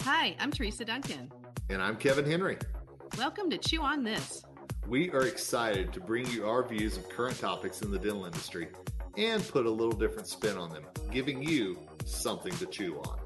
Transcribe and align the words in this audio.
Hi, 0.00 0.36
I'm 0.38 0.50
Teresa 0.50 0.84
Duncan. 0.84 1.30
And 1.70 1.82
I'm 1.82 1.96
Kevin 1.96 2.26
Henry. 2.26 2.58
Welcome 3.16 3.48
to 3.50 3.58
Chew 3.58 3.80
on 3.80 4.04
This. 4.04 4.44
We 4.86 5.10
are 5.12 5.26
excited 5.26 5.92
to 5.94 6.00
bring 6.00 6.26
you 6.26 6.46
our 6.46 6.66
views 6.66 6.96
of 6.96 7.08
current 7.08 7.38
topics 7.38 7.80
in 7.80 7.90
the 7.90 7.98
dental 7.98 8.26
industry 8.26 8.68
and 9.16 9.46
put 9.48 9.64
a 9.64 9.70
little 9.70 9.96
different 9.96 10.28
spin 10.28 10.58
on 10.58 10.70
them, 10.70 10.84
giving 11.10 11.42
you 11.42 11.78
something 12.04 12.52
to 12.56 12.66
chew 12.66 12.98
on. 12.98 13.20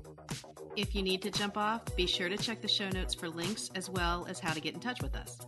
If 0.76 0.94
you 0.94 1.02
need 1.02 1.22
to 1.22 1.30
jump 1.30 1.56
off, 1.56 1.82
be 1.96 2.06
sure 2.06 2.28
to 2.28 2.36
check 2.36 2.60
the 2.60 2.68
show 2.68 2.88
notes 2.90 3.14
for 3.14 3.28
links 3.28 3.70
as 3.74 3.90
well 3.90 4.26
as 4.28 4.38
how 4.38 4.52
to 4.52 4.60
get 4.60 4.74
in 4.74 4.80
touch 4.80 5.02
with 5.02 5.16
us. 5.16 5.38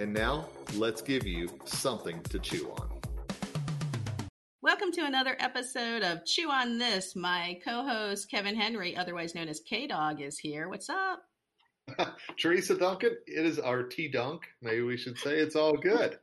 And 0.00 0.12
now, 0.12 0.48
let's 0.74 1.00
give 1.02 1.26
you 1.26 1.48
something 1.64 2.20
to 2.24 2.40
chew 2.40 2.70
on. 2.72 2.99
Welcome 4.80 4.98
to 5.02 5.06
another 5.06 5.36
episode 5.38 6.02
of 6.02 6.24
Chew 6.24 6.48
on 6.48 6.78
This. 6.78 7.14
My 7.14 7.60
co 7.62 7.84
host, 7.86 8.30
Kevin 8.30 8.56
Henry, 8.56 8.96
otherwise 8.96 9.34
known 9.34 9.48
as 9.48 9.60
K 9.60 9.86
Dog, 9.86 10.22
is 10.22 10.38
here. 10.38 10.70
What's 10.70 10.88
up? 10.88 11.20
Teresa 12.40 12.78
Duncan, 12.78 13.14
it 13.26 13.44
is 13.44 13.58
our 13.58 13.82
T 13.82 14.08
Dunk. 14.08 14.44
Maybe 14.62 14.80
we 14.80 14.96
should 14.96 15.18
say 15.18 15.36
it's 15.36 15.54
all 15.54 15.76
good. 15.76 16.18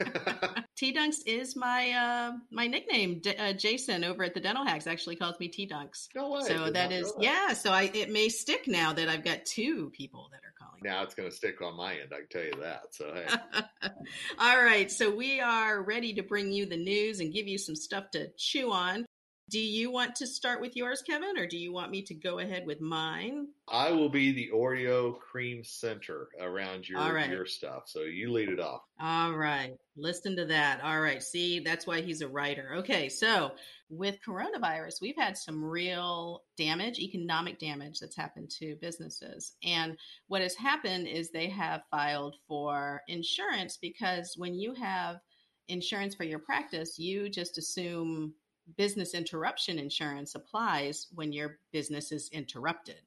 T 0.76 0.92
Dunks 0.92 1.18
is 1.24 1.54
my 1.54 1.92
uh, 1.92 2.32
my 2.50 2.66
nickname. 2.66 3.20
D- 3.20 3.36
uh, 3.36 3.52
Jason 3.52 4.02
over 4.02 4.24
at 4.24 4.34
the 4.34 4.40
Dental 4.40 4.66
Hacks 4.66 4.88
actually 4.88 5.14
calls 5.14 5.38
me 5.38 5.46
T 5.46 5.68
Dunks. 5.68 6.08
No 6.12 6.30
way. 6.30 6.40
So 6.42 6.68
that 6.68 6.90
is 6.90 7.12
yeah. 7.20 7.52
So 7.52 7.70
I 7.70 7.92
it 7.94 8.10
may 8.10 8.28
stick 8.28 8.66
now 8.66 8.92
that 8.92 9.08
I've 9.08 9.22
got 9.22 9.44
two 9.44 9.90
people 9.90 10.30
that 10.32 10.38
are. 10.38 10.50
Now 10.82 11.02
it's 11.02 11.14
going 11.14 11.28
to 11.28 11.34
stick 11.34 11.60
on 11.60 11.76
my 11.76 11.92
end. 11.94 12.12
I 12.12 12.18
can 12.18 12.28
tell 12.30 12.42
you 12.42 12.54
that. 12.60 12.82
So 12.92 13.12
hey. 13.12 13.88
all 14.38 14.62
right. 14.62 14.90
So 14.90 15.14
we 15.14 15.40
are 15.40 15.82
ready 15.82 16.14
to 16.14 16.22
bring 16.22 16.52
you 16.52 16.66
the 16.66 16.76
news 16.76 17.20
and 17.20 17.32
give 17.32 17.46
you 17.46 17.58
some 17.58 17.76
stuff 17.76 18.10
to 18.12 18.28
chew 18.36 18.72
on. 18.72 19.04
Do 19.50 19.58
you 19.58 19.90
want 19.90 20.14
to 20.16 20.28
start 20.28 20.60
with 20.60 20.76
yours, 20.76 21.02
Kevin, 21.02 21.36
or 21.36 21.44
do 21.44 21.58
you 21.58 21.72
want 21.72 21.90
me 21.90 22.02
to 22.02 22.14
go 22.14 22.38
ahead 22.38 22.64
with 22.66 22.80
mine? 22.80 23.48
I 23.68 23.90
will 23.90 24.08
be 24.08 24.30
the 24.30 24.48
Oreo 24.54 25.18
cream 25.18 25.64
center 25.64 26.28
around 26.40 26.88
your 26.88 27.00
right. 27.00 27.28
your 27.28 27.46
stuff. 27.46 27.82
So 27.86 28.02
you 28.02 28.30
lead 28.30 28.48
it 28.48 28.60
off. 28.60 28.82
All 29.00 29.32
right. 29.32 29.76
Listen 29.96 30.36
to 30.36 30.44
that. 30.46 30.84
All 30.84 31.00
right. 31.00 31.20
See, 31.20 31.58
that's 31.58 31.84
why 31.84 32.00
he's 32.00 32.20
a 32.20 32.28
writer. 32.28 32.74
Okay. 32.76 33.08
So 33.08 33.50
with 33.88 34.18
coronavirus, 34.24 35.00
we've 35.00 35.16
had 35.16 35.36
some 35.36 35.64
real 35.64 36.44
damage, 36.56 37.00
economic 37.00 37.58
damage 37.58 37.98
that's 37.98 38.16
happened 38.16 38.50
to 38.60 38.76
businesses. 38.80 39.54
And 39.64 39.96
what 40.28 40.42
has 40.42 40.54
happened 40.54 41.08
is 41.08 41.30
they 41.30 41.48
have 41.48 41.82
filed 41.90 42.36
for 42.46 43.02
insurance 43.08 43.76
because 43.76 44.34
when 44.36 44.54
you 44.54 44.74
have 44.74 45.16
insurance 45.66 46.14
for 46.14 46.24
your 46.24 46.38
practice, 46.38 47.00
you 47.00 47.28
just 47.28 47.58
assume 47.58 48.34
business 48.76 49.14
interruption 49.14 49.78
insurance 49.78 50.34
applies 50.34 51.06
when 51.14 51.32
your 51.32 51.58
business 51.72 52.12
is 52.12 52.28
interrupted. 52.32 53.00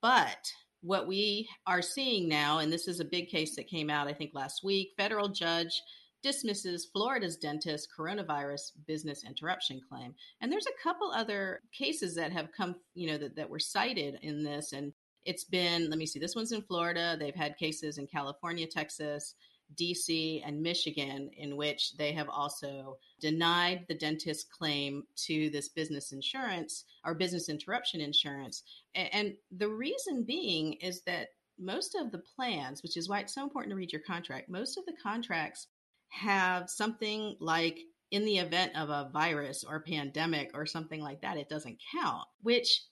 But 0.00 0.50
what 0.82 1.06
we 1.06 1.48
are 1.66 1.82
seeing 1.82 2.28
now, 2.28 2.58
and 2.58 2.72
this 2.72 2.88
is 2.88 3.00
a 3.00 3.04
big 3.04 3.28
case 3.28 3.56
that 3.56 3.68
came 3.68 3.88
out, 3.88 4.08
I 4.08 4.12
think, 4.12 4.32
last 4.34 4.64
week, 4.64 4.92
federal 4.96 5.28
judge 5.28 5.80
dismisses 6.22 6.88
Florida's 6.92 7.36
dentist 7.36 7.88
coronavirus 7.96 8.72
business 8.86 9.24
interruption 9.24 9.80
claim. 9.88 10.14
And 10.40 10.52
there's 10.52 10.66
a 10.66 10.82
couple 10.82 11.10
other 11.10 11.60
cases 11.76 12.14
that 12.14 12.32
have 12.32 12.50
come, 12.56 12.76
you 12.94 13.08
know, 13.08 13.18
that, 13.18 13.36
that 13.36 13.50
were 13.50 13.58
cited 13.58 14.18
in 14.22 14.42
this. 14.42 14.72
And 14.72 14.92
it's 15.24 15.44
been, 15.44 15.88
let 15.88 15.98
me 15.98 16.06
see, 16.06 16.18
this 16.18 16.36
one's 16.36 16.52
in 16.52 16.62
Florida. 16.62 17.16
They've 17.18 17.34
had 17.34 17.56
cases 17.58 17.98
in 17.98 18.06
California, 18.06 18.66
Texas, 18.66 19.34
DC, 19.76 20.42
and 20.46 20.62
Michigan, 20.62 21.30
in 21.36 21.56
which 21.56 21.96
they 21.96 22.12
have 22.12 22.28
also 22.28 22.98
denied 23.20 23.84
the 23.88 23.94
dentist 23.94 24.50
claim 24.50 25.04
to 25.16 25.50
this 25.50 25.68
business 25.68 26.12
insurance 26.12 26.84
or 27.04 27.14
business 27.14 27.48
interruption 27.48 28.00
insurance. 28.00 28.62
And 28.94 29.34
the 29.56 29.68
reason 29.68 30.24
being 30.24 30.74
is 30.74 31.02
that 31.02 31.28
most 31.58 31.94
of 31.94 32.10
the 32.10 32.22
plans, 32.36 32.82
which 32.82 32.96
is 32.96 33.08
why 33.08 33.20
it's 33.20 33.34
so 33.34 33.42
important 33.42 33.70
to 33.70 33.76
read 33.76 33.92
your 33.92 34.02
contract, 34.02 34.48
most 34.48 34.78
of 34.78 34.86
the 34.86 34.96
contracts 35.02 35.68
have 36.08 36.68
something 36.68 37.36
like 37.40 37.78
in 38.10 38.24
the 38.24 38.38
event 38.38 38.76
of 38.76 38.90
a 38.90 39.10
virus 39.12 39.64
or 39.64 39.80
pandemic 39.80 40.50
or 40.54 40.66
something 40.66 41.00
like 41.00 41.22
that, 41.22 41.38
it 41.38 41.48
doesn't 41.48 41.78
count, 41.94 42.26
which 42.42 42.82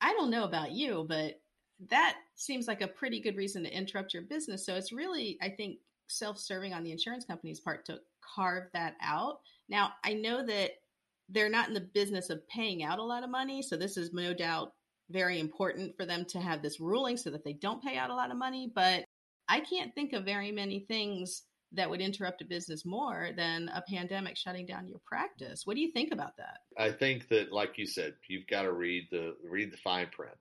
I 0.00 0.12
don't 0.14 0.30
know 0.30 0.44
about 0.44 0.72
you, 0.72 1.04
but 1.08 1.40
that 1.90 2.16
seems 2.34 2.66
like 2.66 2.80
a 2.80 2.88
pretty 2.88 3.20
good 3.20 3.36
reason 3.36 3.64
to 3.64 3.76
interrupt 3.76 4.14
your 4.14 4.22
business. 4.22 4.64
So 4.64 4.74
it's 4.74 4.92
really, 4.92 5.38
I 5.42 5.50
think, 5.50 5.78
self-serving 6.12 6.72
on 6.72 6.82
the 6.82 6.92
insurance 6.92 7.24
company's 7.24 7.60
part 7.60 7.84
to 7.86 8.00
carve 8.34 8.64
that 8.72 8.94
out. 9.02 9.40
Now, 9.68 9.92
I 10.04 10.14
know 10.14 10.44
that 10.44 10.72
they're 11.28 11.48
not 11.48 11.68
in 11.68 11.74
the 11.74 11.80
business 11.80 12.30
of 12.30 12.46
paying 12.48 12.82
out 12.82 12.98
a 12.98 13.04
lot 13.04 13.24
of 13.24 13.30
money, 13.30 13.62
so 13.62 13.76
this 13.76 13.96
is 13.96 14.12
no 14.12 14.34
doubt 14.34 14.72
very 15.10 15.40
important 15.40 15.96
for 15.96 16.06
them 16.06 16.24
to 16.26 16.40
have 16.40 16.62
this 16.62 16.80
ruling 16.80 17.16
so 17.16 17.30
that 17.30 17.44
they 17.44 17.52
don't 17.52 17.82
pay 17.82 17.96
out 17.96 18.10
a 18.10 18.14
lot 18.14 18.30
of 18.30 18.36
money, 18.36 18.70
but 18.74 19.04
I 19.48 19.60
can't 19.60 19.94
think 19.94 20.12
of 20.12 20.24
very 20.24 20.52
many 20.52 20.80
things 20.80 21.42
that 21.72 21.88
would 21.88 22.00
interrupt 22.00 22.42
a 22.42 22.46
business 22.46 22.84
more 22.84 23.30
than 23.36 23.70
a 23.74 23.82
pandemic 23.88 24.36
shutting 24.36 24.66
down 24.66 24.86
your 24.86 25.00
practice. 25.06 25.62
What 25.64 25.74
do 25.74 25.80
you 25.80 25.90
think 25.92 26.12
about 26.12 26.36
that? 26.36 26.58
I 26.78 26.90
think 26.90 27.28
that 27.28 27.52
like 27.52 27.78
you 27.78 27.86
said, 27.86 28.14
you've 28.28 28.46
got 28.46 28.62
to 28.62 28.72
read 28.72 29.08
the 29.10 29.34
read 29.48 29.72
the 29.72 29.78
fine 29.78 30.08
print. 30.12 30.36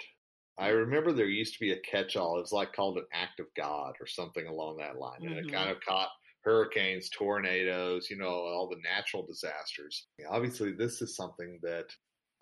I 0.61 0.69
remember 0.69 1.11
there 1.11 1.25
used 1.25 1.53
to 1.55 1.59
be 1.59 1.71
a 1.71 1.79
catch-all. 1.79 2.37
It 2.37 2.41
was 2.41 2.51
like 2.51 2.71
called 2.71 2.97
an 2.97 3.07
act 3.11 3.39
of 3.39 3.47
God 3.57 3.95
or 3.99 4.05
something 4.05 4.45
along 4.45 4.77
that 4.77 4.99
line, 4.99 5.21
mm-hmm. 5.21 5.29
and 5.29 5.37
it 5.39 5.51
kind 5.51 5.69
mm-hmm. 5.69 5.77
of 5.77 5.81
caught 5.81 6.09
hurricanes, 6.43 7.09
tornadoes, 7.09 8.09
you 8.09 8.17
know, 8.17 8.29
all 8.29 8.69
the 8.69 8.81
natural 8.83 9.25
disasters. 9.25 10.07
Obviously, 10.29 10.71
this 10.71 11.01
is 11.01 11.15
something 11.15 11.59
that 11.63 11.85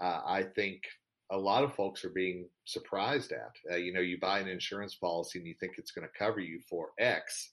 uh, 0.02 0.22
I 0.26 0.44
think 0.44 0.82
a 1.32 1.38
lot 1.38 1.64
of 1.64 1.76
folks 1.76 2.04
are 2.04 2.10
being 2.10 2.50
surprised 2.66 3.32
at. 3.32 3.56
Uh, 3.72 3.78
you 3.78 3.94
know, 3.94 4.02
you 4.02 4.20
buy 4.20 4.40
an 4.40 4.48
insurance 4.48 4.96
policy 4.96 5.40
and 5.40 5.48
you 5.48 5.56
think 5.60 5.74
it's 5.78 5.92
going 5.92 6.08
to 6.08 6.20
cover 6.20 6.42
you 6.42 6.60
for 6.70 6.90
X, 7.00 7.52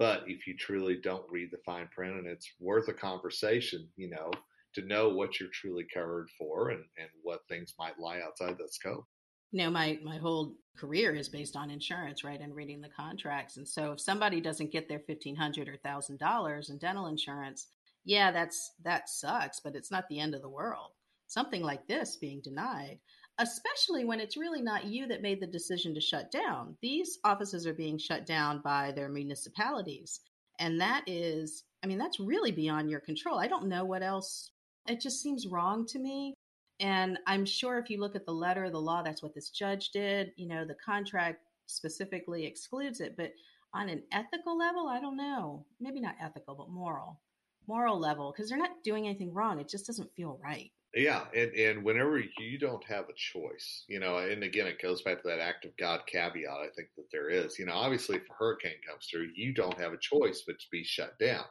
but 0.00 0.24
if 0.26 0.48
you 0.48 0.56
truly 0.56 0.96
don't 0.96 1.30
read 1.30 1.50
the 1.52 1.58
fine 1.64 1.88
print, 1.94 2.16
and 2.16 2.26
it's 2.26 2.50
worth 2.58 2.88
a 2.88 2.92
conversation, 2.92 3.88
you 3.96 4.10
know, 4.10 4.32
to 4.74 4.82
know 4.82 5.10
what 5.10 5.38
you're 5.38 5.50
truly 5.52 5.86
covered 5.92 6.28
for 6.38 6.70
and, 6.70 6.84
and 6.98 7.08
what 7.22 7.40
things 7.48 7.74
might 7.78 7.98
lie 8.00 8.20
outside 8.20 8.56
that 8.58 8.74
scope 8.74 9.06
you 9.52 9.62
know 9.62 9.70
my 9.70 9.98
my 10.02 10.16
whole 10.16 10.54
career 10.76 11.14
is 11.14 11.28
based 11.28 11.54
on 11.54 11.70
insurance 11.70 12.24
right 12.24 12.40
and 12.40 12.54
reading 12.54 12.80
the 12.80 12.88
contracts. 12.88 13.58
And 13.58 13.68
so 13.68 13.92
if 13.92 14.00
somebody 14.00 14.40
doesn't 14.40 14.72
get 14.72 14.88
their 14.88 15.02
1500 15.06 15.68
or 15.68 15.76
$1000 15.84 16.70
in 16.70 16.78
dental 16.78 17.06
insurance 17.06 17.66
yeah 18.04 18.32
that's 18.32 18.72
that 18.82 19.08
sucks 19.08 19.60
but 19.60 19.76
it's 19.76 19.90
not 19.90 20.08
the 20.08 20.18
end 20.18 20.34
of 20.34 20.42
the 20.42 20.48
world. 20.48 20.90
Something 21.26 21.62
like 21.62 21.86
this 21.86 22.16
being 22.16 22.40
denied 22.42 22.98
especially 23.38 24.04
when 24.04 24.20
it's 24.20 24.36
really 24.36 24.60
not 24.60 24.84
you 24.84 25.06
that 25.08 25.22
made 25.22 25.40
the 25.40 25.46
decision 25.46 25.94
to 25.94 26.00
shut 26.00 26.30
down. 26.30 26.76
These 26.82 27.18
offices 27.24 27.66
are 27.66 27.72
being 27.72 27.98
shut 27.98 28.26
down 28.26 28.60
by 28.62 28.92
their 28.92 29.08
municipalities 29.08 30.20
and 30.58 30.80
that 30.80 31.02
is 31.06 31.64
i 31.82 31.86
mean 31.86 31.98
that's 31.98 32.20
really 32.20 32.52
beyond 32.52 32.90
your 32.90 33.00
control. 33.00 33.38
I 33.38 33.48
don't 33.48 33.68
know 33.68 33.84
what 33.84 34.02
else 34.02 34.50
it 34.86 35.00
just 35.00 35.20
seems 35.22 35.46
wrong 35.46 35.86
to 35.88 35.98
me 35.98 36.34
and 36.82 37.18
I'm 37.28 37.46
sure 37.46 37.78
if 37.78 37.88
you 37.88 38.00
look 38.00 38.16
at 38.16 38.26
the 38.26 38.32
letter 38.32 38.64
of 38.64 38.72
the 38.72 38.80
law, 38.80 39.02
that's 39.02 39.22
what 39.22 39.34
this 39.34 39.50
judge 39.50 39.90
did. 39.90 40.32
You 40.36 40.48
know, 40.48 40.64
the 40.64 40.76
contract 40.84 41.38
specifically 41.66 42.44
excludes 42.44 43.00
it. 43.00 43.16
But 43.16 43.32
on 43.72 43.88
an 43.88 44.02
ethical 44.12 44.58
level, 44.58 44.88
I 44.88 45.00
don't 45.00 45.16
know. 45.16 45.64
Maybe 45.80 46.00
not 46.00 46.16
ethical, 46.20 46.56
but 46.56 46.70
moral. 46.70 47.20
Moral 47.68 47.98
level, 47.98 48.32
because 48.32 48.48
they're 48.48 48.58
not 48.58 48.82
doing 48.82 49.06
anything 49.06 49.32
wrong. 49.32 49.60
It 49.60 49.68
just 49.68 49.86
doesn't 49.86 50.12
feel 50.16 50.40
right. 50.42 50.72
Yeah, 50.94 51.24
and, 51.34 51.52
and 51.52 51.84
whenever 51.84 52.18
you 52.18 52.58
don't 52.58 52.84
have 52.84 53.04
a 53.04 53.14
choice, 53.16 53.84
you 53.88 53.98
know, 53.98 54.18
and 54.18 54.42
again, 54.42 54.66
it 54.66 54.82
goes 54.82 55.00
back 55.02 55.22
to 55.22 55.28
that 55.28 55.40
act 55.40 55.64
of 55.64 55.74
God 55.78 56.00
caveat. 56.06 56.50
I 56.50 56.68
think 56.76 56.88
that 56.96 57.06
there 57.10 57.30
is, 57.30 57.58
you 57.58 57.64
know, 57.64 57.72
obviously, 57.72 58.16
if 58.16 58.28
a 58.28 58.34
hurricane 58.36 58.72
comes 58.86 59.06
through, 59.10 59.28
you 59.34 59.54
don't 59.54 59.78
have 59.78 59.92
a 59.94 59.98
choice 59.98 60.42
but 60.46 60.58
to 60.58 60.66
be 60.70 60.84
shut 60.84 61.18
down. 61.18 61.44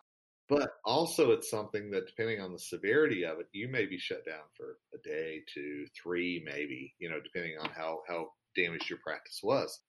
But 0.51 0.69
also, 0.83 1.31
it's 1.31 1.49
something 1.49 1.89
that, 1.91 2.07
depending 2.07 2.41
on 2.41 2.51
the 2.51 2.59
severity 2.59 3.23
of 3.23 3.39
it, 3.39 3.47
you 3.53 3.69
may 3.69 3.85
be 3.85 3.97
shut 3.97 4.25
down 4.25 4.43
for 4.57 4.77
a 4.93 4.97
day, 5.01 5.43
two, 5.53 5.85
three, 5.95 6.43
maybe, 6.45 6.93
you 6.99 7.09
know, 7.09 7.21
depending 7.23 7.57
on 7.57 7.69
how, 7.69 8.01
how 8.05 8.33
damaged 8.53 8.89
your 8.89 8.99
practice 8.99 9.39
was. 9.41 9.79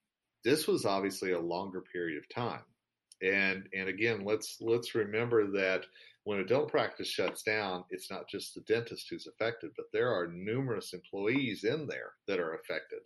This 0.44 0.68
was 0.68 0.86
obviously 0.86 1.32
a 1.32 1.40
longer 1.40 1.82
period 1.92 2.16
of 2.18 2.28
time. 2.34 2.62
And 3.22 3.68
and 3.74 3.88
again, 3.88 4.24
let's 4.24 4.58
let's 4.60 4.94
remember 4.94 5.50
that 5.52 5.82
when 6.24 6.38
a 6.38 6.44
dental 6.44 6.66
practice 6.66 7.08
shuts 7.08 7.42
down, 7.42 7.84
it's 7.90 8.10
not 8.10 8.28
just 8.28 8.54
the 8.54 8.60
dentist 8.62 9.06
who's 9.10 9.28
affected, 9.28 9.70
but 9.76 9.86
there 9.92 10.12
are 10.12 10.26
numerous 10.28 10.92
employees 10.92 11.64
in 11.64 11.88
there 11.88 12.12
that 12.28 12.40
are 12.40 12.54
affected. 12.54 13.00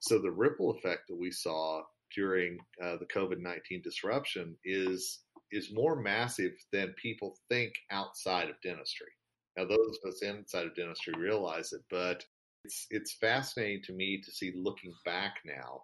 So 0.00 0.18
the 0.18 0.30
ripple 0.30 0.70
effect 0.70 1.08
that 1.08 1.18
we 1.18 1.30
saw 1.30 1.82
during 2.14 2.58
uh, 2.82 2.96
the 2.96 3.06
COVID 3.06 3.40
nineteen 3.40 3.82
disruption 3.82 4.56
is 4.64 5.20
is 5.52 5.72
more 5.72 5.96
massive 5.96 6.52
than 6.72 6.94
people 7.00 7.36
think 7.48 7.74
outside 7.90 8.48
of 8.48 8.60
dentistry. 8.62 9.08
Now, 9.56 9.64
those 9.64 9.98
of 10.04 10.10
us 10.10 10.22
inside 10.22 10.66
of 10.66 10.74
dentistry 10.74 11.14
realize 11.18 11.72
it, 11.72 11.82
but 11.90 12.24
it's 12.64 12.86
it's 12.90 13.14
fascinating 13.14 13.82
to 13.84 13.92
me 13.92 14.20
to 14.20 14.30
see 14.30 14.52
looking 14.54 14.94
back 15.04 15.38
now 15.44 15.82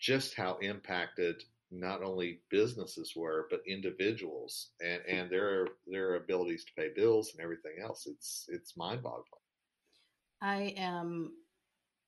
just 0.00 0.34
how 0.34 0.56
impacted 0.62 1.42
not 1.70 2.02
only 2.02 2.40
businesses 2.50 3.12
were 3.14 3.46
but 3.50 3.60
individuals 3.66 4.70
and 4.80 5.02
and 5.06 5.30
their 5.30 5.68
their 5.86 6.16
abilities 6.16 6.64
to 6.64 6.72
pay 6.76 6.88
bills 6.94 7.32
and 7.32 7.42
everything 7.42 7.76
else 7.82 8.06
it's 8.06 8.46
it's 8.48 8.76
mind 8.76 9.02
boggling 9.02 9.24
i 10.42 10.74
am 10.76 11.32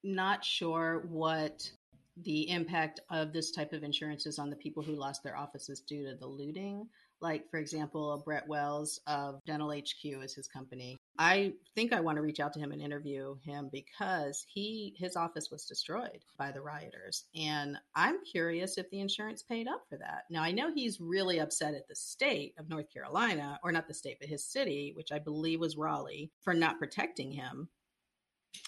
not 0.03 0.45
sure 0.45 1.05
what 1.09 1.71
the 2.17 2.51
impact 2.51 3.01
of 3.11 3.33
this 3.33 3.51
type 3.51 3.73
of 3.73 3.83
insurance 3.83 4.27
is 4.27 4.39
on 4.39 4.51
the 4.51 4.57
people 4.57 4.83
who 4.83 4.95
lost 4.95 5.23
their 5.23 5.37
offices 5.37 5.81
due 5.81 6.07
to 6.07 6.15
the 6.15 6.27
looting. 6.27 6.89
Like, 7.21 7.49
for 7.51 7.59
example, 7.59 8.21
Brett 8.25 8.49
Wells 8.49 9.01
of 9.07 9.41
Dental 9.47 9.71
HQ 9.71 10.05
is 10.05 10.35
his 10.35 10.49
company. 10.49 10.99
I 11.19 11.53
think 11.77 11.93
I 11.93 12.01
want 12.01 12.17
to 12.17 12.23
reach 12.23 12.41
out 12.41 12.53
to 12.55 12.59
him 12.59 12.73
and 12.73 12.83
interview 12.83 13.37
him 13.45 13.71
because 13.71 14.45
he 14.49 14.95
his 14.99 15.15
office 15.15 15.49
was 15.51 15.65
destroyed 15.65 16.25
by 16.37 16.51
the 16.51 16.61
rioters. 16.61 17.25
And 17.37 17.77
I'm 17.95 18.25
curious 18.25 18.77
if 18.77 18.91
the 18.91 19.01
insurance 19.01 19.43
paid 19.43 19.69
up 19.69 19.85
for 19.89 19.99
that. 19.99 20.25
Now 20.31 20.43
I 20.43 20.51
know 20.51 20.73
he's 20.75 21.01
really 21.01 21.39
upset 21.39 21.75
at 21.75 21.87
the 21.87 21.95
state 21.95 22.55
of 22.59 22.69
North 22.69 22.93
Carolina, 22.93 23.61
or 23.63 23.71
not 23.71 23.87
the 23.87 23.95
state, 23.95 24.19
but 24.19 24.29
his 24.29 24.45
city, 24.45 24.93
which 24.97 25.13
I 25.13 25.21
believe 25.21 25.61
was 25.61 25.77
Raleigh, 25.77 26.33
for 26.41 26.55
not 26.55 26.79
protecting 26.79 27.31
him. 27.31 27.69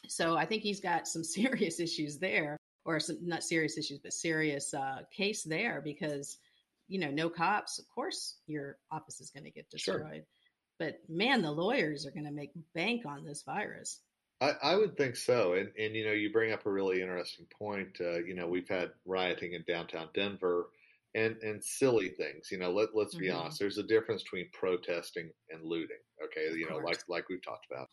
So 0.08 0.36
I 0.36 0.46
think 0.46 0.62
he's 0.62 0.80
got 0.80 1.08
some 1.08 1.24
serious 1.24 1.80
issues 1.80 2.18
there, 2.18 2.56
or 2.84 3.00
some 3.00 3.18
not 3.22 3.42
serious 3.42 3.78
issues, 3.78 3.98
but 3.98 4.12
serious 4.12 4.74
uh, 4.74 5.00
case 5.10 5.42
there 5.42 5.80
because 5.82 6.38
you 6.88 6.98
know, 6.98 7.10
no 7.10 7.28
cops, 7.28 7.78
of 7.78 7.88
course 7.88 8.36
your 8.46 8.76
office 8.90 9.20
is 9.20 9.30
going 9.30 9.44
to 9.44 9.50
get 9.50 9.70
destroyed. 9.70 10.00
Sure. 10.00 10.24
But 10.78 10.98
man, 11.08 11.42
the 11.42 11.50
lawyers 11.50 12.06
are 12.06 12.10
going 12.10 12.26
to 12.26 12.32
make 12.32 12.50
bank 12.74 13.06
on 13.06 13.24
this 13.24 13.42
virus. 13.42 14.00
I, 14.40 14.52
I, 14.62 14.76
would 14.76 14.96
think 14.96 15.16
so. 15.16 15.54
And, 15.54 15.70
and, 15.78 15.94
you 15.94 16.04
know, 16.04 16.12
you 16.12 16.32
bring 16.32 16.52
up 16.52 16.66
a 16.66 16.70
really 16.70 17.00
interesting 17.00 17.46
point. 17.56 17.96
Uh, 18.00 18.18
you 18.18 18.34
know, 18.34 18.48
we've 18.48 18.68
had 18.68 18.90
rioting 19.06 19.52
in 19.52 19.64
downtown 19.66 20.08
Denver 20.12 20.66
and, 21.14 21.36
and 21.42 21.62
silly 21.62 22.08
things. 22.08 22.48
You 22.50 22.58
know, 22.58 22.70
let, 22.70 22.88
let's 22.94 23.14
be 23.14 23.28
mm-hmm. 23.28 23.38
honest, 23.38 23.60
there's 23.60 23.78
a 23.78 23.84
difference 23.84 24.24
between 24.24 24.48
protesting 24.52 25.30
and 25.50 25.64
looting. 25.64 25.96
Okay. 26.22 26.54
You 26.58 26.68
know, 26.68 26.78
like, 26.78 26.98
like 27.08 27.28
we've 27.28 27.44
talked 27.44 27.66
about. 27.70 27.88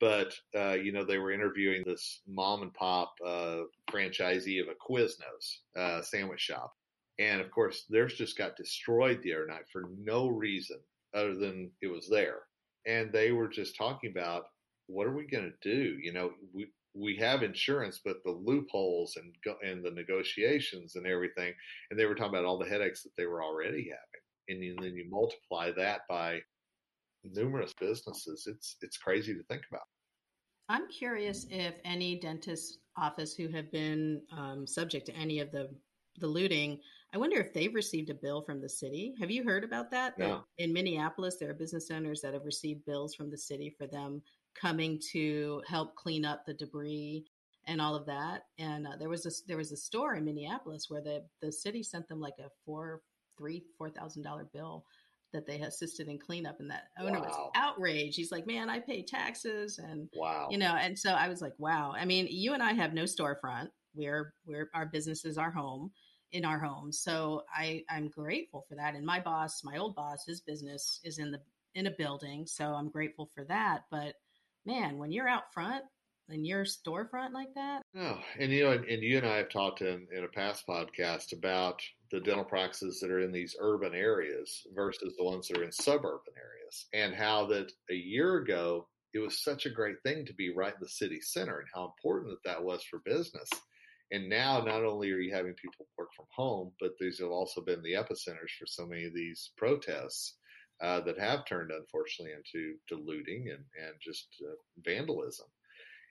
But, 0.00 0.34
uh, 0.56 0.72
you 0.72 0.92
know, 0.92 1.04
they 1.04 1.18
were 1.18 1.30
interviewing 1.30 1.82
this 1.84 2.22
mom 2.26 2.62
and 2.62 2.72
pop 2.72 3.14
uh, 3.24 3.62
franchisee 3.90 4.60
of 4.60 4.68
a 4.68 4.74
Quiznos 4.74 5.58
uh, 5.76 6.02
sandwich 6.02 6.40
shop. 6.40 6.74
And 7.18 7.40
of 7.40 7.50
course, 7.50 7.84
theirs 7.90 8.14
just 8.14 8.38
got 8.38 8.56
destroyed 8.56 9.20
the 9.22 9.34
other 9.34 9.46
night 9.46 9.66
for 9.70 9.90
no 10.02 10.28
reason 10.28 10.78
other 11.14 11.34
than 11.34 11.70
it 11.82 11.88
was 11.88 12.08
there. 12.08 12.40
And 12.86 13.12
they 13.12 13.32
were 13.32 13.48
just 13.48 13.76
talking 13.76 14.10
about 14.10 14.44
what 14.86 15.06
are 15.06 15.14
we 15.14 15.26
going 15.26 15.52
to 15.52 15.70
do? 15.70 15.98
You 16.02 16.12
know, 16.12 16.32
we 16.52 16.68
we 16.94 17.16
have 17.16 17.44
insurance, 17.44 18.00
but 18.04 18.16
the 18.24 18.30
loopholes 18.30 19.16
and 19.16 19.34
and 19.62 19.84
the 19.84 19.90
negotiations 19.90 20.96
and 20.96 21.06
everything. 21.06 21.52
And 21.90 22.00
they 22.00 22.06
were 22.06 22.14
talking 22.14 22.34
about 22.34 22.46
all 22.46 22.58
the 22.58 22.68
headaches 22.68 23.02
that 23.02 23.14
they 23.16 23.26
were 23.26 23.44
already 23.44 23.90
having. 23.90 24.20
And 24.48 24.82
then 24.82 24.96
you 24.96 25.08
multiply 25.08 25.70
that 25.72 26.00
by 26.08 26.40
numerous 27.24 27.74
businesses. 27.78 28.46
It's 28.46 28.76
it's 28.82 28.98
crazy 28.98 29.34
to 29.34 29.42
think 29.44 29.62
about. 29.70 29.82
I'm 30.68 30.88
curious 30.88 31.46
if 31.50 31.74
any 31.84 32.20
dentist 32.20 32.78
office 32.96 33.34
who 33.34 33.48
have 33.48 33.70
been 33.72 34.22
um, 34.36 34.66
subject 34.66 35.06
to 35.06 35.14
any 35.14 35.40
of 35.40 35.50
the 35.50 35.70
the 36.18 36.26
looting 36.26 36.80
I 37.12 37.18
wonder 37.18 37.40
if 37.40 37.52
they've 37.52 37.74
received 37.74 38.10
a 38.10 38.14
bill 38.14 38.42
from 38.42 38.60
the 38.60 38.68
city. 38.68 39.14
Have 39.18 39.30
you 39.30 39.42
heard 39.42 39.64
about 39.64 39.90
that? 39.90 40.16
No. 40.16 40.44
in 40.58 40.72
Minneapolis, 40.72 41.36
there 41.38 41.50
are 41.50 41.54
business 41.54 41.90
owners 41.90 42.20
that 42.20 42.34
have 42.34 42.44
received 42.44 42.84
bills 42.84 43.14
from 43.14 43.30
the 43.30 43.38
city 43.38 43.74
for 43.76 43.86
them 43.86 44.22
coming 44.54 45.00
to 45.12 45.60
help 45.66 45.96
clean 45.96 46.24
up 46.24 46.44
the 46.46 46.54
debris 46.54 47.24
and 47.66 47.80
all 47.80 47.96
of 47.96 48.06
that. 48.06 48.44
And 48.58 48.86
uh, 48.86 48.96
there 48.98 49.08
was 49.08 49.26
a 49.26 49.30
there 49.48 49.56
was 49.56 49.72
a 49.72 49.76
store 49.76 50.14
in 50.14 50.24
Minneapolis 50.24 50.86
where 50.88 51.02
the 51.02 51.24
the 51.42 51.50
city 51.50 51.82
sent 51.82 52.08
them 52.08 52.20
like 52.20 52.38
a 52.38 52.48
four 52.64 53.02
three 53.36 53.64
four 53.76 53.90
thousand 53.90 54.22
dollar 54.22 54.48
bill 54.52 54.84
that 55.32 55.46
they 55.46 55.60
assisted 55.60 56.08
in 56.08 56.18
cleanup 56.18 56.60
and 56.60 56.70
that 56.70 56.88
owner 57.00 57.20
wow. 57.20 57.26
was 57.26 57.50
outraged 57.54 58.16
he's 58.16 58.32
like 58.32 58.46
man 58.46 58.68
i 58.68 58.78
pay 58.78 59.02
taxes 59.02 59.78
and 59.78 60.08
wow 60.14 60.48
you 60.50 60.58
know 60.58 60.74
and 60.74 60.98
so 60.98 61.12
i 61.12 61.28
was 61.28 61.40
like 61.40 61.54
wow 61.58 61.92
i 61.96 62.04
mean 62.04 62.26
you 62.30 62.52
and 62.54 62.62
i 62.62 62.72
have 62.72 62.92
no 62.92 63.04
storefront 63.04 63.68
we're 63.94 64.34
we're 64.46 64.68
our 64.74 64.86
business 64.86 65.24
is 65.24 65.38
our 65.38 65.50
home 65.50 65.90
in 66.32 66.44
our 66.44 66.58
home. 66.58 66.92
So 66.92 67.42
I, 67.54 67.82
I'm 67.90 68.08
grateful 68.08 68.64
for 68.68 68.76
that. 68.76 68.94
And 68.94 69.04
my 69.04 69.20
boss, 69.20 69.62
my 69.64 69.78
old 69.78 69.94
boss, 69.94 70.24
his 70.26 70.40
business 70.40 71.00
is 71.04 71.18
in 71.18 71.30
the 71.30 71.40
in 71.74 71.86
a 71.86 71.90
building. 71.90 72.46
So 72.46 72.66
I'm 72.66 72.90
grateful 72.90 73.30
for 73.34 73.44
that. 73.44 73.82
But 73.90 74.14
man, 74.66 74.98
when 74.98 75.12
you're 75.12 75.28
out 75.28 75.52
front 75.52 75.84
in 76.32 76.44
your 76.44 76.64
storefront 76.64 77.32
like 77.32 77.52
that. 77.54 77.82
Oh, 77.96 78.18
and 78.38 78.52
you 78.52 78.64
know, 78.64 78.72
and, 78.72 78.84
and 78.84 79.02
you 79.02 79.18
and 79.18 79.26
I 79.26 79.36
have 79.36 79.48
talked 79.48 79.80
in, 79.80 80.06
in 80.16 80.24
a 80.24 80.28
past 80.28 80.66
podcast 80.66 81.32
about 81.32 81.82
the 82.10 82.20
dental 82.20 82.44
practices 82.44 83.00
that 83.00 83.10
are 83.10 83.20
in 83.20 83.32
these 83.32 83.56
urban 83.60 83.94
areas 83.94 84.66
versus 84.74 85.14
the 85.16 85.24
ones 85.24 85.48
that 85.48 85.58
are 85.58 85.64
in 85.64 85.72
suburban 85.72 86.34
areas, 86.36 86.86
and 86.92 87.14
how 87.14 87.46
that 87.46 87.72
a 87.90 87.94
year 87.94 88.36
ago 88.36 88.86
it 89.12 89.18
was 89.18 89.42
such 89.42 89.66
a 89.66 89.70
great 89.70 89.96
thing 90.04 90.24
to 90.26 90.34
be 90.34 90.54
right 90.54 90.74
in 90.74 90.80
the 90.80 90.88
city 90.88 91.20
center, 91.20 91.58
and 91.58 91.68
how 91.74 91.84
important 91.84 92.30
that 92.30 92.48
that 92.48 92.62
was 92.62 92.82
for 92.84 93.00
business. 93.04 93.48
And 94.12 94.28
now, 94.28 94.60
not 94.60 94.84
only 94.84 95.10
are 95.12 95.18
you 95.18 95.32
having 95.32 95.54
people 95.54 95.86
work 95.96 96.08
from 96.16 96.26
home, 96.34 96.72
but 96.80 96.92
these 96.98 97.20
have 97.20 97.30
also 97.30 97.60
been 97.60 97.82
the 97.82 97.94
epicenters 97.94 98.50
for 98.58 98.66
so 98.66 98.86
many 98.86 99.04
of 99.04 99.14
these 99.14 99.50
protests 99.56 100.34
uh, 100.82 101.00
that 101.02 101.18
have 101.18 101.44
turned, 101.44 101.70
unfortunately, 101.70 102.34
into 102.34 102.74
to 102.88 102.96
looting 102.96 103.50
and 103.50 103.64
and 103.84 103.94
just 104.00 104.28
uh, 104.42 104.54
vandalism. 104.84 105.46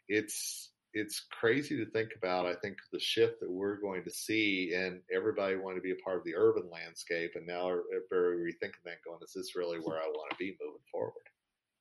It's 0.09 0.71
it's 0.93 1.27
crazy 1.39 1.77
to 1.77 1.89
think 1.91 2.09
about. 2.17 2.47
I 2.47 2.55
think 2.55 2.77
the 2.91 2.99
shift 2.99 3.39
that 3.41 3.51
we're 3.51 3.79
going 3.79 4.03
to 4.03 4.09
see, 4.09 4.73
and 4.75 5.01
everybody 5.15 5.55
wanting 5.55 5.77
to 5.77 5.83
be 5.83 5.91
a 5.91 6.03
part 6.03 6.17
of 6.17 6.23
the 6.23 6.35
urban 6.35 6.69
landscape, 6.71 7.31
and 7.35 7.45
now 7.45 7.69
are 7.69 7.83
very 8.09 8.37
rethinking 8.37 8.83
that, 8.85 9.03
going, 9.05 9.19
"Is 9.23 9.33
this 9.35 9.55
really 9.55 9.77
where 9.77 9.97
I 9.97 10.07
want 10.07 10.31
to 10.31 10.37
be 10.37 10.57
moving 10.59 10.81
forward?" 10.91 11.13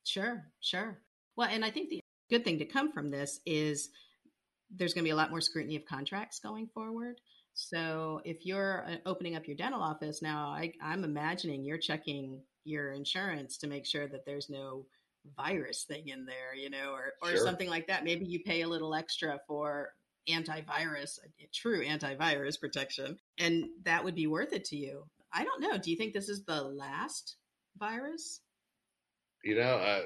Sure, 0.04 0.44
sure. 0.60 1.00
Well, 1.36 1.48
and 1.50 1.64
I 1.64 1.70
think 1.70 1.88
the 1.88 2.00
good 2.30 2.44
thing 2.44 2.58
to 2.58 2.66
come 2.66 2.92
from 2.92 3.10
this 3.10 3.40
is 3.46 3.90
there's 4.70 4.92
going 4.92 5.04
to 5.04 5.08
be 5.08 5.12
a 5.12 5.16
lot 5.16 5.30
more 5.30 5.40
scrutiny 5.40 5.76
of 5.76 5.86
contracts 5.86 6.40
going 6.40 6.68
forward. 6.74 7.20
So 7.54 8.20
if 8.24 8.44
you're 8.44 8.86
uh, 8.86 8.96
opening 9.06 9.34
up 9.34 9.46
your 9.46 9.56
dental 9.56 9.82
office 9.82 10.22
now, 10.22 10.50
I, 10.50 10.72
I'm 10.82 11.04
imagining 11.04 11.64
you're 11.64 11.78
checking 11.78 12.40
your 12.64 12.92
insurance 12.92 13.58
to 13.58 13.66
make 13.66 13.86
sure 13.86 14.06
that 14.06 14.24
there's 14.26 14.50
no 14.50 14.84
virus 15.36 15.84
thing 15.84 16.08
in 16.08 16.24
there, 16.24 16.54
you 16.54 16.70
know, 16.70 16.92
or, 16.92 17.12
or 17.22 17.36
sure. 17.36 17.44
something 17.44 17.68
like 17.68 17.86
that. 17.88 18.04
Maybe 18.04 18.24
you 18.26 18.40
pay 18.40 18.62
a 18.62 18.68
little 18.68 18.94
extra 18.94 19.40
for 19.46 19.90
antivirus, 20.28 21.18
true 21.52 21.84
antivirus 21.84 22.60
protection, 22.60 23.18
and 23.38 23.64
that 23.84 24.04
would 24.04 24.14
be 24.14 24.26
worth 24.26 24.52
it 24.52 24.64
to 24.66 24.76
you. 24.76 25.04
I 25.32 25.44
don't 25.44 25.60
know. 25.60 25.78
Do 25.78 25.90
you 25.90 25.96
think 25.96 26.12
this 26.12 26.28
is 26.28 26.44
the 26.44 26.62
last 26.62 27.36
virus? 27.78 28.40
You 29.44 29.56
know, 29.56 29.76
uh, 29.76 30.02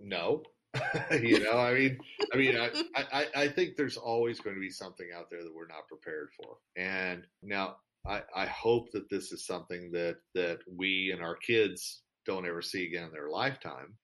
no. 0.00 0.42
you 1.10 1.40
know, 1.40 1.58
I 1.58 1.74
mean, 1.74 1.98
I 2.32 2.36
mean, 2.36 2.56
I, 2.56 2.70
I, 2.96 3.26
I 3.36 3.48
think 3.48 3.76
there's 3.76 3.98
always 3.98 4.40
going 4.40 4.56
to 4.56 4.60
be 4.60 4.70
something 4.70 5.08
out 5.14 5.28
there 5.30 5.42
that 5.42 5.54
we're 5.54 5.66
not 5.66 5.86
prepared 5.86 6.30
for. 6.36 6.56
And 6.76 7.24
now 7.42 7.76
I, 8.06 8.22
I 8.34 8.46
hope 8.46 8.90
that 8.92 9.10
this 9.10 9.32
is 9.32 9.46
something 9.46 9.90
that, 9.92 10.16
that 10.34 10.60
we 10.66 11.10
and 11.12 11.22
our 11.22 11.36
kids 11.36 12.02
don't 12.24 12.46
ever 12.46 12.62
see 12.62 12.86
again 12.86 13.04
in 13.04 13.12
their 13.12 13.28
lifetime. 13.28 13.94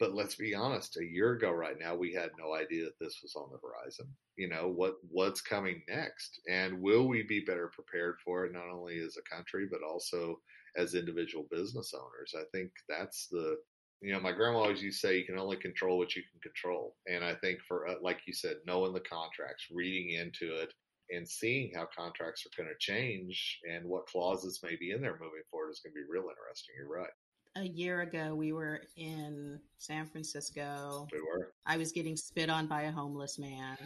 But 0.00 0.14
let's 0.14 0.34
be 0.34 0.54
honest, 0.54 0.96
a 0.96 1.04
year 1.04 1.34
ago 1.34 1.52
right 1.52 1.78
now, 1.78 1.94
we 1.94 2.12
had 2.12 2.30
no 2.38 2.54
idea 2.54 2.84
that 2.84 2.98
this 2.98 3.20
was 3.22 3.36
on 3.36 3.50
the 3.52 3.58
horizon. 3.58 4.08
You 4.36 4.48
know, 4.48 4.68
what, 4.74 4.94
what's 5.10 5.42
coming 5.42 5.82
next? 5.88 6.40
And 6.48 6.80
will 6.80 7.06
we 7.06 7.22
be 7.22 7.44
better 7.46 7.70
prepared 7.72 8.16
for 8.24 8.46
it, 8.46 8.52
not 8.52 8.70
only 8.72 8.98
as 9.00 9.18
a 9.18 9.34
country, 9.34 9.68
but 9.70 9.82
also 9.82 10.40
as 10.76 10.94
individual 10.94 11.46
business 11.50 11.92
owners? 11.94 12.34
I 12.34 12.44
think 12.50 12.72
that's 12.88 13.28
the, 13.30 13.58
you 14.00 14.12
know, 14.12 14.20
my 14.20 14.32
grandma 14.32 14.60
always 14.60 14.82
used 14.82 15.02
to 15.02 15.06
say 15.08 15.18
you 15.18 15.26
can 15.26 15.38
only 15.38 15.58
control 15.58 15.98
what 15.98 16.16
you 16.16 16.22
can 16.22 16.40
control. 16.40 16.96
And 17.06 17.22
I 17.22 17.34
think 17.34 17.60
for, 17.68 17.86
uh, 17.86 17.96
like 18.02 18.20
you 18.26 18.32
said, 18.32 18.56
knowing 18.66 18.94
the 18.94 19.00
contracts, 19.00 19.66
reading 19.70 20.18
into 20.18 20.54
it, 20.54 20.72
and 21.10 21.28
seeing 21.28 21.72
how 21.74 21.86
contracts 21.94 22.46
are 22.46 22.62
going 22.62 22.72
to 22.72 22.78
change 22.78 23.60
and 23.70 23.84
what 23.84 24.06
clauses 24.06 24.60
may 24.62 24.76
be 24.76 24.92
in 24.92 25.02
there 25.02 25.18
moving 25.20 25.42
forward 25.50 25.70
is 25.70 25.80
going 25.80 25.92
to 25.92 26.00
be 26.00 26.08
real 26.08 26.30
interesting. 26.30 26.74
You're 26.78 26.88
right. 26.88 27.10
A 27.56 27.64
year 27.64 28.02
ago, 28.02 28.34
we 28.34 28.52
were 28.52 28.82
in 28.96 29.58
San 29.78 30.06
Francisco. 30.06 31.08
We 31.12 31.20
were. 31.20 31.52
I 31.66 31.76
was 31.78 31.90
getting 31.90 32.16
spit 32.16 32.48
on 32.48 32.68
by 32.68 32.82
a 32.82 32.92
homeless 32.92 33.38
man. 33.38 33.76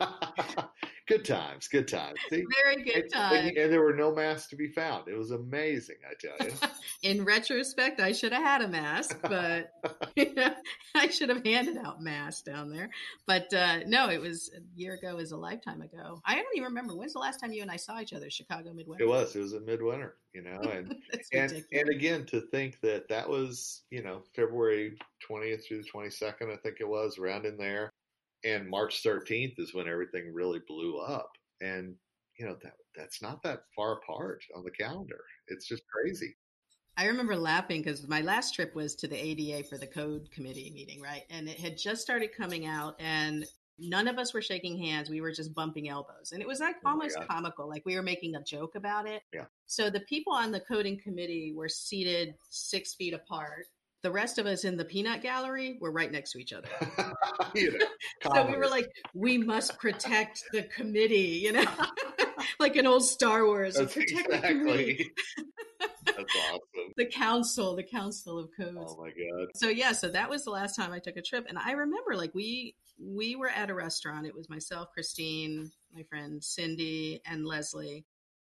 good 1.06 1.24
times, 1.24 1.68
good 1.68 1.88
times. 1.88 2.18
See? 2.30 2.44
Very 2.64 2.82
good 2.82 3.12
times. 3.12 3.48
And, 3.48 3.56
and, 3.56 3.72
there 3.72 3.82
were 3.82 3.94
no 3.94 4.14
masks 4.14 4.48
to 4.48 4.56
be 4.56 4.68
found. 4.68 5.08
It 5.08 5.16
was 5.16 5.30
amazing, 5.30 5.96
I 6.08 6.14
tell 6.18 6.46
you. 6.46 6.54
In 7.02 7.24
retrospect, 7.24 8.00
I 8.00 8.12
should 8.12 8.32
have 8.32 8.42
had 8.42 8.62
a 8.62 8.68
mask, 8.68 9.18
but 9.22 9.70
you 10.16 10.34
know, 10.34 10.54
I 10.94 11.08
should 11.08 11.28
have 11.28 11.44
handed 11.44 11.76
out 11.76 12.02
masks 12.02 12.42
down 12.42 12.70
there. 12.70 12.90
But 13.26 13.52
uh, 13.52 13.80
no, 13.86 14.08
it 14.08 14.20
was 14.20 14.50
a 14.56 14.60
year 14.78 14.94
ago, 14.94 15.18
is 15.18 15.32
a 15.32 15.36
lifetime 15.36 15.82
ago. 15.82 16.20
I 16.24 16.36
don't 16.36 16.46
even 16.54 16.68
remember 16.68 16.96
when's 16.96 17.12
the 17.12 17.18
last 17.18 17.38
time 17.38 17.52
you 17.52 17.62
and 17.62 17.70
I 17.70 17.76
saw 17.76 18.00
each 18.00 18.12
other. 18.12 18.30
Chicago 18.30 18.72
midwinter. 18.72 19.04
It 19.04 19.08
was. 19.08 19.36
It 19.36 19.40
was 19.40 19.52
a 19.52 19.60
midwinter. 19.60 20.16
You 20.32 20.42
know, 20.42 20.60
and 20.72 20.94
and, 21.32 21.64
and 21.72 21.88
again 21.88 22.26
to 22.26 22.40
think 22.40 22.80
that 22.80 23.08
that 23.08 23.28
was 23.28 23.82
you 23.90 24.02
know 24.02 24.22
February 24.34 24.96
twentieth 25.20 25.66
through 25.66 25.82
the 25.82 25.88
twenty 25.88 26.10
second, 26.10 26.50
I 26.50 26.56
think 26.56 26.78
it 26.80 26.88
was 26.88 27.18
around 27.18 27.46
in 27.46 27.56
there 27.56 27.92
and 28.44 28.68
March 28.68 29.02
13th 29.02 29.58
is 29.58 29.74
when 29.74 29.88
everything 29.88 30.32
really 30.32 30.60
blew 30.66 30.98
up. 30.98 31.30
And 31.60 31.94
you 32.38 32.46
know 32.46 32.56
that 32.62 32.74
that's 32.96 33.22
not 33.22 33.42
that 33.42 33.60
far 33.76 33.94
apart 33.94 34.42
on 34.56 34.64
the 34.64 34.70
calendar. 34.70 35.20
It's 35.48 35.66
just 35.66 35.82
crazy. 35.86 36.34
I 36.96 37.06
remember 37.06 37.36
laughing 37.36 37.82
because 37.82 38.06
my 38.06 38.20
last 38.20 38.54
trip 38.54 38.74
was 38.74 38.94
to 38.96 39.08
the 39.08 39.16
ADA 39.16 39.66
for 39.68 39.78
the 39.78 39.86
code 39.86 40.30
committee 40.30 40.70
meeting, 40.72 41.00
right? 41.00 41.22
And 41.30 41.48
it 41.48 41.58
had 41.58 41.76
just 41.76 42.02
started 42.02 42.30
coming 42.36 42.66
out, 42.66 42.94
and 43.00 43.44
None 43.78 44.06
of 44.06 44.18
us 44.18 44.32
were 44.32 44.42
shaking 44.42 44.78
hands. 44.78 45.10
We 45.10 45.20
were 45.20 45.32
just 45.32 45.54
bumping 45.54 45.88
elbows. 45.88 46.30
And 46.32 46.40
it 46.40 46.46
was 46.46 46.60
like 46.60 46.76
Oh 46.84 46.90
almost 46.90 47.18
God. 47.18 47.28
comical. 47.28 47.68
Like 47.68 47.84
we 47.84 47.96
were 47.96 48.02
making 48.02 48.36
a 48.36 48.42
joke 48.42 48.76
about 48.76 49.08
it. 49.08 49.22
Yeah. 49.32 49.46
So 49.66 49.90
the 49.90 50.00
people 50.00 50.32
on 50.32 50.52
the 50.52 50.60
coding 50.60 50.98
committee 51.02 51.52
were 51.54 51.68
seated 51.68 52.34
six 52.50 52.94
feet 52.94 53.14
apart. 53.14 53.66
The 54.04 54.12
rest 54.12 54.38
of 54.38 54.44
us 54.44 54.64
in 54.64 54.76
the 54.76 54.84
peanut 54.84 55.22
gallery 55.22 55.78
were 55.80 55.90
right 55.90 56.12
next 56.12 56.32
to 56.32 56.38
each 56.38 56.52
other. 56.52 56.68
you 57.54 57.72
know, 57.72 57.86
So 58.34 58.46
we 58.46 58.54
were 58.54 58.68
like, 58.68 58.90
we 59.14 59.38
must 59.38 59.78
protect 59.78 60.42
the 60.52 60.64
committee, 60.64 61.40
you 61.42 61.52
know, 61.52 61.64
like 62.60 62.76
an 62.76 62.86
old 62.86 63.02
Star 63.02 63.46
Wars. 63.46 63.76
That's 63.76 63.94
protect 63.94 64.30
the 64.30 64.38
committee. 64.40 65.10
That's 66.04 66.18
awesome. 66.18 66.92
The 66.98 67.06
council, 67.06 67.76
the 67.76 67.82
council 67.82 68.38
of 68.38 68.50
codes. 68.54 68.94
Oh 68.94 69.02
my 69.02 69.08
god. 69.08 69.48
so 69.54 69.70
yeah 69.70 69.92
so 69.92 70.08
that 70.10 70.28
was 70.28 70.44
the 70.44 70.50
last 70.50 70.76
time 70.76 70.92
i 70.92 70.98
took 70.98 71.16
a 71.16 71.22
trip 71.22 71.46
and 71.48 71.58
i 71.58 71.72
remember 71.72 72.14
like 72.14 72.34
we 72.34 72.76
we 73.00 73.36
were 73.36 73.48
at 73.48 73.70
a 73.70 73.74
restaurant 73.74 74.26
it 74.26 74.34
was 74.34 74.48
myself 74.50 74.88
christine 74.92 75.72
my 75.94 76.02
friend 76.04 76.44
cindy 76.44 77.20
and 77.26 77.46
leslie 77.46 78.04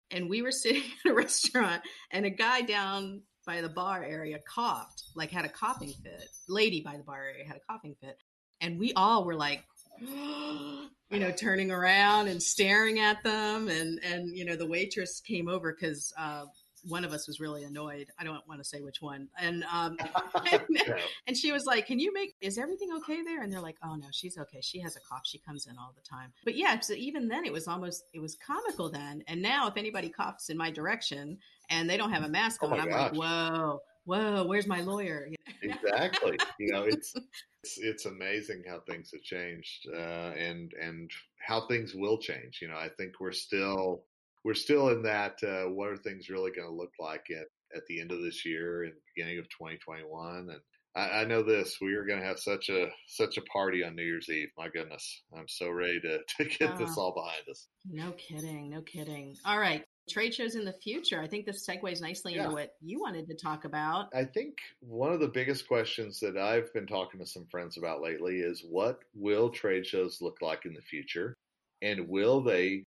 and 0.09 0.29
we 0.29 0.41
were 0.41 0.51
sitting 0.51 0.83
at 1.05 1.11
a 1.11 1.13
restaurant 1.13 1.83
and 2.11 2.25
a 2.25 2.29
guy 2.29 2.61
down 2.61 3.21
by 3.49 3.61
the 3.61 3.69
bar 3.69 4.03
area 4.03 4.37
coughed 4.47 5.05
like 5.15 5.31
had 5.31 5.43
a 5.43 5.49
coughing 5.49 5.91
fit 6.03 6.29
lady 6.47 6.81
by 6.81 6.95
the 6.95 7.01
bar 7.01 7.23
area 7.23 7.43
had 7.43 7.57
a 7.57 7.59
coughing 7.67 7.95
fit 7.99 8.21
and 8.61 8.79
we 8.79 8.93
all 8.93 9.23
were 9.25 9.33
like 9.33 9.63
you 9.99 11.19
know 11.19 11.31
turning 11.31 11.71
around 11.71 12.27
and 12.27 12.43
staring 12.43 12.99
at 12.99 13.23
them 13.23 13.67
and 13.67 13.99
and 14.03 14.37
you 14.37 14.45
know 14.45 14.55
the 14.55 14.67
waitress 14.67 15.19
came 15.21 15.49
over 15.49 15.73
because 15.73 16.13
uh 16.15 16.45
one 16.87 17.03
of 17.03 17.11
us 17.11 17.27
was 17.27 17.41
really 17.41 17.65
annoyed. 17.65 18.07
I 18.17 18.23
don't 18.23 18.47
want 18.47 18.61
to 18.61 18.63
say 18.63 18.79
which 18.79 19.01
one. 19.01 19.27
And 19.37 19.65
um, 19.69 19.97
Yeah. 20.45 20.59
and 21.27 21.35
she 21.35 21.51
was 21.51 21.65
like, 21.65 21.87
"Can 21.87 21.99
you 21.99 22.13
make? 22.13 22.35
Is 22.39 22.57
everything 22.57 22.89
okay 22.97 23.21
there?" 23.21 23.41
And 23.41 23.51
they're 23.51 23.59
like, 23.59 23.75
"Oh 23.83 23.95
no, 23.95 24.07
she's 24.11 24.37
okay. 24.37 24.61
She 24.61 24.79
has 24.79 24.95
a 24.95 25.01
cough. 25.01 25.23
She 25.25 25.39
comes 25.39 25.67
in 25.67 25.77
all 25.77 25.93
the 25.93 26.07
time." 26.09 26.31
But 26.45 26.55
yeah, 26.55 26.79
so 26.79 26.93
even 26.93 27.27
then, 27.27 27.43
it 27.43 27.51
was 27.51 27.67
almost 27.67 28.05
it 28.13 28.19
was 28.19 28.37
comical 28.37 28.89
then. 28.89 29.25
And 29.27 29.41
now, 29.41 29.67
if 29.67 29.75
anybody 29.75 30.07
coughs 30.07 30.49
in 30.49 30.55
my 30.55 30.71
direction 30.71 31.39
and 31.69 31.89
they 31.89 31.97
don't 31.97 32.11
have 32.11 32.23
a 32.23 32.29
mask 32.29 32.61
Oh 32.61 32.67
on, 32.67 32.79
I'm 32.79 32.89
gosh. 32.89 33.11
like, 33.11 33.13
"Whoa, 33.13 33.79
whoa, 34.05 34.45
where's 34.47 34.67
my 34.67 34.81
lawyer?" 34.81 35.27
You 35.29 35.35
know? 35.63 35.75
exactly. 35.75 36.37
You 36.59 36.71
know, 36.73 36.83
it's 36.83 37.13
it's 37.63 37.77
it's 37.77 38.05
amazing 38.05 38.63
how 38.67 38.81
things 38.81 39.11
have 39.13 39.21
changed, 39.23 39.87
uh, 39.93 40.33
and 40.37 40.73
and 40.81 41.09
how 41.39 41.67
things 41.67 41.93
will 41.95 42.17
change. 42.17 42.59
You 42.61 42.67
know, 42.69 42.77
I 42.77 42.89
think 42.97 43.19
we're 43.19 43.31
still 43.31 44.05
we're 44.43 44.53
still 44.53 44.89
in 44.89 45.03
that. 45.03 45.41
Uh, 45.43 45.69
what 45.69 45.89
are 45.89 45.97
things 45.97 46.29
really 46.29 46.51
going 46.51 46.67
to 46.67 46.73
look 46.73 46.93
like 46.99 47.25
at 47.31 47.47
at 47.75 47.85
the 47.87 48.01
end 48.01 48.11
of 48.11 48.21
this 48.21 48.45
year 48.45 48.83
and 48.83 48.93
beginning 49.15 49.39
of 49.39 49.45
2021? 49.49 50.49
And 50.49 50.61
I, 50.95 51.21
I 51.21 51.25
know 51.25 51.43
this: 51.43 51.77
we 51.81 51.93
are 51.95 52.05
going 52.05 52.19
to 52.19 52.25
have 52.25 52.39
such 52.39 52.69
a 52.69 52.87
such 53.07 53.37
a 53.37 53.41
party 53.43 53.83
on 53.83 53.95
New 53.95 54.03
Year's 54.03 54.29
Eve. 54.29 54.49
My 54.57 54.69
goodness, 54.69 55.23
I'm 55.35 55.47
so 55.47 55.69
ready 55.69 55.99
to 56.01 56.19
to 56.37 56.45
get 56.45 56.77
this 56.77 56.97
Ah. 56.97 57.01
all 57.01 57.13
behind 57.13 57.43
us. 57.49 57.67
No 57.85 58.11
kidding, 58.13 58.69
no 58.69 58.81
kidding. 58.81 59.35
All 59.45 59.59
right, 59.59 59.83
trade 60.09 60.33
shows 60.33 60.55
in 60.55 60.65
the 60.65 60.73
future. 60.73 61.21
I 61.21 61.27
think 61.27 61.45
this 61.45 61.65
segues 61.65 62.01
nicely 62.01 62.35
Yeah. 62.35 62.43
into 62.43 62.55
what 62.55 62.75
you 62.81 62.99
wanted 62.99 63.27
to 63.27 63.35
talk 63.35 63.65
about. 63.65 64.09
I 64.13 64.25
think 64.25 64.57
one 64.81 65.13
of 65.13 65.19
the 65.19 65.27
biggest 65.27 65.67
questions 65.67 66.19
that 66.19 66.37
I've 66.37 66.73
been 66.73 66.87
talking 66.87 67.19
to 67.19 67.25
some 67.25 67.45
friends 67.47 67.77
about 67.77 68.01
lately 68.01 68.39
is 68.41 68.63
what 68.63 68.99
will 69.13 69.49
trade 69.49 69.85
shows 69.85 70.21
look 70.21 70.41
like 70.41 70.65
in 70.65 70.73
the 70.73 70.81
future? 70.81 71.33
And 71.81 72.07
will 72.09 72.41
they 72.41 72.83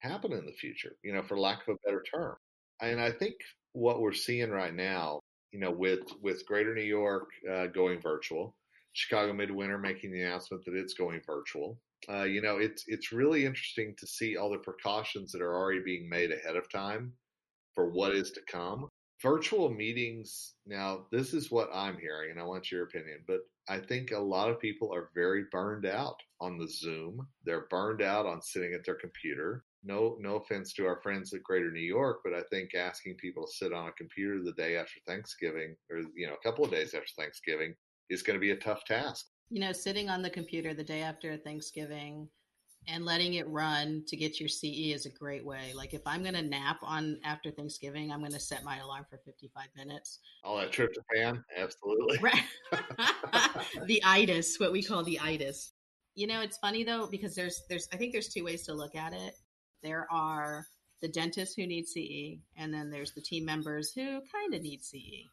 happen 0.00 0.32
in 0.32 0.46
the 0.46 0.52
future? 0.52 0.96
You 1.02 1.12
know, 1.12 1.22
for 1.22 1.38
lack 1.38 1.66
of 1.66 1.74
a 1.74 1.78
better 1.86 2.02
term. 2.02 2.36
And 2.80 3.00
I 3.00 3.10
think 3.10 3.34
what 3.72 4.00
we're 4.00 4.12
seeing 4.12 4.50
right 4.50 4.74
now, 4.74 5.20
you 5.52 5.58
know, 5.58 5.70
with 5.70 6.00
with 6.22 6.46
Greater 6.46 6.74
New 6.74 6.82
York 6.82 7.28
uh, 7.50 7.66
going 7.66 8.00
virtual, 8.00 8.54
Chicago 8.92 9.32
Midwinter 9.32 9.78
making 9.78 10.12
the 10.12 10.22
announcement 10.22 10.64
that 10.64 10.74
it's 10.74 10.94
going 10.94 11.20
virtual. 11.26 11.78
Uh, 12.08 12.24
you 12.24 12.40
know, 12.40 12.58
it's 12.58 12.84
it's 12.86 13.12
really 13.12 13.44
interesting 13.44 13.94
to 13.98 14.06
see 14.06 14.36
all 14.36 14.50
the 14.50 14.58
precautions 14.58 15.32
that 15.32 15.42
are 15.42 15.54
already 15.54 15.80
being 15.84 16.08
made 16.08 16.30
ahead 16.30 16.56
of 16.56 16.70
time 16.70 17.12
for 17.74 17.90
what 17.90 18.14
is 18.14 18.30
to 18.32 18.40
come. 18.50 18.88
Virtual 19.22 19.68
meetings 19.68 20.54
now 20.68 21.06
this 21.10 21.34
is 21.34 21.50
what 21.50 21.68
i'm 21.72 21.98
hearing 21.98 22.30
and 22.30 22.38
i 22.38 22.44
want 22.44 22.70
your 22.70 22.84
opinion 22.84 23.18
but 23.26 23.40
i 23.68 23.78
think 23.78 24.12
a 24.12 24.18
lot 24.18 24.50
of 24.50 24.60
people 24.60 24.94
are 24.94 25.10
very 25.14 25.44
burned 25.50 25.86
out 25.86 26.16
on 26.40 26.56
the 26.58 26.68
zoom. 26.68 27.26
They're 27.44 27.66
burned 27.68 28.02
out 28.02 28.26
on 28.26 28.40
sitting 28.40 28.74
at 28.74 28.84
their 28.84 28.94
computer. 28.94 29.64
No 29.82 30.16
no 30.20 30.36
offense 30.36 30.72
to 30.74 30.86
our 30.86 31.00
friends 31.02 31.32
at 31.32 31.42
greater 31.42 31.70
new 31.70 31.80
york 31.80 32.18
but 32.24 32.34
i 32.34 32.42
think 32.50 32.74
asking 32.74 33.14
people 33.14 33.46
to 33.46 33.52
sit 33.52 33.72
on 33.72 33.88
a 33.88 33.92
computer 33.92 34.42
the 34.42 34.52
day 34.52 34.76
after 34.76 35.00
thanksgiving 35.06 35.76
or 35.90 36.02
you 36.14 36.26
know 36.26 36.34
a 36.34 36.42
couple 36.42 36.64
of 36.64 36.70
days 36.70 36.94
after 36.94 37.12
thanksgiving 37.16 37.74
is 38.10 38.22
going 38.22 38.34
to 38.34 38.40
be 38.40 38.50
a 38.50 38.56
tough 38.56 38.84
task 38.84 39.26
You 39.50 39.60
know, 39.60 39.72
sitting 39.72 40.10
on 40.10 40.22
the 40.22 40.30
computer 40.30 40.74
the 40.74 40.84
day 40.84 41.02
after 41.02 41.36
Thanksgiving 41.36 42.28
and 42.86 43.04
letting 43.04 43.34
it 43.34 43.48
run 43.48 44.02
to 44.06 44.16
get 44.16 44.40
your 44.40 44.48
CE 44.48 44.92
is 44.94 45.06
a 45.06 45.10
great 45.10 45.44
way. 45.44 45.72
Like 45.74 45.94
if 45.94 46.00
I'm 46.06 46.22
going 46.22 46.34
to 46.34 46.42
nap 46.42 46.78
on 46.82 47.18
after 47.24 47.50
Thanksgiving, 47.50 48.10
I'm 48.10 48.20
going 48.20 48.32
to 48.32 48.40
set 48.40 48.64
my 48.64 48.78
alarm 48.78 49.06
for 49.08 49.18
55 49.18 49.64
minutes. 49.76 50.20
all 50.44 50.56
that 50.58 50.72
trip 50.72 50.92
to 50.94 51.00
tryptophan 51.00 51.42
absolutely 51.56 52.18
Right. 52.22 52.42
the 53.86 54.02
itis, 54.04 54.58
what 54.58 54.72
we 54.72 54.82
call 54.82 55.02
the 55.02 55.20
itis. 55.20 55.72
You 56.14 56.26
know, 56.26 56.40
it's 56.40 56.58
funny 56.58 56.82
though 56.82 57.06
because 57.06 57.34
there's 57.34 57.62
there's 57.68 57.88
I 57.92 57.96
think 57.96 58.12
there's 58.12 58.28
two 58.28 58.44
ways 58.44 58.64
to 58.64 58.74
look 58.74 58.96
at 58.96 59.12
it. 59.12 59.34
There 59.82 60.06
are 60.10 60.66
the 61.00 61.08
dentists 61.08 61.54
who 61.54 61.66
need 61.66 61.86
CE, 61.86 62.40
and 62.56 62.74
then 62.74 62.90
there's 62.90 63.12
the 63.12 63.20
team 63.20 63.44
members 63.44 63.92
who 63.92 64.20
kind 64.32 64.52
of 64.52 64.62
need 64.62 64.82
CE. 64.82 65.28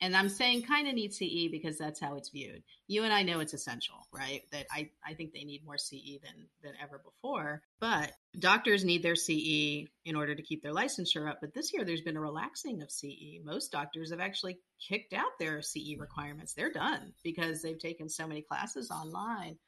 And 0.00 0.16
I'm 0.16 0.28
saying 0.28 0.62
kind 0.62 0.88
of 0.88 0.94
need 0.94 1.12
CE 1.12 1.50
because 1.50 1.76
that's 1.76 2.00
how 2.00 2.16
it's 2.16 2.30
viewed. 2.30 2.62
You 2.86 3.04
and 3.04 3.12
I 3.12 3.22
know 3.22 3.40
it's 3.40 3.52
essential, 3.52 4.06
right? 4.12 4.42
That 4.50 4.66
I, 4.70 4.90
I 5.06 5.14
think 5.14 5.32
they 5.32 5.44
need 5.44 5.64
more 5.64 5.76
CE 5.76 6.18
than 6.22 6.48
than 6.62 6.72
ever 6.82 7.02
before. 7.04 7.62
But 7.80 8.12
doctors 8.38 8.84
need 8.84 9.02
their 9.02 9.16
CE 9.16 9.88
in 10.04 10.16
order 10.16 10.34
to 10.34 10.42
keep 10.42 10.62
their 10.62 10.72
licensure 10.72 11.28
up. 11.28 11.38
But 11.40 11.52
this 11.54 11.72
year 11.72 11.84
there's 11.84 12.00
been 12.00 12.16
a 12.16 12.20
relaxing 12.20 12.82
of 12.82 12.90
CE. 12.90 13.40
Most 13.44 13.72
doctors 13.72 14.10
have 14.10 14.20
actually 14.20 14.58
kicked 14.88 15.12
out 15.12 15.38
their 15.38 15.60
CE 15.60 15.98
requirements. 15.98 16.54
They're 16.54 16.72
done 16.72 17.12
because 17.22 17.60
they've 17.60 17.78
taken 17.78 18.08
so 18.08 18.26
many 18.26 18.42
classes 18.42 18.90
online. 18.90 19.58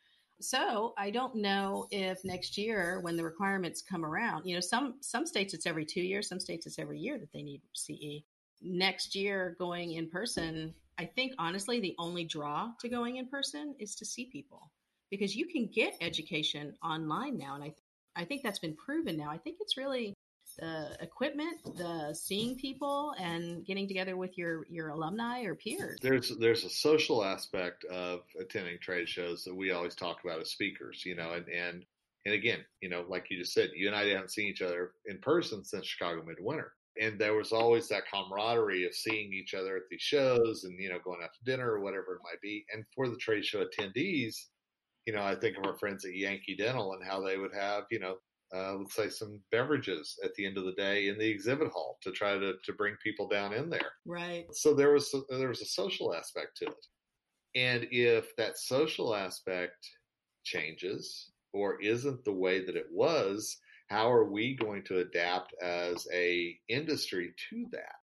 So 0.40 0.92
I 0.98 1.10
don't 1.10 1.36
know 1.36 1.86
if 1.90 2.24
next 2.24 2.58
year 2.58 2.98
when 3.00 3.16
the 3.16 3.24
requirements 3.24 3.82
come 3.82 4.04
around, 4.04 4.44
you 4.44 4.54
know, 4.54 4.60
some 4.60 4.94
some 5.00 5.26
states 5.26 5.54
it's 5.54 5.66
every 5.66 5.84
two 5.84 6.00
years, 6.00 6.28
some 6.28 6.40
states 6.40 6.66
it's 6.66 6.78
every 6.78 6.98
year 6.98 7.18
that 7.18 7.32
they 7.32 7.42
need 7.42 7.62
CE. 7.74 8.24
Next 8.62 9.14
year 9.14 9.56
going 9.58 9.92
in 9.92 10.08
person, 10.08 10.74
I 10.98 11.06
think 11.06 11.32
honestly 11.38 11.80
the 11.80 11.94
only 11.98 12.24
draw 12.24 12.70
to 12.80 12.88
going 12.88 13.16
in 13.16 13.26
person 13.26 13.74
is 13.78 13.94
to 13.96 14.04
see 14.04 14.26
people 14.26 14.70
because 15.10 15.34
you 15.34 15.46
can 15.46 15.66
get 15.66 15.94
education 16.00 16.74
online 16.82 17.38
now 17.38 17.54
and 17.54 17.64
I 17.64 17.74
I 18.14 18.24
think 18.24 18.42
that's 18.42 18.58
been 18.58 18.76
proven 18.76 19.16
now. 19.16 19.30
I 19.30 19.38
think 19.38 19.56
it's 19.60 19.76
really 19.76 20.14
the 20.58 20.96
equipment, 21.00 21.56
the 21.76 22.14
seeing 22.14 22.56
people 22.56 23.14
and 23.18 23.64
getting 23.64 23.88
together 23.88 24.16
with 24.16 24.36
your 24.36 24.66
your 24.68 24.88
alumni 24.90 25.42
or 25.42 25.54
peers. 25.54 25.98
there's 26.02 26.36
there's 26.38 26.64
a 26.64 26.70
social 26.70 27.24
aspect 27.24 27.84
of 27.84 28.20
attending 28.38 28.78
trade 28.78 29.08
shows 29.08 29.44
that 29.44 29.54
we 29.54 29.70
always 29.70 29.94
talk 29.94 30.18
about 30.24 30.40
as 30.40 30.50
speakers, 30.50 31.04
you 31.06 31.14
know, 31.14 31.32
and 31.32 31.48
and 31.48 31.84
and 32.24 32.34
again, 32.34 32.60
you 32.80 32.88
know, 32.88 33.04
like 33.08 33.30
you 33.30 33.38
just 33.38 33.52
said, 33.52 33.70
you 33.74 33.86
and 33.86 33.96
I 33.96 34.06
haven't 34.08 34.30
seen 34.30 34.46
each 34.46 34.62
other 34.62 34.92
in 35.06 35.18
person 35.18 35.64
since 35.64 35.86
Chicago 35.86 36.22
Midwinter, 36.24 36.72
and 37.00 37.18
there 37.20 37.34
was 37.34 37.52
always 37.52 37.88
that 37.88 38.04
camaraderie 38.12 38.84
of 38.84 38.94
seeing 38.94 39.32
each 39.32 39.54
other 39.54 39.76
at 39.76 39.84
these 39.90 40.02
shows 40.02 40.64
and 40.64 40.78
you 40.78 40.88
know 40.88 40.98
going 40.98 41.22
out 41.22 41.30
to 41.34 41.44
dinner 41.44 41.70
or 41.72 41.80
whatever 41.80 42.14
it 42.14 42.22
might 42.24 42.40
be. 42.42 42.64
And 42.72 42.84
for 42.94 43.08
the 43.08 43.16
trade 43.16 43.44
show 43.44 43.64
attendees, 43.64 44.36
you 45.06 45.12
know, 45.12 45.22
I 45.22 45.34
think 45.36 45.56
of 45.56 45.64
our 45.64 45.78
friends 45.78 46.04
at 46.04 46.14
Yankee 46.14 46.56
Dental 46.56 46.92
and 46.94 47.04
how 47.04 47.20
they 47.20 47.38
would 47.38 47.54
have, 47.54 47.84
you 47.90 47.98
know, 47.98 48.18
uh, 48.54 48.74
let's 48.74 48.94
say 48.94 49.08
some 49.08 49.42
beverages 49.50 50.18
at 50.22 50.34
the 50.34 50.44
end 50.44 50.58
of 50.58 50.64
the 50.64 50.74
day 50.74 51.08
in 51.08 51.18
the 51.18 51.28
exhibit 51.28 51.68
hall 51.72 51.98
to 52.02 52.12
try 52.12 52.36
to 52.38 52.54
to 52.64 52.72
bring 52.74 52.94
people 53.02 53.26
down 53.26 53.54
in 53.54 53.70
there 53.70 53.92
Right. 54.04 54.46
so 54.54 54.74
there 54.74 54.92
was 54.92 55.10
there 55.30 55.48
was 55.48 55.62
a 55.62 55.66
social 55.66 56.14
aspect 56.14 56.58
to 56.58 56.66
it 56.66 56.86
and 57.54 57.88
if 57.90 58.36
that 58.36 58.58
social 58.58 59.14
aspect 59.14 59.88
changes 60.44 61.32
or 61.54 61.80
isn't 61.80 62.24
the 62.24 62.32
way 62.32 62.62
that 62.64 62.76
it 62.76 62.86
was 62.90 63.58
how 63.88 64.10
are 64.10 64.30
we 64.30 64.56
going 64.56 64.82
to 64.82 64.98
adapt 64.98 65.54
as 65.62 66.06
a 66.12 66.56
industry 66.68 67.34
to 67.50 67.66
that 67.72 67.96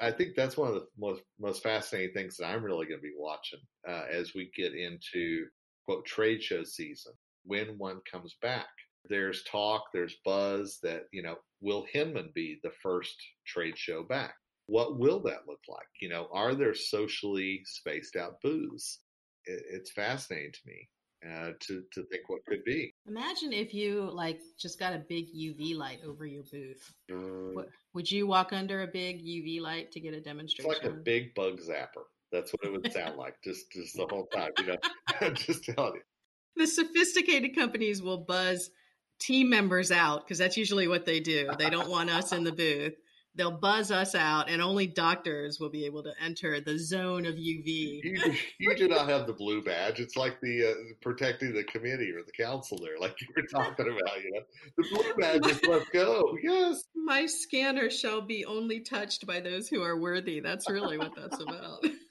i 0.00 0.10
think 0.10 0.34
that's 0.34 0.56
one 0.56 0.68
of 0.68 0.74
the 0.74 0.86
most 0.98 1.22
most 1.38 1.62
fascinating 1.62 2.14
things 2.14 2.36
that 2.36 2.46
i'm 2.46 2.64
really 2.64 2.86
going 2.86 2.98
to 2.98 3.02
be 3.02 3.14
watching 3.16 3.60
uh, 3.88 4.04
as 4.10 4.34
we 4.34 4.50
get 4.56 4.74
into 4.74 5.46
quote 5.86 6.04
trade 6.04 6.42
show 6.42 6.64
season 6.64 7.12
when 7.44 7.78
one 7.78 8.00
comes 8.10 8.36
back 8.40 8.68
there's 9.08 9.44
talk 9.44 9.82
there's 9.92 10.16
buzz 10.24 10.78
that 10.82 11.02
you 11.12 11.22
know 11.22 11.36
will 11.60 11.86
hinman 11.92 12.30
be 12.34 12.58
the 12.62 12.72
first 12.82 13.16
trade 13.46 13.76
show 13.76 14.02
back 14.02 14.34
what 14.66 14.98
will 14.98 15.20
that 15.20 15.46
look 15.46 15.60
like? 15.68 15.88
You 16.00 16.08
know, 16.08 16.28
are 16.32 16.54
there 16.54 16.74
socially 16.74 17.62
spaced 17.64 18.16
out 18.16 18.40
booths? 18.42 19.00
It, 19.44 19.62
it's 19.70 19.92
fascinating 19.92 20.52
to 20.52 20.60
me 20.66 20.88
uh, 21.30 21.50
to 21.60 21.82
to 21.92 22.02
think 22.04 22.28
what 22.28 22.44
could 22.46 22.64
be. 22.64 22.93
Imagine 23.06 23.52
if 23.52 23.74
you 23.74 24.10
like 24.10 24.40
just 24.58 24.78
got 24.78 24.94
a 24.94 24.98
big 24.98 25.26
UV 25.34 25.76
light 25.76 26.00
over 26.06 26.24
your 26.26 26.42
booth. 26.50 26.92
Uh, 27.12 27.62
would 27.92 28.10
you 28.10 28.26
walk 28.26 28.52
under 28.52 28.82
a 28.82 28.86
big 28.86 29.22
UV 29.22 29.60
light 29.60 29.92
to 29.92 30.00
get 30.00 30.14
a 30.14 30.18
it's 30.18 30.26
demonstration? 30.26 30.72
like 30.72 30.84
a 30.84 30.90
big 30.90 31.34
bug 31.34 31.60
zapper. 31.60 32.04
That's 32.32 32.50
what 32.52 32.64
it 32.64 32.72
would 32.72 32.92
sound 32.92 33.16
like, 33.16 33.34
just 33.44 33.70
just 33.72 33.96
the 33.96 34.06
whole 34.08 34.26
time. 34.26 34.52
You 34.58 34.66
know, 34.66 35.30
just 35.34 35.64
telling 35.64 35.94
you. 35.94 36.00
the 36.56 36.66
sophisticated 36.66 37.54
companies 37.54 38.00
will 38.00 38.18
buzz 38.18 38.70
team 39.20 39.50
members 39.50 39.92
out 39.92 40.24
because 40.24 40.38
that's 40.38 40.56
usually 40.56 40.88
what 40.88 41.04
they 41.04 41.20
do. 41.20 41.50
They 41.58 41.70
don't 41.70 41.90
want 41.90 42.10
us 42.10 42.32
in 42.32 42.42
the 42.42 42.52
booth. 42.52 42.94
They'll 43.36 43.50
buzz 43.50 43.90
us 43.90 44.14
out, 44.14 44.48
and 44.48 44.62
only 44.62 44.86
doctors 44.86 45.58
will 45.58 45.68
be 45.68 45.86
able 45.86 46.02
to 46.04 46.12
enter 46.22 46.60
the 46.60 46.78
zone 46.78 47.26
of 47.26 47.34
UV. 47.34 48.00
You, 48.04 48.34
you 48.58 48.76
do 48.76 48.86
not 48.86 49.08
have 49.08 49.26
the 49.26 49.32
blue 49.32 49.60
badge. 49.60 49.98
It's 49.98 50.16
like 50.16 50.40
the 50.40 50.66
uh, 50.66 50.94
protecting 51.00 51.52
the 51.52 51.64
committee 51.64 52.12
or 52.12 52.22
the 52.22 52.32
council 52.32 52.78
there, 52.82 52.98
like 53.00 53.20
you 53.20 53.26
were 53.34 53.42
talking 53.42 53.86
about. 53.86 54.22
You 54.22 54.32
know, 54.32 54.40
the 54.76 54.84
blue 54.92 55.14
badge 55.14 55.46
is 55.46 55.60
let's 55.66 55.88
go. 55.90 56.36
Yes, 56.42 56.84
my 56.94 57.26
scanner 57.26 57.90
shall 57.90 58.20
be 58.20 58.44
only 58.44 58.80
touched 58.80 59.26
by 59.26 59.40
those 59.40 59.68
who 59.68 59.82
are 59.82 59.98
worthy. 59.98 60.40
That's 60.40 60.70
really 60.70 60.98
what 60.98 61.16
that's 61.16 61.40
about. 61.40 61.84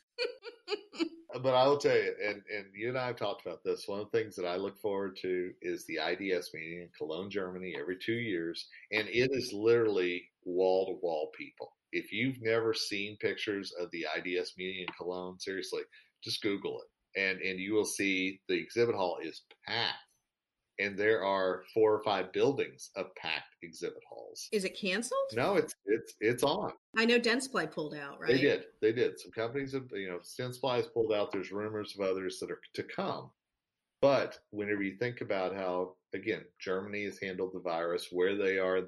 but 1.44 1.54
I 1.54 1.68
will 1.68 1.78
tell 1.78 1.96
you, 1.96 2.14
and, 2.24 2.42
and 2.56 2.66
you 2.74 2.90
and 2.90 2.98
I 2.98 3.08
have 3.08 3.18
talked 3.18 3.46
about 3.46 3.64
this. 3.64 3.88
One 3.88 4.00
of 4.00 4.10
the 4.12 4.18
things 4.18 4.36
that 4.36 4.48
I 4.48 4.56
look 4.56 4.80
forward 4.80 5.18
to 5.22 5.52
is 5.62 5.86
the 5.86 5.98
IDS 5.98 6.52
meeting 6.54 6.82
in 6.82 6.90
Cologne, 6.98 7.30
Germany, 7.30 7.76
every 7.80 7.98
two 7.98 8.14
years, 8.14 8.68
and 8.92 9.08
it 9.10 9.30
is 9.32 9.54
literally 9.54 10.24
wall 10.46 10.88
to 10.88 11.06
wall 11.06 11.32
people. 11.38 11.74
If 11.92 12.12
you've 12.12 12.42
never 12.42 12.74
seen 12.74 13.18
pictures 13.18 13.72
of 13.80 13.92
the 13.92 14.08
IDS 14.18 14.54
meeting 14.58 14.86
in 14.88 14.94
Cologne, 14.98 15.40
seriously, 15.40 15.82
just 16.24 16.42
Google 16.42 16.82
it, 16.82 17.20
and 17.20 17.40
and 17.42 17.60
you 17.60 17.74
will 17.74 17.86
see 17.86 18.40
the 18.48 18.56
exhibit 18.56 18.96
hall 18.96 19.18
is 19.22 19.44
packed 19.68 19.98
and 20.80 20.98
there 20.98 21.24
are 21.24 21.64
four 21.74 21.94
or 21.94 22.04
five 22.04 22.34
buildings 22.34 22.90
of 22.96 23.14
packed 23.16 23.53
exhibit 23.64 24.04
halls. 24.08 24.50
Is 24.52 24.66
it 24.66 24.78
canceled? 24.78 25.30
No, 25.34 25.56
it's 25.56 25.76
it's 25.86 26.14
it's 26.20 26.44
on. 26.44 26.74
I 26.98 27.06
know 27.06 27.20
Dentsply 27.20 27.72
pulled 27.72 27.96
out, 27.96 28.20
right? 28.20 28.32
They 28.32 28.42
did. 28.42 28.66
They 28.82 28.92
did. 28.92 29.20
Some 29.20 29.32
companies 29.32 29.74
have, 29.74 29.88
you 29.94 30.10
know, 30.10 30.20
Dentsply 30.40 30.78
has 30.78 30.88
pulled 30.88 31.14
out. 31.14 31.32
There's 31.32 31.52
rumors 31.52 31.96
of 31.98 32.06
others 32.06 32.40
that 32.40 32.52
are 32.52 32.62
to 32.74 32.84
come. 32.84 33.30
But 34.02 34.38
whenever 34.52 34.84
you 34.84 34.98
think 34.98 35.22
about 35.22 35.56
how, 35.56 35.96
again, 36.14 36.42
Germany 36.60 37.06
has 37.06 37.20
handled 37.20 37.54
the 37.54 37.62
virus, 37.62 38.10
where 38.12 38.36
they 38.36 38.58
are 38.58 38.82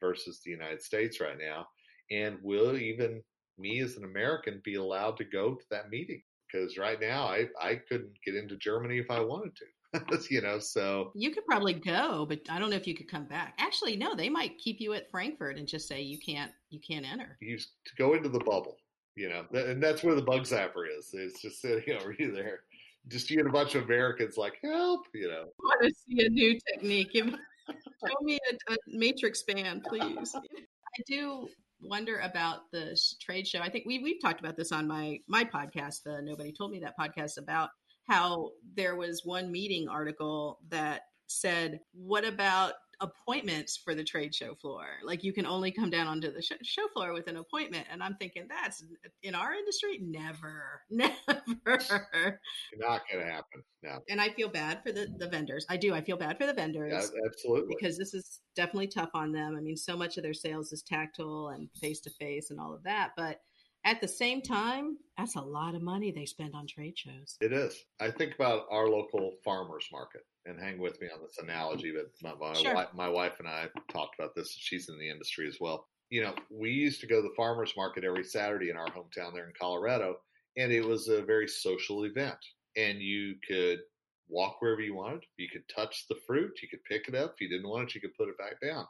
versus 0.00 0.40
the 0.44 0.50
United 0.50 0.82
States 0.82 1.20
right 1.20 1.38
now, 1.38 1.66
and 2.10 2.38
will 2.42 2.76
even 2.76 3.22
me 3.58 3.80
as 3.80 3.96
an 3.96 4.04
American 4.04 4.60
be 4.64 4.74
allowed 4.74 5.16
to 5.16 5.24
go 5.24 5.54
to 5.54 5.64
that 5.70 5.90
meeting? 5.90 6.22
Because 6.52 6.78
right 6.78 7.00
now 7.00 7.24
I 7.24 7.48
I 7.60 7.76
couldn't 7.88 8.12
get 8.24 8.34
into 8.34 8.56
Germany 8.56 8.98
if 8.98 9.10
I 9.10 9.20
wanted 9.20 9.56
to. 9.56 9.64
you 10.30 10.42
know, 10.42 10.58
so 10.58 11.12
you 11.14 11.30
could 11.30 11.46
probably 11.46 11.72
go, 11.72 12.26
but 12.28 12.40
I 12.50 12.58
don't 12.58 12.70
know 12.70 12.76
if 12.76 12.86
you 12.86 12.94
could 12.94 13.10
come 13.10 13.24
back. 13.24 13.54
Actually, 13.58 13.96
no, 13.96 14.14
they 14.14 14.28
might 14.28 14.58
keep 14.58 14.80
you 14.80 14.92
at 14.92 15.10
Frankfurt 15.10 15.56
and 15.56 15.66
just 15.66 15.88
say 15.88 16.02
you 16.02 16.18
can't 16.18 16.52
you 16.70 16.78
can't 16.80 17.10
enter. 17.10 17.38
You 17.40 17.56
to 17.58 17.94
go 17.96 18.14
into 18.14 18.28
the 18.28 18.40
bubble, 18.40 18.76
you 19.16 19.28
know, 19.28 19.46
and 19.52 19.82
that's 19.82 20.02
where 20.02 20.14
the 20.14 20.22
bug 20.22 20.42
zapper 20.42 20.84
is. 20.96 21.10
It's 21.12 21.40
just 21.40 21.62
sitting 21.62 21.96
over 22.00 22.14
you 22.18 22.32
there. 22.32 22.60
Just 23.08 23.30
you 23.30 23.38
get 23.38 23.46
a 23.46 23.50
bunch 23.50 23.74
of 23.74 23.84
Americans 23.84 24.36
like 24.36 24.58
help, 24.62 25.06
you 25.14 25.28
know. 25.28 25.44
I 25.44 25.62
want 25.62 25.82
to 25.82 25.94
see 25.94 26.24
a 26.24 26.28
new 26.28 26.58
technique. 26.70 27.12
Show 27.16 28.14
me 28.22 28.38
a, 28.50 28.72
a 28.72 28.76
matrix 28.88 29.42
band, 29.42 29.84
please. 29.84 30.34
I 30.34 31.02
do 31.06 31.48
wonder 31.80 32.18
about 32.18 32.70
the 32.72 32.98
trade 33.20 33.46
show. 33.46 33.60
I 33.60 33.70
think 33.70 33.84
we 33.86 33.98
we've 34.00 34.20
talked 34.20 34.40
about 34.40 34.56
this 34.56 34.72
on 34.72 34.86
my 34.86 35.20
my 35.28 35.44
podcast, 35.44 36.02
the 36.04 36.20
Nobody 36.22 36.52
Told 36.52 36.72
Me 36.72 36.80
That 36.80 36.94
podcast 36.98 37.38
about 37.38 37.70
how 38.08 38.50
there 38.74 38.96
was 38.96 39.22
one 39.24 39.52
meeting 39.52 39.88
article 39.88 40.58
that 40.70 41.02
said, 41.26 41.80
What 41.92 42.24
about 42.24 42.72
appointments 43.00 43.76
for 43.76 43.94
the 43.94 44.02
trade 44.02 44.34
show 44.34 44.54
floor? 44.54 44.86
Like 45.04 45.22
you 45.22 45.32
can 45.32 45.46
only 45.46 45.70
come 45.70 45.90
down 45.90 46.06
onto 46.06 46.32
the 46.32 46.42
show 46.42 46.88
floor 46.94 47.12
with 47.12 47.28
an 47.28 47.36
appointment. 47.36 47.86
And 47.90 48.02
I'm 48.02 48.16
thinking, 48.16 48.46
that's 48.48 48.82
in 49.22 49.34
our 49.34 49.52
industry, 49.52 50.00
never, 50.02 50.80
never. 50.90 52.40
Not 52.76 53.02
going 53.12 53.24
to 53.24 53.30
happen. 53.30 53.62
No. 53.82 53.98
And 54.08 54.20
I 54.20 54.30
feel 54.30 54.48
bad 54.48 54.80
for 54.84 54.92
the, 54.92 55.06
the 55.18 55.28
vendors. 55.28 55.66
I 55.68 55.76
do. 55.76 55.94
I 55.94 56.00
feel 56.00 56.16
bad 56.16 56.38
for 56.38 56.46
the 56.46 56.54
vendors. 56.54 56.92
Yeah, 56.92 57.20
absolutely. 57.26 57.76
Because 57.78 57.96
this 57.96 58.14
is 58.14 58.40
definitely 58.56 58.88
tough 58.88 59.10
on 59.14 59.32
them. 59.32 59.54
I 59.56 59.60
mean, 59.60 59.76
so 59.76 59.96
much 59.96 60.16
of 60.16 60.22
their 60.22 60.34
sales 60.34 60.72
is 60.72 60.82
tactile 60.82 61.48
and 61.54 61.68
face 61.80 62.00
to 62.00 62.10
face 62.10 62.50
and 62.50 62.58
all 62.58 62.74
of 62.74 62.82
that. 62.84 63.10
But 63.16 63.38
at 63.84 64.00
the 64.00 64.08
same 64.08 64.42
time, 64.42 64.98
that's 65.16 65.36
a 65.36 65.40
lot 65.40 65.74
of 65.74 65.82
money 65.82 66.10
they 66.10 66.26
spend 66.26 66.54
on 66.54 66.66
trade 66.66 66.98
shows. 66.98 67.36
It 67.40 67.52
is. 67.52 67.84
I 68.00 68.10
think 68.10 68.34
about 68.34 68.66
our 68.70 68.88
local 68.88 69.36
farmers 69.44 69.86
market 69.92 70.22
and 70.46 70.60
hang 70.60 70.78
with 70.78 71.00
me 71.00 71.08
on 71.14 71.20
this 71.22 71.38
analogy, 71.42 71.92
but 71.92 72.10
my, 72.22 72.48
my, 72.48 72.54
sure. 72.54 72.74
wife, 72.74 72.88
my 72.94 73.08
wife 73.08 73.38
and 73.38 73.48
I 73.48 73.66
talked 73.90 74.16
about 74.18 74.34
this. 74.34 74.54
She's 74.58 74.88
in 74.88 74.98
the 74.98 75.08
industry 75.08 75.46
as 75.48 75.58
well. 75.60 75.86
You 76.10 76.22
know, 76.22 76.34
we 76.50 76.70
used 76.70 77.00
to 77.02 77.06
go 77.06 77.16
to 77.16 77.28
the 77.28 77.34
farmers 77.36 77.74
market 77.76 78.04
every 78.04 78.24
Saturday 78.24 78.70
in 78.70 78.76
our 78.76 78.88
hometown 78.88 79.34
there 79.34 79.46
in 79.46 79.52
Colorado, 79.60 80.16
and 80.56 80.72
it 80.72 80.84
was 80.84 81.08
a 81.08 81.22
very 81.22 81.48
social 81.48 82.04
event. 82.04 82.38
And 82.76 83.00
you 83.00 83.34
could 83.46 83.80
walk 84.28 84.60
wherever 84.60 84.80
you 84.80 84.94
wanted. 84.94 85.24
You 85.36 85.48
could 85.52 85.64
touch 85.74 86.06
the 86.08 86.16
fruit. 86.26 86.58
You 86.62 86.68
could 86.68 86.84
pick 86.84 87.08
it 87.08 87.14
up. 87.14 87.34
If 87.34 87.40
you 87.40 87.48
didn't 87.48 87.68
want 87.68 87.88
it, 87.88 87.94
you 87.94 88.00
could 88.00 88.14
put 88.14 88.28
it 88.28 88.38
back 88.38 88.60
down. 88.60 88.86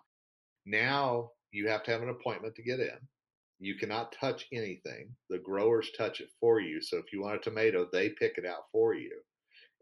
Now 0.67 1.31
you 1.51 1.69
have 1.69 1.83
to 1.85 1.91
have 1.91 2.03
an 2.03 2.11
appointment 2.11 2.55
to 2.57 2.63
get 2.63 2.81
in. 2.81 2.99
You 3.61 3.75
cannot 3.75 4.13
touch 4.13 4.47
anything. 4.53 5.15
The 5.31 5.39
growers 5.39 5.91
touch 5.97 6.21
it 6.21 6.31
for 6.41 6.61
you. 6.61 6.81
So 6.81 6.97
if 6.97 7.13
you 7.13 7.23
want 7.23 7.37
a 7.37 7.39
tomato, 7.39 7.89
they 7.93 8.11
pick 8.11 8.39
it 8.39 8.47
out 8.47 8.65
for 8.71 8.95
you. 8.95 9.21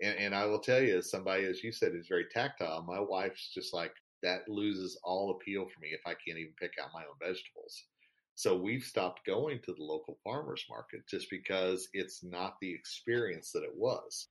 And, 0.03 0.17
and 0.19 0.35
I 0.35 0.47
will 0.47 0.59
tell 0.59 0.81
you, 0.81 0.99
as 0.99 1.11
somebody, 1.11 1.45
as 1.45 1.63
you 1.63 1.73
said, 1.73 1.95
is 1.95 2.09
very 2.09 2.27
tactile, 2.33 2.85
my 2.87 3.01
wife's 3.01 3.53
just 3.53 3.75
like, 3.75 3.93
that 4.23 4.49
loses 4.49 4.99
all 5.05 5.31
appeal 5.31 5.65
for 5.65 5.81
me 5.81 5.89
if 5.89 6.01
I 6.07 6.15
can't 6.15 6.39
even 6.39 6.53
pick 6.59 6.73
out 6.83 6.91
my 6.95 7.03
own 7.03 7.17
vegetables. 7.21 7.85
So 8.35 8.57
we've 8.57 8.83
stopped 8.83 9.25
going 9.27 9.61
to 9.65 9.73
the 9.73 9.83
local 9.83 10.19
farmers 10.23 10.65
market 10.69 11.01
just 11.09 11.31
because 11.31 11.89
it's 11.95 12.23
not 12.23 12.57
the 12.61 12.71
experience 12.71 13.51
that 13.53 13.63
it 13.63 13.75
was. 13.75 14.29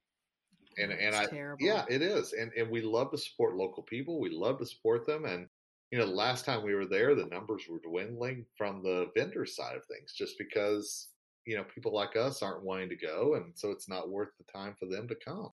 And 0.77 0.91
oh, 0.91 0.95
and 0.99 1.15
I 1.15 1.25
terrible. 1.25 1.65
yeah, 1.65 1.86
it 1.89 2.01
is. 2.01 2.34
And 2.34 2.51
and 2.58 2.69
we 2.69 2.81
love 2.81 3.12
to 3.12 3.17
support 3.17 3.55
local 3.55 3.84
people. 3.84 4.19
We 4.19 4.29
love 4.29 4.60
to 4.60 4.65
support 4.65 5.08
them 5.08 5.25
and 5.25 5.47
you 5.91 5.99
know, 5.99 6.05
the 6.05 6.11
last 6.11 6.45
time 6.45 6.63
we 6.63 6.73
were 6.73 6.85
there, 6.85 7.15
the 7.15 7.25
numbers 7.27 7.67
were 7.69 7.79
dwindling 7.79 8.45
from 8.57 8.81
the 8.83 9.11
vendor 9.15 9.45
side 9.45 9.75
of 9.75 9.85
things 9.85 10.13
just 10.13 10.37
because, 10.37 11.09
you 11.45 11.55
know, 11.55 11.63
people 11.63 11.93
like 11.93 12.15
us 12.15 12.41
aren't 12.41 12.63
wanting 12.63 12.89
to 12.89 12.95
go. 12.95 13.35
And 13.35 13.57
so 13.57 13.71
it's 13.71 13.87
not 13.87 14.09
worth 14.09 14.29
the 14.37 14.45
time 14.51 14.75
for 14.79 14.87
them 14.87 15.07
to 15.07 15.15
come. 15.15 15.49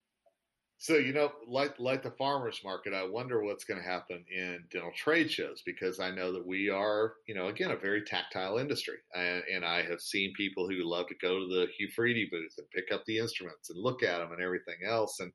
So, 0.79 0.97
you 0.97 1.13
know, 1.13 1.31
like, 1.47 1.79
like 1.79 2.03
the 2.03 2.11
farmer's 2.11 2.61
market, 2.65 2.93
I 2.93 3.05
wonder 3.05 3.45
what's 3.45 3.63
going 3.63 3.81
to 3.81 3.89
happen 3.89 4.25
in 4.29 4.65
dental 4.69 4.91
trade 4.97 5.31
shows 5.31 5.63
because 5.65 6.01
I 6.01 6.11
know 6.11 6.33
that 6.33 6.45
we 6.45 6.71
are, 6.71 7.15
you 7.29 7.37
know, 7.37 7.47
again, 7.49 7.71
a 7.71 7.77
very 7.77 8.03
tactile 8.03 8.59
industry. 8.59 8.97
And, 9.15 9.45
and 9.45 9.65
I 9.65 9.83
have 9.83 10.01
seen 10.01 10.33
people 10.37 10.69
who 10.69 10.83
love 10.83 11.07
to 11.07 11.15
go 11.23 11.39
to 11.39 11.47
the 11.47 11.69
Hu-Friedy 11.79 12.31
booth 12.33 12.55
and 12.59 12.69
pick 12.71 12.91
up 12.91 13.05
the 13.07 13.19
instruments 13.19 13.71
and 13.71 13.79
look 13.79 14.03
at 14.03 14.19
them 14.19 14.33
and 14.33 14.43
everything 14.43 14.79
else. 14.85 15.21
And, 15.21 15.33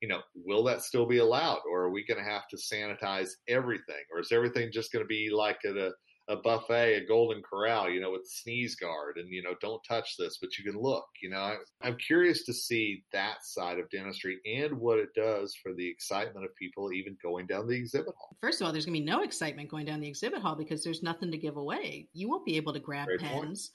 you 0.00 0.08
know, 0.08 0.20
will 0.34 0.64
that 0.64 0.82
still 0.82 1.06
be 1.06 1.18
allowed, 1.18 1.60
or 1.70 1.82
are 1.82 1.90
we 1.90 2.06
going 2.06 2.22
to 2.22 2.30
have 2.30 2.48
to 2.48 2.56
sanitize 2.56 3.30
everything, 3.48 4.02
or 4.12 4.20
is 4.20 4.32
everything 4.32 4.70
just 4.72 4.92
going 4.92 5.04
to 5.04 5.08
be 5.08 5.30
like 5.30 5.58
at 5.64 5.76
a, 5.76 5.92
a 6.28 6.36
buffet, 6.36 6.94
a 6.94 7.06
golden 7.06 7.42
corral, 7.42 7.90
you 7.90 8.00
know, 8.00 8.12
with 8.12 8.24
sneeze 8.24 8.76
guard, 8.76 9.16
and 9.16 9.28
you 9.28 9.42
know, 9.42 9.54
don't 9.60 9.82
touch 9.86 10.16
this, 10.16 10.38
but 10.40 10.56
you 10.56 10.64
can 10.64 10.80
look. 10.80 11.04
You 11.22 11.30
know, 11.30 11.38
I, 11.38 11.56
I'm 11.82 11.96
curious 11.96 12.44
to 12.44 12.54
see 12.54 13.04
that 13.12 13.38
side 13.42 13.78
of 13.78 13.90
dentistry 13.90 14.38
and 14.46 14.78
what 14.78 14.98
it 14.98 15.08
does 15.14 15.54
for 15.62 15.74
the 15.74 15.88
excitement 15.88 16.44
of 16.44 16.54
people 16.56 16.92
even 16.92 17.16
going 17.22 17.46
down 17.46 17.66
the 17.66 17.76
exhibit 17.76 18.14
hall. 18.16 18.36
First 18.40 18.60
of 18.60 18.66
all, 18.66 18.72
there's 18.72 18.86
going 18.86 18.94
to 18.94 19.00
be 19.00 19.06
no 19.06 19.22
excitement 19.22 19.68
going 19.68 19.86
down 19.86 20.00
the 20.00 20.08
exhibit 20.08 20.40
hall 20.40 20.54
because 20.54 20.84
there's 20.84 21.02
nothing 21.02 21.30
to 21.30 21.38
give 21.38 21.56
away. 21.56 22.08
You 22.12 22.28
won't 22.28 22.46
be 22.46 22.56
able 22.56 22.72
to 22.72 22.80
grab 22.80 23.08
Great 23.08 23.20
pens. 23.20 23.32
Point 23.32 23.70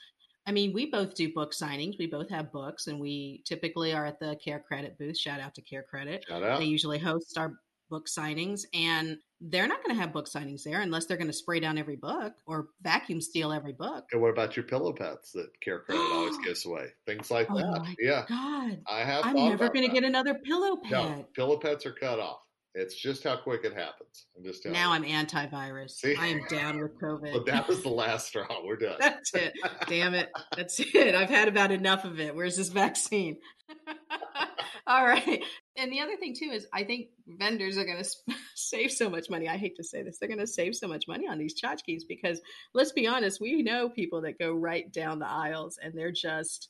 I 0.47 0.51
mean, 0.51 0.73
we 0.73 0.86
both 0.86 1.15
do 1.15 1.34
book 1.34 1.53
signings. 1.53 1.97
We 1.97 2.08
both 2.08 2.29
have 2.29 2.51
books, 2.51 2.88
and 2.88 2.99
we 2.99 3.41
typically 3.45 3.93
are 3.93 4.05
at 4.05 4.19
the 4.19 4.38
CareCredit 4.45 4.97
booth. 4.97 5.17
Shout 5.17 5.39
out 5.39 5.55
to 5.55 5.62
CareCredit. 5.62 6.27
Shout 6.27 6.43
out. 6.43 6.60
They 6.60 6.65
usually 6.65 6.99
host 6.99 7.38
our 7.38 7.53
book 7.89 8.08
signings, 8.08 8.62
and 8.73 9.17
they're 9.41 9.67
not 9.67 9.84
going 9.84 9.95
to 9.95 10.01
have 10.01 10.13
book 10.13 10.27
signings 10.27 10.63
there 10.63 10.81
unless 10.81 11.05
they're 11.05 11.17
going 11.17 11.27
to 11.27 11.34
spray 11.34 11.60
down 11.60 11.77
every 11.77 11.95
book 11.95 12.34
or 12.45 12.67
vacuum 12.81 13.21
steal 13.21 13.51
every 13.51 13.73
book. 13.73 14.05
And 14.12 14.21
what 14.21 14.29
about 14.29 14.55
your 14.55 14.65
pillow 14.65 14.93
pets 14.93 15.31
that 15.31 15.49
CareCredit 15.65 16.13
always 16.13 16.38
gives 16.45 16.65
away? 16.65 16.88
Things 17.05 17.31
like 17.31 17.47
oh 17.49 17.58
that. 17.58 17.95
yeah. 17.99 18.25
God. 18.27 18.79
I 18.88 18.99
have. 18.99 19.25
I'm 19.25 19.36
never 19.36 19.69
going 19.69 19.88
to 19.88 19.93
get 19.93 20.03
another 20.03 20.36
pillow 20.36 20.77
pet. 20.77 20.91
No, 20.91 21.25
pillow 21.36 21.58
pets 21.58 21.86
are 21.86 21.93
cut 21.93 22.19
off. 22.19 22.39
It's 22.77 22.93
just 22.93 23.23
how 23.23 23.38
quick 23.38 23.63
it 23.63 23.73
happens. 23.73 24.27
I'm 24.38 24.43
just 24.43 24.65
now 24.65 24.93
you. 24.93 25.05
I'm 25.05 25.25
antivirus. 25.25 25.91
See? 25.91 26.13
I 26.15 26.27
am 26.27 26.41
down 26.49 26.81
with 26.81 26.99
COVID. 26.99 27.31
But 27.31 27.45
that 27.45 27.69
was 27.69 27.81
the 27.81 27.89
last 27.89 28.27
straw. 28.27 28.45
We're 28.65 28.75
done. 28.75 28.97
That's 28.99 29.33
it. 29.33 29.53
Damn 29.88 30.13
it. 30.13 30.29
That's 30.57 30.77
it. 30.93 31.15
I've 31.15 31.29
had 31.29 31.47
about 31.47 31.71
enough 31.71 32.03
of 32.03 32.19
it. 32.19 32.35
Where's 32.35 32.57
this 32.57 32.67
vaccine? 32.67 33.38
All 34.88 35.05
right. 35.05 35.41
And 35.77 35.91
the 35.91 36.01
other 36.01 36.17
thing 36.17 36.35
too 36.38 36.51
is 36.51 36.67
I 36.73 36.83
think 36.83 37.07
vendors 37.25 37.77
are 37.77 37.85
going 37.85 38.03
to 38.03 38.35
save 38.55 38.91
so 38.91 39.09
much 39.09 39.29
money. 39.29 39.47
I 39.47 39.55
hate 39.55 39.77
to 39.77 39.83
say 39.83 40.03
this. 40.03 40.17
They're 40.19 40.27
going 40.27 40.39
to 40.39 40.47
save 40.47 40.75
so 40.75 40.89
much 40.89 41.07
money 41.07 41.29
on 41.29 41.38
these 41.38 41.59
tchotchkes 41.59 42.01
because 42.07 42.41
let's 42.73 42.91
be 42.91 43.07
honest, 43.07 43.39
we 43.39 43.63
know 43.63 43.88
people 43.88 44.21
that 44.23 44.38
go 44.38 44.51
right 44.51 44.91
down 44.91 45.19
the 45.19 45.29
aisles 45.29 45.79
and 45.81 45.93
they're 45.97 46.11
just 46.11 46.69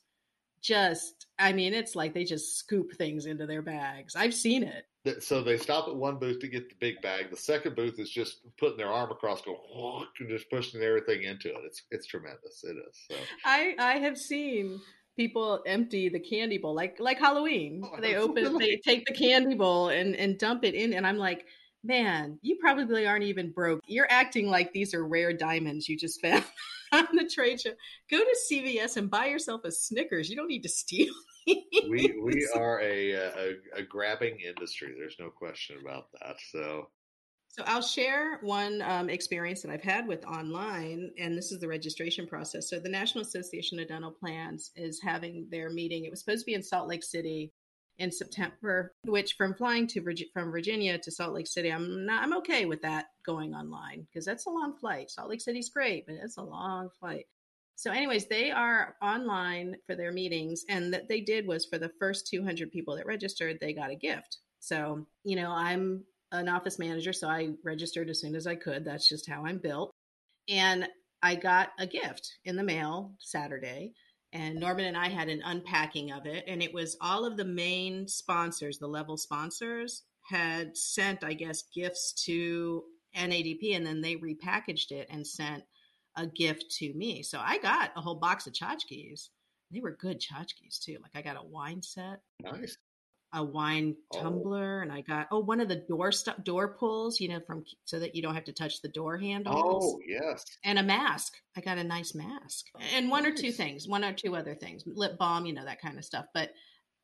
just 0.62 1.26
I 1.38 1.52
mean, 1.52 1.74
it's 1.74 1.96
like 1.96 2.14
they 2.14 2.24
just 2.24 2.56
scoop 2.56 2.92
things 2.96 3.26
into 3.26 3.46
their 3.46 3.62
bags. 3.62 4.14
I've 4.14 4.34
seen 4.34 4.62
it 4.62 4.84
so 5.20 5.42
they 5.42 5.56
stop 5.56 5.88
at 5.88 5.96
one 5.96 6.18
booth 6.18 6.40
to 6.40 6.48
get 6.48 6.68
the 6.68 6.74
big 6.80 7.00
bag. 7.02 7.30
The 7.30 7.36
second 7.36 7.76
booth 7.76 7.98
is 7.98 8.10
just 8.10 8.40
putting 8.58 8.76
their 8.76 8.92
arm 8.92 9.10
across, 9.10 9.42
going 9.42 9.58
and 10.20 10.28
just 10.28 10.50
pushing 10.50 10.82
everything 10.82 11.22
into 11.22 11.48
it. 11.48 11.60
It's 11.64 11.82
it's 11.90 12.06
tremendous. 12.06 12.64
It 12.64 12.76
is. 12.76 13.06
So. 13.10 13.16
I 13.44 13.74
I 13.78 13.98
have 13.98 14.18
seen 14.18 14.80
people 15.16 15.62
empty 15.66 16.08
the 16.08 16.20
candy 16.20 16.58
bowl 16.58 16.74
like 16.74 16.96
like 17.00 17.18
Halloween. 17.18 17.82
Oh, 17.84 18.00
they 18.00 18.16
open, 18.16 18.58
they 18.58 18.76
take 18.76 19.06
the 19.06 19.14
candy 19.14 19.54
bowl 19.54 19.88
and 19.88 20.14
and 20.16 20.38
dump 20.38 20.64
it 20.64 20.74
in, 20.74 20.92
and 20.92 21.06
I'm 21.06 21.18
like, 21.18 21.46
man, 21.82 22.38
you 22.42 22.56
probably 22.56 23.06
aren't 23.06 23.24
even 23.24 23.50
broke. 23.50 23.80
You're 23.86 24.10
acting 24.10 24.48
like 24.48 24.72
these 24.72 24.94
are 24.94 25.06
rare 25.06 25.32
diamonds 25.32 25.88
you 25.88 25.96
just 25.96 26.20
found 26.20 26.44
on 26.92 27.06
the 27.12 27.28
trade 27.28 27.60
show. 27.60 27.72
Go 28.10 28.18
to 28.18 28.36
CVS 28.50 28.96
and 28.96 29.10
buy 29.10 29.26
yourself 29.26 29.64
a 29.64 29.70
Snickers. 29.70 30.28
You 30.28 30.36
don't 30.36 30.48
need 30.48 30.62
to 30.62 30.68
steal. 30.68 31.14
We 31.46 32.14
we 32.22 32.48
are 32.54 32.80
a, 32.80 33.12
a 33.12 33.52
a 33.76 33.82
grabbing 33.82 34.38
industry. 34.40 34.94
There's 34.98 35.16
no 35.18 35.30
question 35.30 35.76
about 35.80 36.08
that. 36.20 36.36
So 36.50 36.88
so 37.48 37.64
I'll 37.66 37.80
share 37.80 38.38
one 38.42 38.82
um, 38.82 39.08
experience 39.08 39.62
that 39.62 39.70
I've 39.70 39.82
had 39.82 40.06
with 40.06 40.26
online, 40.26 41.10
and 41.18 41.36
this 41.36 41.52
is 41.52 41.58
the 41.58 41.68
registration 41.68 42.26
process. 42.26 42.68
So 42.68 42.78
the 42.78 42.90
National 42.90 43.22
Association 43.22 43.80
of 43.80 43.88
Dental 43.88 44.10
Plans 44.10 44.72
is 44.76 45.00
having 45.02 45.46
their 45.50 45.70
meeting. 45.70 46.04
It 46.04 46.10
was 46.10 46.20
supposed 46.20 46.42
to 46.42 46.46
be 46.46 46.54
in 46.54 46.62
Salt 46.62 46.86
Lake 46.86 47.02
City 47.02 47.54
in 47.98 48.12
September, 48.12 48.92
which 49.04 49.34
from 49.38 49.54
flying 49.54 49.86
to 49.86 50.02
from 50.34 50.50
Virginia 50.50 50.98
to 50.98 51.10
Salt 51.10 51.32
Lake 51.32 51.46
City, 51.46 51.72
I'm 51.72 52.04
not 52.04 52.22
I'm 52.22 52.36
okay 52.38 52.66
with 52.66 52.82
that 52.82 53.06
going 53.24 53.54
online 53.54 54.06
because 54.10 54.26
that's 54.26 54.44
a 54.44 54.50
long 54.50 54.76
flight. 54.76 55.10
Salt 55.10 55.30
Lake 55.30 55.40
City's 55.40 55.70
great, 55.70 56.04
but 56.06 56.16
it's 56.22 56.36
a 56.36 56.42
long 56.42 56.90
flight. 57.00 57.24
So, 57.76 57.90
anyways, 57.92 58.26
they 58.26 58.50
are 58.50 58.96
online 59.02 59.76
for 59.86 59.94
their 59.94 60.10
meetings, 60.10 60.64
and 60.68 60.92
that 60.94 61.08
they 61.08 61.20
did 61.20 61.46
was 61.46 61.66
for 61.66 61.78
the 61.78 61.92
first 62.00 62.26
200 62.26 62.72
people 62.72 62.96
that 62.96 63.06
registered, 63.06 63.58
they 63.60 63.74
got 63.74 63.90
a 63.90 63.96
gift. 63.96 64.38
So, 64.60 65.06
you 65.24 65.36
know, 65.36 65.50
I'm 65.50 66.04
an 66.32 66.48
office 66.48 66.78
manager, 66.78 67.12
so 67.12 67.28
I 67.28 67.50
registered 67.64 68.08
as 68.08 68.20
soon 68.20 68.34
as 68.34 68.46
I 68.46 68.56
could. 68.56 68.84
That's 68.84 69.08
just 69.08 69.28
how 69.28 69.44
I'm 69.44 69.58
built. 69.58 69.90
And 70.48 70.88
I 71.22 71.34
got 71.34 71.68
a 71.78 71.86
gift 71.86 72.38
in 72.44 72.56
the 72.56 72.62
mail 72.62 73.12
Saturday. 73.18 73.92
And 74.32 74.56
Norman 74.56 74.86
and 74.86 74.96
I 74.96 75.08
had 75.08 75.28
an 75.28 75.42
unpacking 75.44 76.12
of 76.12 76.26
it. 76.26 76.44
And 76.46 76.62
it 76.62 76.74
was 76.74 76.96
all 77.00 77.24
of 77.24 77.36
the 77.36 77.44
main 77.44 78.08
sponsors, 78.08 78.78
the 78.78 78.86
level 78.86 79.16
sponsors, 79.16 80.02
had 80.22 80.76
sent, 80.76 81.24
I 81.24 81.34
guess, 81.34 81.64
gifts 81.74 82.12
to 82.24 82.84
NADP. 83.16 83.76
And 83.76 83.86
then 83.86 84.00
they 84.00 84.16
repackaged 84.16 84.90
it 84.90 85.08
and 85.10 85.26
sent 85.26 85.62
a 86.16 86.26
gift 86.26 86.70
to 86.78 86.92
me. 86.94 87.22
So 87.22 87.40
I 87.42 87.58
got 87.58 87.92
a 87.96 88.00
whole 88.00 88.16
box 88.16 88.46
of 88.46 88.52
tchotchkes. 88.52 89.28
They 89.72 89.80
were 89.80 89.92
good 89.92 90.20
tchotchkes 90.20 90.78
too. 90.80 90.98
Like 91.02 91.12
I 91.14 91.22
got 91.22 91.42
a 91.42 91.46
wine 91.46 91.82
set. 91.82 92.20
Nice 92.42 92.76
a 93.32 93.44
wine 93.44 93.96
oh. 94.14 94.22
tumbler, 94.22 94.82
and 94.82 94.92
I 94.92 95.02
got 95.02 95.28
oh 95.30 95.40
one 95.40 95.60
of 95.60 95.68
the 95.68 95.76
door 95.76 96.12
stu- 96.12 96.40
door 96.42 96.68
pulls, 96.68 97.20
you 97.20 97.28
know, 97.28 97.40
from 97.46 97.64
so 97.84 97.98
that 97.98 98.14
you 98.14 98.22
don't 98.22 98.34
have 98.34 98.44
to 98.44 98.52
touch 98.52 98.80
the 98.80 98.88
door 98.88 99.18
handles. 99.18 99.84
Oh 99.84 100.00
yes, 100.06 100.44
and 100.64 100.78
a 100.78 100.82
mask. 100.82 101.34
I 101.56 101.60
got 101.60 101.78
a 101.78 101.84
nice 101.84 102.14
mask, 102.14 102.66
and 102.94 103.10
one 103.10 103.24
nice. 103.24 103.32
or 103.32 103.42
two 103.42 103.52
things, 103.52 103.86
one 103.86 104.04
or 104.04 104.12
two 104.12 104.36
other 104.36 104.54
things, 104.54 104.84
lip 104.86 105.18
balm, 105.18 105.46
you 105.46 105.52
know, 105.52 105.64
that 105.64 105.80
kind 105.80 105.98
of 105.98 106.04
stuff. 106.04 106.26
But 106.32 106.50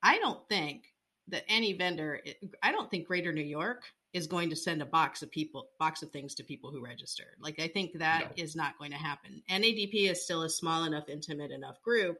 I 0.03 0.19
don't 0.19 0.41
think 0.49 0.85
that 1.29 1.45
any 1.49 1.75
vendor, 1.75 2.21
I 2.63 2.73
don't 2.73 2.91
think 2.91 3.07
Greater 3.07 3.33
New 3.33 3.43
York 3.43 3.83
is 4.13 4.27
going 4.27 4.51
to 4.51 4.57
send 4.57 4.83
a 4.83 4.87
box 4.87 5.23
of 5.23 5.31
people 5.31 5.69
box 5.79 6.03
of 6.03 6.11
things 6.11 6.35
to 6.35 6.45
people 6.45 6.71
who 6.71 6.85
registered. 6.85 7.35
Like 7.41 7.59
I 7.61 7.69
think 7.69 7.99
that 7.99 8.37
no. 8.37 8.43
is 8.43 8.55
not 8.55 8.79
going 8.79 8.91
to 8.91 8.97
happen. 8.97 9.43
NADP 9.51 10.11
is 10.11 10.23
still 10.23 10.43
a 10.43 10.51
small 10.51 10.85
enough, 10.85 11.09
intimate 11.09 11.51
enough 11.51 11.81
group 11.83 12.19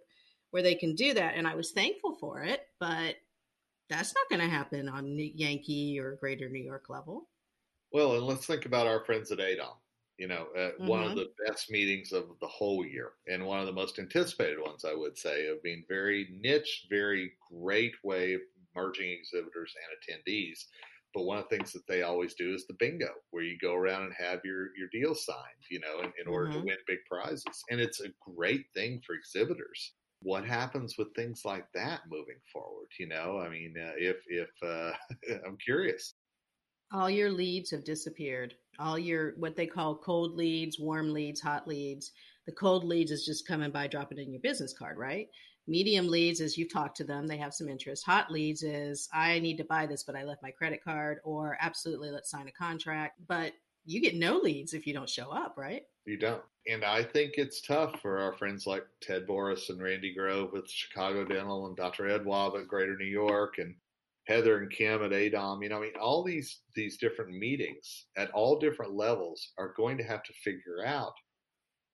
where 0.51 0.63
they 0.63 0.75
can 0.75 0.95
do 0.95 1.15
that, 1.15 1.35
and 1.37 1.47
I 1.47 1.55
was 1.55 1.73
thankful 1.73 2.17
for 2.17 2.43
it, 2.43 2.67
but 2.79 3.17
that's 3.89 4.15
not 4.15 4.29
going 4.29 4.49
to 4.49 4.55
happen 4.55 4.89
on 4.89 5.19
Yankee 5.19 5.99
or 5.99 6.17
Greater 6.17 6.49
New 6.49 6.63
York 6.63 6.89
level. 6.89 7.29
Well, 7.93 8.15
and 8.15 8.25
let's 8.25 8.47
think 8.47 8.65
about 8.65 8.87
our 8.87 9.05
friends 9.05 9.31
at 9.33 9.39
ADOM. 9.39 9.77
You 10.19 10.29
know, 10.29 10.47
uh, 10.57 10.61
mm-hmm. 10.61 10.87
one 10.87 11.03
of 11.03 11.11
mm-hmm. 11.11 11.19
the 11.19 11.31
best 11.47 11.71
meetings 11.71 12.13
of 12.13 12.25
the 12.41 12.47
whole 12.47 12.85
year, 12.85 13.13
and 13.27 13.45
one 13.45 13.61
of 13.61 13.67
the 13.67 13.73
most 13.73 13.99
anticipated 13.99 14.61
ones, 14.61 14.85
I 14.85 14.95
would 14.95 15.19
say, 15.19 15.47
of 15.49 15.63
being 15.63 15.85
very 15.89 16.29
niche, 16.41 16.87
very 16.89 17.33
great 17.51 17.95
way 18.05 18.35
of 18.35 18.41
merging 18.75 19.11
exhibitors 19.11 19.75
and 19.77 20.21
attendees. 20.21 20.67
But 21.15 21.25
one 21.25 21.39
of 21.39 21.45
the 21.49 21.57
things 21.57 21.73
that 21.73 21.87
they 21.87 22.03
always 22.03 22.35
do 22.35 22.55
is 22.55 22.67
the 22.67 22.77
bingo, 22.79 23.11
where 23.31 23.45
you 23.45 23.59
go 23.61 23.75
around 23.75 24.05
and 24.05 24.15
have 24.19 24.41
your 24.45 24.69
your 24.77 24.89
deal 24.93 25.15
signed, 25.15 25.63
you 25.71 25.81
know, 25.81 26.01
in, 26.01 26.13
in 26.21 26.27
order 26.27 26.49
mm-hmm. 26.49 26.61
to 26.61 26.67
win 26.67 26.77
big 26.87 26.99
prizes. 27.11 27.65
And 27.71 27.81
it's 27.81 28.01
a 28.01 28.13
great 28.35 28.65
thing 28.75 29.01
for 29.07 29.15
exhibitors 29.15 29.93
what 30.23 30.45
happens 30.45 30.97
with 30.97 31.15
things 31.15 31.43
like 31.45 31.67
that 31.75 32.01
moving 32.11 32.39
forward? 32.53 32.87
You 32.99 33.09
know, 33.09 33.39
I 33.39 33.49
mean, 33.49 33.75
uh, 33.79 33.93
if 33.97 34.17
if 34.29 34.51
uh, 34.65 34.93
I'm 35.47 35.57
curious. 35.65 36.15
All 36.93 37.09
your 37.09 37.31
leads 37.31 37.71
have 37.71 37.85
disappeared. 37.85 38.55
All 38.79 38.99
your 38.99 39.33
what 39.39 39.57
they 39.57 39.67
call 39.67 39.97
cold 39.97 40.35
leads, 40.35 40.79
warm 40.79 41.13
leads, 41.13 41.41
hot 41.41 41.67
leads. 41.67 42.13
The 42.47 42.53
cold 42.53 42.85
leads 42.85 43.11
is 43.11 43.25
just 43.25 43.47
coming 43.47 43.71
by, 43.71 43.87
dropping 43.87 44.19
in 44.19 44.33
your 44.33 44.41
business 44.43 44.75
card, 44.77 44.99
right? 44.99 45.29
Medium 45.69 46.09
leads 46.09 46.41
is 46.41 46.59
you 46.59 46.69
talk 46.69 46.95
to 46.97 47.05
them, 47.05 47.27
they 47.27 47.37
have 47.37 47.55
some 47.55 47.69
interest. 47.69 48.05
Hot 48.05 48.31
leads 48.31 48.63
is 48.63 49.09
I 49.13 49.39
need 49.39 49.57
to 49.59 49.65
buy 49.65 49.87
this, 49.87 50.03
but 50.03 50.17
I 50.17 50.25
left 50.25 50.43
my 50.43 50.51
credit 50.51 50.83
card, 50.83 51.19
or 51.25 51.57
absolutely 51.61 52.11
let's 52.11 52.31
sign 52.31 52.49
a 52.49 52.53
contract. 52.53 53.21
But 53.29 53.53
you 53.85 54.01
get 54.01 54.17
no 54.17 54.39
leads 54.39 54.75
if 54.75 54.87
you 54.87 54.93
don't 54.93 55.09
show 55.09 55.31
up, 55.31 55.55
right? 55.57 55.83
You 56.05 56.17
don't. 56.17 56.43
And 56.69 56.85
I 56.85 57.03
think 57.03 57.35
it's 57.37 57.61
tough 57.61 58.01
for 58.01 58.19
our 58.19 58.33
friends 58.35 58.67
like 58.67 58.85
Ted 59.01 59.27
Boris 59.27 59.71
and 59.71 59.83
Randy 59.83 60.15
Grove 60.15 60.53
with 60.53 60.69
Chicago 60.69 61.25
Dental 61.25 61.67
and 61.67 61.77
Dr. 61.77 62.05
Edwab 62.05 62.61
at 62.61 62.69
Greater 62.69 62.97
New 62.97 63.05
York 63.05 63.59
and 63.59 63.75
Heather 64.27 64.59
and 64.59 64.71
Kim 64.71 65.03
at 65.03 65.11
ADOM. 65.11 65.63
You 65.63 65.69
know, 65.69 65.79
I 65.79 65.81
mean, 65.81 65.93
all 66.01 66.23
these 66.23 66.61
these 66.75 66.97
different 66.97 67.37
meetings 67.37 68.07
at 68.17 68.31
all 68.31 68.59
different 68.59 68.95
levels 68.95 69.53
are 69.59 69.75
going 69.77 69.99
to 69.99 70.05
have 70.05 70.23
to 70.25 70.33
figure 70.45 70.85
out 70.85 71.15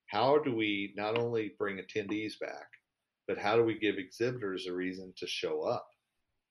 how 0.06 0.38
do 0.38 0.54
we 0.54 0.92
not 0.96 1.18
only 1.18 1.52
bring 1.58 1.78
attendees 1.78 2.38
back, 2.38 2.66
but 3.28 3.38
how 3.38 3.54
do 3.56 3.62
we 3.62 3.78
give 3.78 3.98
exhibitors 3.98 4.66
a 4.66 4.72
reason 4.72 5.12
to 5.18 5.26
show 5.26 5.62
up? 5.62 5.86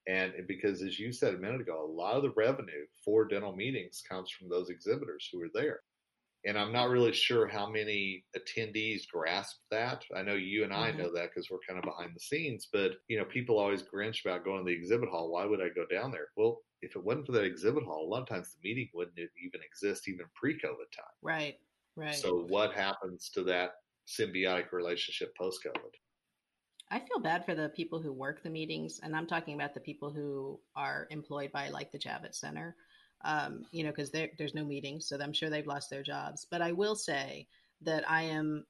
And 0.07 0.31
because, 0.47 0.81
as 0.81 0.97
you 0.97 1.11
said 1.11 1.33
a 1.33 1.37
minute 1.37 1.59
ago, 1.59 1.83
a 1.83 1.91
lot 1.91 2.15
of 2.15 2.23
the 2.23 2.31
revenue 2.37 2.85
for 3.03 3.25
dental 3.25 3.53
meetings 3.53 4.01
comes 4.09 4.31
from 4.31 4.47
those 4.47 4.69
exhibitors 4.69 5.27
who 5.31 5.41
are 5.41 5.49
there. 5.53 5.81
And 6.45 6.57
I'm 6.57 6.71
not 6.71 6.89
really 6.89 7.11
sure 7.11 7.45
how 7.45 7.69
many 7.69 8.23
attendees 8.37 9.01
grasp 9.11 9.57
that. 9.69 10.05
I 10.15 10.21
know 10.21 10.35
you 10.35 10.63
and 10.63 10.71
I 10.71 10.91
mm-hmm. 10.91 10.99
know 10.99 11.13
that 11.13 11.31
because 11.33 11.49
we're 11.49 11.57
kind 11.67 11.77
of 11.77 11.83
behind 11.83 12.11
the 12.15 12.21
scenes, 12.21 12.69
but 12.71 12.91
you 13.09 13.17
know, 13.17 13.25
people 13.25 13.59
always 13.59 13.83
grinch 13.83 14.23
about 14.23 14.45
going 14.45 14.59
to 14.59 14.63
the 14.63 14.77
exhibit 14.77 15.09
hall. 15.09 15.29
Why 15.29 15.45
would 15.45 15.59
I 15.61 15.69
go 15.69 15.85
down 15.91 16.11
there? 16.11 16.27
Well, 16.37 16.61
if 16.81 16.95
it 16.95 17.03
wasn't 17.03 17.25
for 17.25 17.33
that 17.33 17.43
exhibit 17.43 17.83
hall, 17.83 18.05
a 18.05 18.07
lot 18.07 18.21
of 18.21 18.29
times 18.29 18.53
the 18.53 18.69
meeting 18.69 18.87
wouldn't 18.93 19.17
even 19.17 19.59
exist 19.61 20.07
even 20.07 20.27
pre-COVID 20.35 20.89
time. 20.95 21.17
Right. 21.21 21.55
Right. 21.97 22.15
So 22.15 22.45
what 22.47 22.73
happens 22.73 23.29
to 23.33 23.43
that 23.45 23.71
symbiotic 24.07 24.71
relationship 24.71 25.35
post-COVID? 25.35 25.91
I 26.89 26.99
feel 26.99 27.19
bad 27.19 27.45
for 27.45 27.53
the 27.53 27.69
people 27.69 28.01
who 28.01 28.13
work 28.13 28.43
the 28.43 28.49
meetings, 28.49 28.99
and 29.03 29.15
I'm 29.15 29.27
talking 29.27 29.55
about 29.55 29.73
the 29.73 29.79
people 29.79 30.09
who 30.09 30.59
are 30.75 31.07
employed 31.09 31.51
by 31.51 31.69
like 31.69 31.91
the 31.91 31.99
Javits 31.99 32.35
Center, 32.35 32.75
um, 33.25 33.63
you 33.71 33.83
know, 33.83 33.89
because 33.89 34.11
there's 34.11 34.55
no 34.55 34.63
meetings, 34.63 35.07
so 35.07 35.17
I'm 35.19 35.33
sure 35.33 35.49
they've 35.49 35.67
lost 35.67 35.89
their 35.89 36.03
jobs. 36.03 36.47
But 36.49 36.61
I 36.61 36.71
will 36.71 36.95
say 36.95 37.47
that 37.81 38.09
I 38.09 38.23
am, 38.23 38.65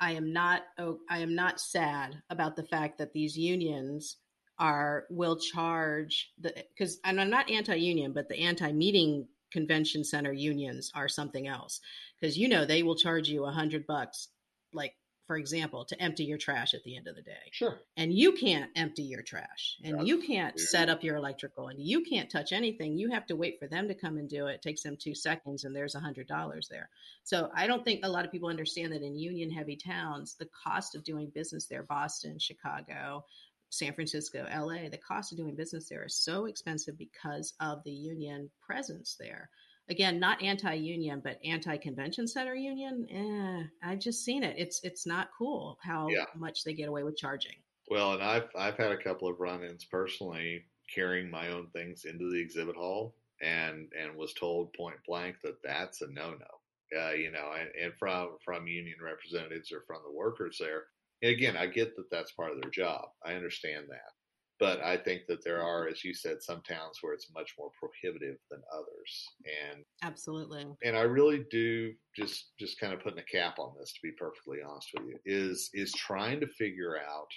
I 0.00 0.12
am 0.12 0.32
not, 0.32 0.62
oh, 0.78 0.98
I 1.08 1.18
am 1.18 1.34
not 1.34 1.60
sad 1.60 2.20
about 2.30 2.56
the 2.56 2.64
fact 2.64 2.98
that 2.98 3.12
these 3.12 3.38
unions 3.38 4.16
are 4.58 5.04
will 5.08 5.36
charge 5.36 6.32
the 6.38 6.52
because 6.76 6.98
I'm 7.04 7.16
not 7.30 7.50
anti-union, 7.50 8.12
but 8.12 8.28
the 8.28 8.40
anti-meeting 8.40 9.26
convention 9.50 10.04
center 10.04 10.32
unions 10.32 10.92
are 10.94 11.08
something 11.08 11.48
else 11.48 11.80
because 12.20 12.38
you 12.38 12.48
know 12.48 12.64
they 12.64 12.82
will 12.82 12.94
charge 12.94 13.28
you 13.28 13.44
a 13.44 13.50
hundred 13.50 13.86
bucks 13.86 14.28
like 14.72 14.94
for 15.30 15.36
example, 15.36 15.84
to 15.84 16.02
empty 16.02 16.24
your 16.24 16.38
trash 16.38 16.74
at 16.74 16.82
the 16.82 16.96
end 16.96 17.06
of 17.06 17.14
the 17.14 17.22
day. 17.22 17.52
Sure. 17.52 17.78
And 17.96 18.12
you 18.12 18.32
can't 18.32 18.68
empty 18.74 19.04
your 19.04 19.22
trash 19.22 19.76
and 19.84 19.94
That's 19.94 20.08
you 20.08 20.18
can't 20.22 20.56
weird. 20.56 20.68
set 20.68 20.88
up 20.88 21.04
your 21.04 21.14
electrical 21.14 21.68
and 21.68 21.78
you 21.78 22.02
can't 22.02 22.28
touch 22.28 22.50
anything. 22.50 22.98
You 22.98 23.12
have 23.12 23.26
to 23.26 23.36
wait 23.36 23.60
for 23.60 23.68
them 23.68 23.86
to 23.86 23.94
come 23.94 24.18
and 24.18 24.28
do 24.28 24.48
it. 24.48 24.54
It 24.54 24.62
takes 24.62 24.82
them 24.82 24.96
two 24.96 25.14
seconds 25.14 25.62
and 25.62 25.76
there's 25.76 25.94
a 25.94 26.00
hundred 26.00 26.26
dollars 26.26 26.66
there. 26.68 26.90
So 27.22 27.48
I 27.54 27.68
don't 27.68 27.84
think 27.84 28.00
a 28.02 28.08
lot 28.08 28.24
of 28.24 28.32
people 28.32 28.48
understand 28.48 28.92
that 28.92 29.02
in 29.02 29.14
union 29.14 29.52
heavy 29.52 29.76
towns, 29.76 30.34
the 30.34 30.48
cost 30.64 30.96
of 30.96 31.04
doing 31.04 31.30
business 31.32 31.66
there, 31.66 31.84
Boston, 31.84 32.40
Chicago, 32.40 33.24
San 33.68 33.94
Francisco, 33.94 34.48
LA, 34.52 34.88
the 34.88 34.98
cost 34.98 35.30
of 35.30 35.38
doing 35.38 35.54
business 35.54 35.88
there 35.88 36.04
is 36.04 36.16
so 36.16 36.46
expensive 36.46 36.98
because 36.98 37.54
of 37.60 37.84
the 37.84 37.92
union 37.92 38.50
presence 38.66 39.14
there 39.16 39.48
again, 39.90 40.18
not 40.18 40.42
anti-union, 40.42 41.20
but 41.22 41.38
anti-convention 41.44 42.26
center 42.26 42.54
union. 42.54 43.06
Eh, 43.10 43.88
I've 43.88 43.98
just 43.98 44.24
seen 44.24 44.42
it. 44.42 44.54
It's 44.56 44.80
it's 44.82 45.06
not 45.06 45.30
cool 45.36 45.78
how 45.82 46.08
yeah. 46.08 46.26
much 46.36 46.64
they 46.64 46.72
get 46.72 46.88
away 46.88 47.02
with 47.02 47.16
charging. 47.16 47.56
Well, 47.88 48.14
and 48.14 48.22
I've 48.22 48.48
I've 48.56 48.76
had 48.76 48.92
a 48.92 49.02
couple 49.02 49.28
of 49.28 49.40
run-ins 49.40 49.84
personally 49.84 50.64
carrying 50.94 51.30
my 51.30 51.48
own 51.48 51.68
things 51.72 52.04
into 52.04 52.30
the 52.30 52.40
exhibit 52.40 52.76
hall, 52.76 53.14
and 53.42 53.88
and 54.00 54.16
was 54.16 54.32
told 54.32 54.72
point 54.72 54.96
blank 55.06 55.36
that 55.42 55.62
that's 55.62 56.00
a 56.02 56.06
no-no. 56.08 56.98
Uh, 56.98 57.12
you 57.12 57.30
know, 57.30 57.52
and, 57.58 57.68
and 57.80 57.92
from 57.98 58.36
from 58.44 58.66
union 58.66 58.96
representatives 59.02 59.72
or 59.72 59.82
from 59.86 60.00
the 60.04 60.16
workers 60.16 60.56
there. 60.58 60.84
And 61.22 61.32
again, 61.32 61.56
I 61.56 61.66
get 61.66 61.96
that 61.96 62.10
that's 62.10 62.32
part 62.32 62.52
of 62.52 62.60
their 62.60 62.70
job. 62.70 63.10
I 63.24 63.34
understand 63.34 63.86
that 63.90 64.12
but 64.60 64.80
I 64.82 64.98
think 64.98 65.22
that 65.28 65.42
there 65.42 65.62
are, 65.62 65.88
as 65.88 66.04
you 66.04 66.12
said, 66.12 66.42
some 66.42 66.62
towns 66.62 66.98
where 67.00 67.14
it's 67.14 67.32
much 67.34 67.54
more 67.58 67.70
prohibitive 67.78 68.36
than 68.50 68.60
others. 68.72 69.26
And 69.72 69.82
absolutely. 70.04 70.66
And 70.84 70.96
I 70.96 71.02
really 71.02 71.44
do 71.50 71.92
just 72.14 72.52
just 72.60 72.78
kind 72.78 72.92
of 72.92 73.00
putting 73.00 73.18
a 73.18 73.22
cap 73.22 73.58
on 73.58 73.72
this, 73.78 73.92
to 73.94 74.00
be 74.02 74.12
perfectly 74.18 74.58
honest 74.66 74.88
with 74.94 75.08
you, 75.08 75.18
is 75.24 75.70
is 75.72 75.92
trying 75.92 76.40
to 76.40 76.46
figure 76.46 76.98
out 76.98 77.30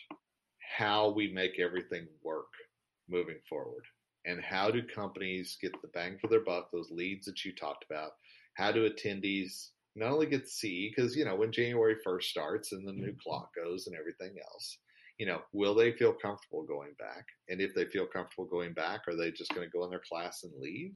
how 0.77 1.11
we 1.11 1.31
make 1.31 1.59
everything 1.59 2.05
work 2.23 2.51
moving 3.09 3.39
forward. 3.49 3.83
And 4.25 4.41
how 4.41 4.71
do 4.71 4.81
companies 4.83 5.57
get 5.61 5.73
the 5.81 5.89
bang 5.93 6.17
for 6.19 6.27
their 6.27 6.43
buck, 6.43 6.69
those 6.71 6.91
leads 6.91 7.25
that 7.25 7.43
you 7.43 7.53
talked 7.53 7.85
about? 7.89 8.11
How 8.55 8.71
do 8.71 8.89
attendees 8.89 9.69
not 9.95 10.11
only 10.11 10.25
get 10.25 10.43
to 10.43 10.49
see, 10.49 10.89
because, 10.89 11.15
you 11.15 11.25
know, 11.25 11.35
when 11.35 11.51
January 11.51 11.95
1st 12.05 12.23
starts 12.23 12.71
and 12.71 12.87
the 12.87 12.93
new 12.93 13.09
mm-hmm. 13.09 13.29
clock 13.29 13.49
goes 13.55 13.85
and 13.85 13.95
everything 13.95 14.35
else, 14.41 14.77
you 15.17 15.25
know, 15.25 15.41
will 15.51 15.75
they 15.75 15.91
feel 15.91 16.13
comfortable 16.13 16.63
going 16.63 16.93
back? 16.99 17.25
And 17.49 17.61
if 17.61 17.73
they 17.73 17.85
feel 17.85 18.07
comfortable 18.07 18.45
going 18.45 18.73
back, 18.73 19.01
are 19.07 19.15
they 19.15 19.31
just 19.31 19.53
going 19.53 19.67
to 19.67 19.71
go 19.71 19.83
in 19.83 19.89
their 19.89 20.01
class 20.07 20.43
and 20.43 20.51
leave? 20.59 20.93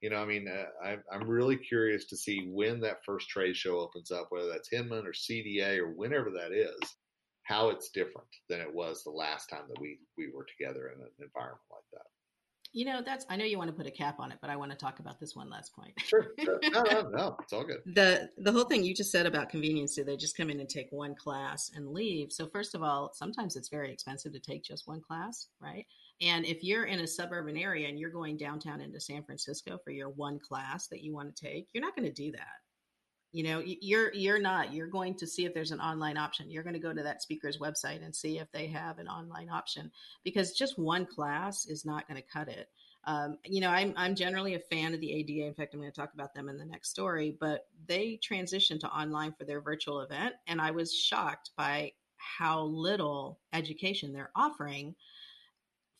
You 0.00 0.10
know, 0.10 0.16
I 0.16 0.26
mean, 0.26 0.48
uh, 0.48 0.64
I, 0.84 0.96
I'm 1.12 1.28
really 1.28 1.56
curious 1.56 2.06
to 2.06 2.16
see 2.16 2.48
when 2.50 2.80
that 2.80 3.04
first 3.06 3.28
trade 3.28 3.56
show 3.56 3.78
opens 3.78 4.10
up, 4.10 4.26
whether 4.30 4.48
that's 4.48 4.68
Hinman 4.70 5.06
or 5.06 5.12
CDA 5.12 5.78
or 5.78 5.90
whenever 5.90 6.30
that 6.30 6.52
is, 6.52 6.80
how 7.44 7.70
it's 7.70 7.90
different 7.90 8.26
than 8.48 8.60
it 8.60 8.72
was 8.72 9.02
the 9.02 9.10
last 9.10 9.46
time 9.46 9.64
that 9.68 9.80
we 9.80 9.98
we 10.18 10.30
were 10.32 10.44
together 10.44 10.88
in 10.88 11.00
an 11.00 11.08
environment 11.20 11.60
like 11.70 11.84
that. 11.92 12.06
You 12.72 12.86
know, 12.86 13.02
that's 13.04 13.26
I 13.28 13.36
know 13.36 13.44
you 13.44 13.58
want 13.58 13.68
to 13.68 13.76
put 13.76 13.86
a 13.86 13.90
cap 13.90 14.18
on 14.18 14.32
it, 14.32 14.38
but 14.40 14.48
I 14.48 14.56
want 14.56 14.70
to 14.70 14.76
talk 14.76 14.98
about 14.98 15.20
this 15.20 15.36
one 15.36 15.50
last 15.50 15.76
point. 15.76 15.92
Sure. 15.98 16.32
sure. 16.42 16.58
No, 16.70 16.82
no, 16.82 17.08
no, 17.08 17.36
it's 17.42 17.52
all 17.52 17.64
good. 17.64 17.80
The 17.94 18.30
the 18.38 18.52
whole 18.52 18.64
thing 18.64 18.82
you 18.82 18.94
just 18.94 19.12
said 19.12 19.26
about 19.26 19.50
convenience, 19.50 19.94
do 19.94 20.04
they 20.04 20.16
just 20.16 20.36
come 20.36 20.48
in 20.48 20.60
and 20.60 20.68
take 20.68 20.90
one 20.90 21.14
class 21.14 21.70
and 21.74 21.92
leave? 21.92 22.32
So 22.32 22.46
first 22.46 22.74
of 22.74 22.82
all, 22.82 23.12
sometimes 23.12 23.56
it's 23.56 23.68
very 23.68 23.92
expensive 23.92 24.32
to 24.32 24.40
take 24.40 24.64
just 24.64 24.88
one 24.88 25.00
class, 25.00 25.48
right? 25.60 25.86
And 26.22 26.46
if 26.46 26.62
you're 26.62 26.84
in 26.84 27.00
a 27.00 27.06
suburban 27.06 27.56
area 27.56 27.88
and 27.88 27.98
you're 27.98 28.10
going 28.10 28.36
downtown 28.36 28.80
into 28.80 29.00
San 29.00 29.24
Francisco 29.24 29.78
for 29.84 29.90
your 29.90 30.08
one 30.10 30.38
class 30.38 30.86
that 30.88 31.02
you 31.02 31.12
want 31.12 31.34
to 31.34 31.44
take, 31.44 31.68
you're 31.72 31.84
not 31.84 31.96
going 31.96 32.06
to 32.08 32.12
do 32.12 32.32
that 32.32 32.61
you 33.32 33.42
know 33.42 33.62
you're 33.64 34.12
you're 34.12 34.38
not 34.38 34.72
you're 34.72 34.86
going 34.86 35.14
to 35.14 35.26
see 35.26 35.44
if 35.44 35.54
there's 35.54 35.72
an 35.72 35.80
online 35.80 36.16
option 36.16 36.50
you're 36.50 36.62
going 36.62 36.74
to 36.74 36.78
go 36.78 36.92
to 36.92 37.02
that 37.02 37.22
speaker's 37.22 37.58
website 37.58 38.04
and 38.04 38.14
see 38.14 38.38
if 38.38 38.50
they 38.52 38.66
have 38.66 38.98
an 38.98 39.08
online 39.08 39.48
option 39.48 39.90
because 40.22 40.52
just 40.52 40.78
one 40.78 41.06
class 41.06 41.66
is 41.66 41.84
not 41.84 42.06
going 42.06 42.20
to 42.20 42.28
cut 42.28 42.48
it 42.48 42.68
um, 43.04 43.38
you 43.44 43.60
know 43.60 43.70
I'm, 43.70 43.94
I'm 43.96 44.14
generally 44.14 44.54
a 44.54 44.60
fan 44.60 44.94
of 44.94 45.00
the 45.00 45.12
ada 45.12 45.46
in 45.46 45.54
fact 45.54 45.74
i'm 45.74 45.80
going 45.80 45.90
to 45.90 46.00
talk 46.00 46.14
about 46.14 46.34
them 46.34 46.48
in 46.48 46.58
the 46.58 46.64
next 46.64 46.90
story 46.90 47.34
but 47.38 47.66
they 47.86 48.20
transitioned 48.22 48.80
to 48.80 48.88
online 48.88 49.32
for 49.32 49.44
their 49.44 49.60
virtual 49.60 50.00
event 50.00 50.34
and 50.46 50.60
i 50.60 50.70
was 50.70 50.94
shocked 50.94 51.50
by 51.56 51.92
how 52.16 52.62
little 52.62 53.40
education 53.52 54.12
they're 54.12 54.30
offering 54.36 54.94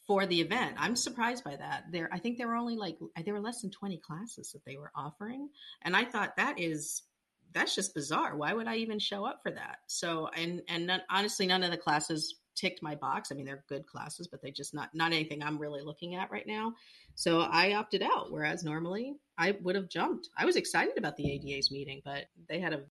for 0.07 0.27
the 0.27 0.41
event. 0.41 0.75
I'm 0.79 0.97
surprised 0.97 1.45
by 1.45 1.57
that. 1.57 1.85
There, 1.91 2.09
I 2.13 2.19
think 2.19 2.37
there 2.37 2.49
were 2.49 2.57
only 2.57 2.77
like 2.77 2.99
there 3.25 3.35
were 3.35 3.41
less 3.41 3.61
than 3.61 3.71
20 3.71 3.99
classes 3.99 4.53
that 4.53 4.65
they 4.65 4.77
were 4.77 4.91
offering, 4.95 5.49
and 5.83 5.97
I 5.97 6.05
thought 6.05 6.37
that 6.37 6.59
is 6.59 7.03
that's 7.53 7.75
just 7.75 7.95
bizarre. 7.95 8.37
Why 8.37 8.53
would 8.53 8.67
I 8.67 8.77
even 8.77 8.99
show 8.99 9.25
up 9.25 9.41
for 9.43 9.51
that? 9.53 9.79
So, 9.87 10.29
and 10.37 10.63
and 10.69 10.91
honestly, 11.11 11.47
none 11.47 11.63
of 11.63 11.71
the 11.71 11.77
classes 11.77 12.37
ticked 12.55 12.83
my 12.83 12.95
box. 12.95 13.31
I 13.31 13.35
mean, 13.35 13.47
they're 13.47 13.65
good 13.69 13.87
classes, 13.87 14.29
but 14.29 14.43
they 14.43 14.51
just 14.51 14.75
not 14.75 14.91
not 14.95 15.13
anything 15.13 15.43
I'm 15.43 15.59
really 15.59 15.83
looking 15.83 16.15
at 16.15 16.31
right 16.31 16.47
now. 16.47 16.75
So 17.15 17.41
I 17.41 17.75
opted 17.75 18.03
out. 18.03 18.31
Whereas 18.31 18.65
normally 18.65 19.15
I 19.39 19.57
would 19.63 19.75
have 19.75 19.89
jumped. 19.89 20.29
I 20.37 20.45
was 20.45 20.57
excited 20.57 20.99
about 20.99 21.17
the 21.17 21.35
ADA's 21.35 21.71
meeting, 21.71 22.03
but 22.05 22.25
they 22.49 22.61
had 22.61 22.73
a 22.73 22.83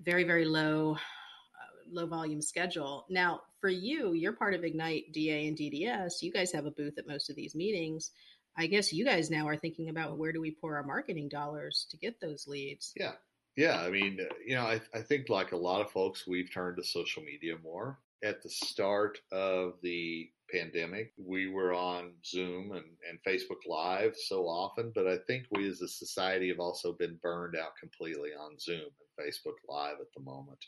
very 0.00 0.24
very 0.24 0.44
low 0.44 0.92
uh, 0.94 1.90
low 1.90 2.06
volume 2.06 2.42
schedule. 2.42 3.06
Now, 3.08 3.42
for 3.60 3.68
you, 3.68 4.12
you're 4.12 4.32
part 4.32 4.54
of 4.54 4.64
Ignite 4.64 5.12
DA 5.12 5.48
and 5.48 5.56
DDS. 5.56 6.22
You 6.22 6.32
guys 6.32 6.52
have 6.52 6.66
a 6.66 6.70
booth 6.70 6.98
at 6.98 7.08
most 7.08 7.30
of 7.30 7.36
these 7.36 7.54
meetings. 7.54 8.10
I 8.56 8.66
guess 8.66 8.92
you 8.92 9.04
guys 9.04 9.30
now 9.30 9.46
are 9.46 9.56
thinking 9.56 9.88
about 9.88 10.18
where 10.18 10.32
do 10.32 10.40
we 10.40 10.50
pour 10.50 10.76
our 10.76 10.82
marketing 10.82 11.28
dollars 11.28 11.86
to 11.90 11.96
get 11.96 12.20
those 12.20 12.48
leads? 12.48 12.92
Yeah. 12.96 13.12
Yeah, 13.58 13.80
I 13.80 13.90
mean, 13.90 14.20
you 14.46 14.54
know, 14.54 14.62
I, 14.62 14.80
I 14.94 15.00
think 15.00 15.28
like 15.28 15.50
a 15.50 15.56
lot 15.56 15.80
of 15.80 15.90
folks, 15.90 16.28
we've 16.28 16.48
turned 16.54 16.76
to 16.76 16.84
social 16.84 17.24
media 17.24 17.56
more. 17.60 17.98
At 18.22 18.40
the 18.40 18.48
start 18.48 19.18
of 19.32 19.72
the 19.82 20.30
pandemic, 20.48 21.10
we 21.18 21.48
were 21.48 21.74
on 21.74 22.12
Zoom 22.24 22.70
and, 22.70 22.84
and 23.08 23.18
Facebook 23.26 23.66
Live 23.66 24.14
so 24.16 24.44
often, 24.44 24.92
but 24.94 25.08
I 25.08 25.18
think 25.26 25.46
we 25.50 25.68
as 25.68 25.82
a 25.82 25.88
society 25.88 26.46
have 26.50 26.60
also 26.60 26.92
been 26.92 27.18
burned 27.20 27.56
out 27.56 27.72
completely 27.80 28.30
on 28.30 28.60
Zoom 28.60 28.78
and 28.78 29.26
Facebook 29.26 29.56
Live 29.68 29.96
at 30.00 30.12
the 30.16 30.22
moment. 30.22 30.64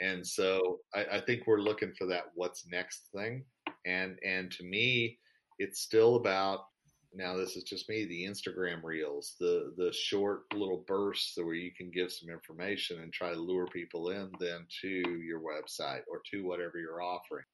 And 0.00 0.24
so 0.24 0.78
I, 0.94 1.06
I 1.14 1.20
think 1.22 1.48
we're 1.48 1.58
looking 1.58 1.92
for 1.98 2.06
that 2.06 2.26
what's 2.36 2.64
next 2.70 3.08
thing. 3.12 3.44
And 3.86 4.20
and 4.24 4.52
to 4.52 4.62
me, 4.62 5.18
it's 5.58 5.80
still 5.80 6.14
about 6.14 6.66
now 7.14 7.36
this 7.36 7.56
is 7.56 7.64
just 7.64 7.88
me 7.88 8.04
the 8.04 8.24
instagram 8.24 8.82
reels 8.84 9.34
the 9.40 9.72
the 9.76 9.92
short 9.92 10.42
little 10.54 10.84
bursts 10.86 11.36
where 11.36 11.54
you 11.54 11.70
can 11.76 11.90
give 11.90 12.12
some 12.12 12.30
information 12.30 13.00
and 13.00 13.12
try 13.12 13.32
to 13.32 13.40
lure 13.40 13.66
people 13.66 14.10
in 14.10 14.30
then 14.38 14.64
to 14.80 14.88
your 14.88 15.40
website 15.40 16.02
or 16.08 16.20
to 16.30 16.44
whatever 16.44 16.78
you're 16.78 17.02
offering 17.02 17.44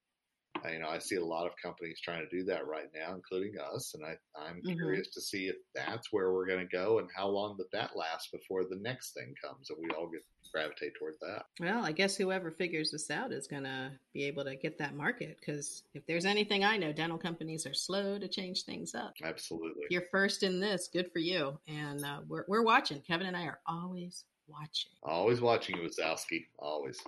you 0.71 0.79
know, 0.79 0.89
I 0.89 0.99
see 0.99 1.17
a 1.17 1.25
lot 1.25 1.47
of 1.47 1.53
companies 1.63 2.01
trying 2.01 2.29
to 2.29 2.37
do 2.37 2.45
that 2.45 2.67
right 2.67 2.89
now, 2.95 3.15
including 3.15 3.55
us, 3.59 3.95
and 3.95 4.05
I, 4.05 4.17
I'm 4.39 4.57
mm-hmm. 4.57 4.75
curious 4.75 5.09
to 5.11 5.21
see 5.21 5.47
if 5.47 5.57
that's 5.75 6.13
where 6.13 6.33
we're 6.33 6.47
going 6.47 6.67
to 6.67 6.77
go 6.77 6.99
and 6.99 7.09
how 7.15 7.29
long 7.29 7.57
that 7.59 7.71
that 7.73 7.97
lasts 7.97 8.29
before 8.33 8.65
the 8.65 8.77
next 8.81 9.13
thing 9.13 9.35
comes, 9.43 9.71
and 9.71 9.79
we 9.81 9.89
all 9.97 10.09
get 10.09 10.23
gravitate 10.53 10.93
toward 10.99 11.15
that. 11.21 11.45
Well, 11.61 11.85
I 11.85 11.93
guess 11.93 12.17
whoever 12.17 12.51
figures 12.51 12.91
this 12.91 13.11
out 13.11 13.33
is 13.33 13.47
going 13.47 13.65
to 13.65 13.91
be 14.15 14.25
able 14.25 14.45
to 14.45 14.57
get 14.57 14.79
that 14.79 14.95
market 14.95 15.37
because 15.39 15.83
if 15.95 16.07
there's 16.07 16.25
anything 16.25 16.65
I 16.65 16.77
know, 16.77 16.93
dental 16.93 17.19
companies 17.19 17.67
are 17.67 17.75
slow 17.75 18.19
to 18.19 18.29
change 18.29 18.65
things 18.65 18.95
up. 18.95 19.15
Absolutely. 19.23 19.85
If 19.85 19.91
you're 19.91 20.05
first 20.11 20.43
in 20.43 20.61
this, 20.61 20.89
good 20.93 21.11
for 21.13 21.19
you, 21.19 21.59
and 21.69 22.05
uh, 22.05 22.21
we're 22.29 22.45
we're 22.49 22.63
watching. 22.63 23.01
Kevin 23.01 23.27
and 23.27 23.37
I 23.37 23.45
are 23.45 23.61
always 23.67 24.25
watching. 24.49 24.91
Always 25.03 25.41
watching 25.41 25.77
Wazowski. 25.77 26.47
Always. 26.59 26.99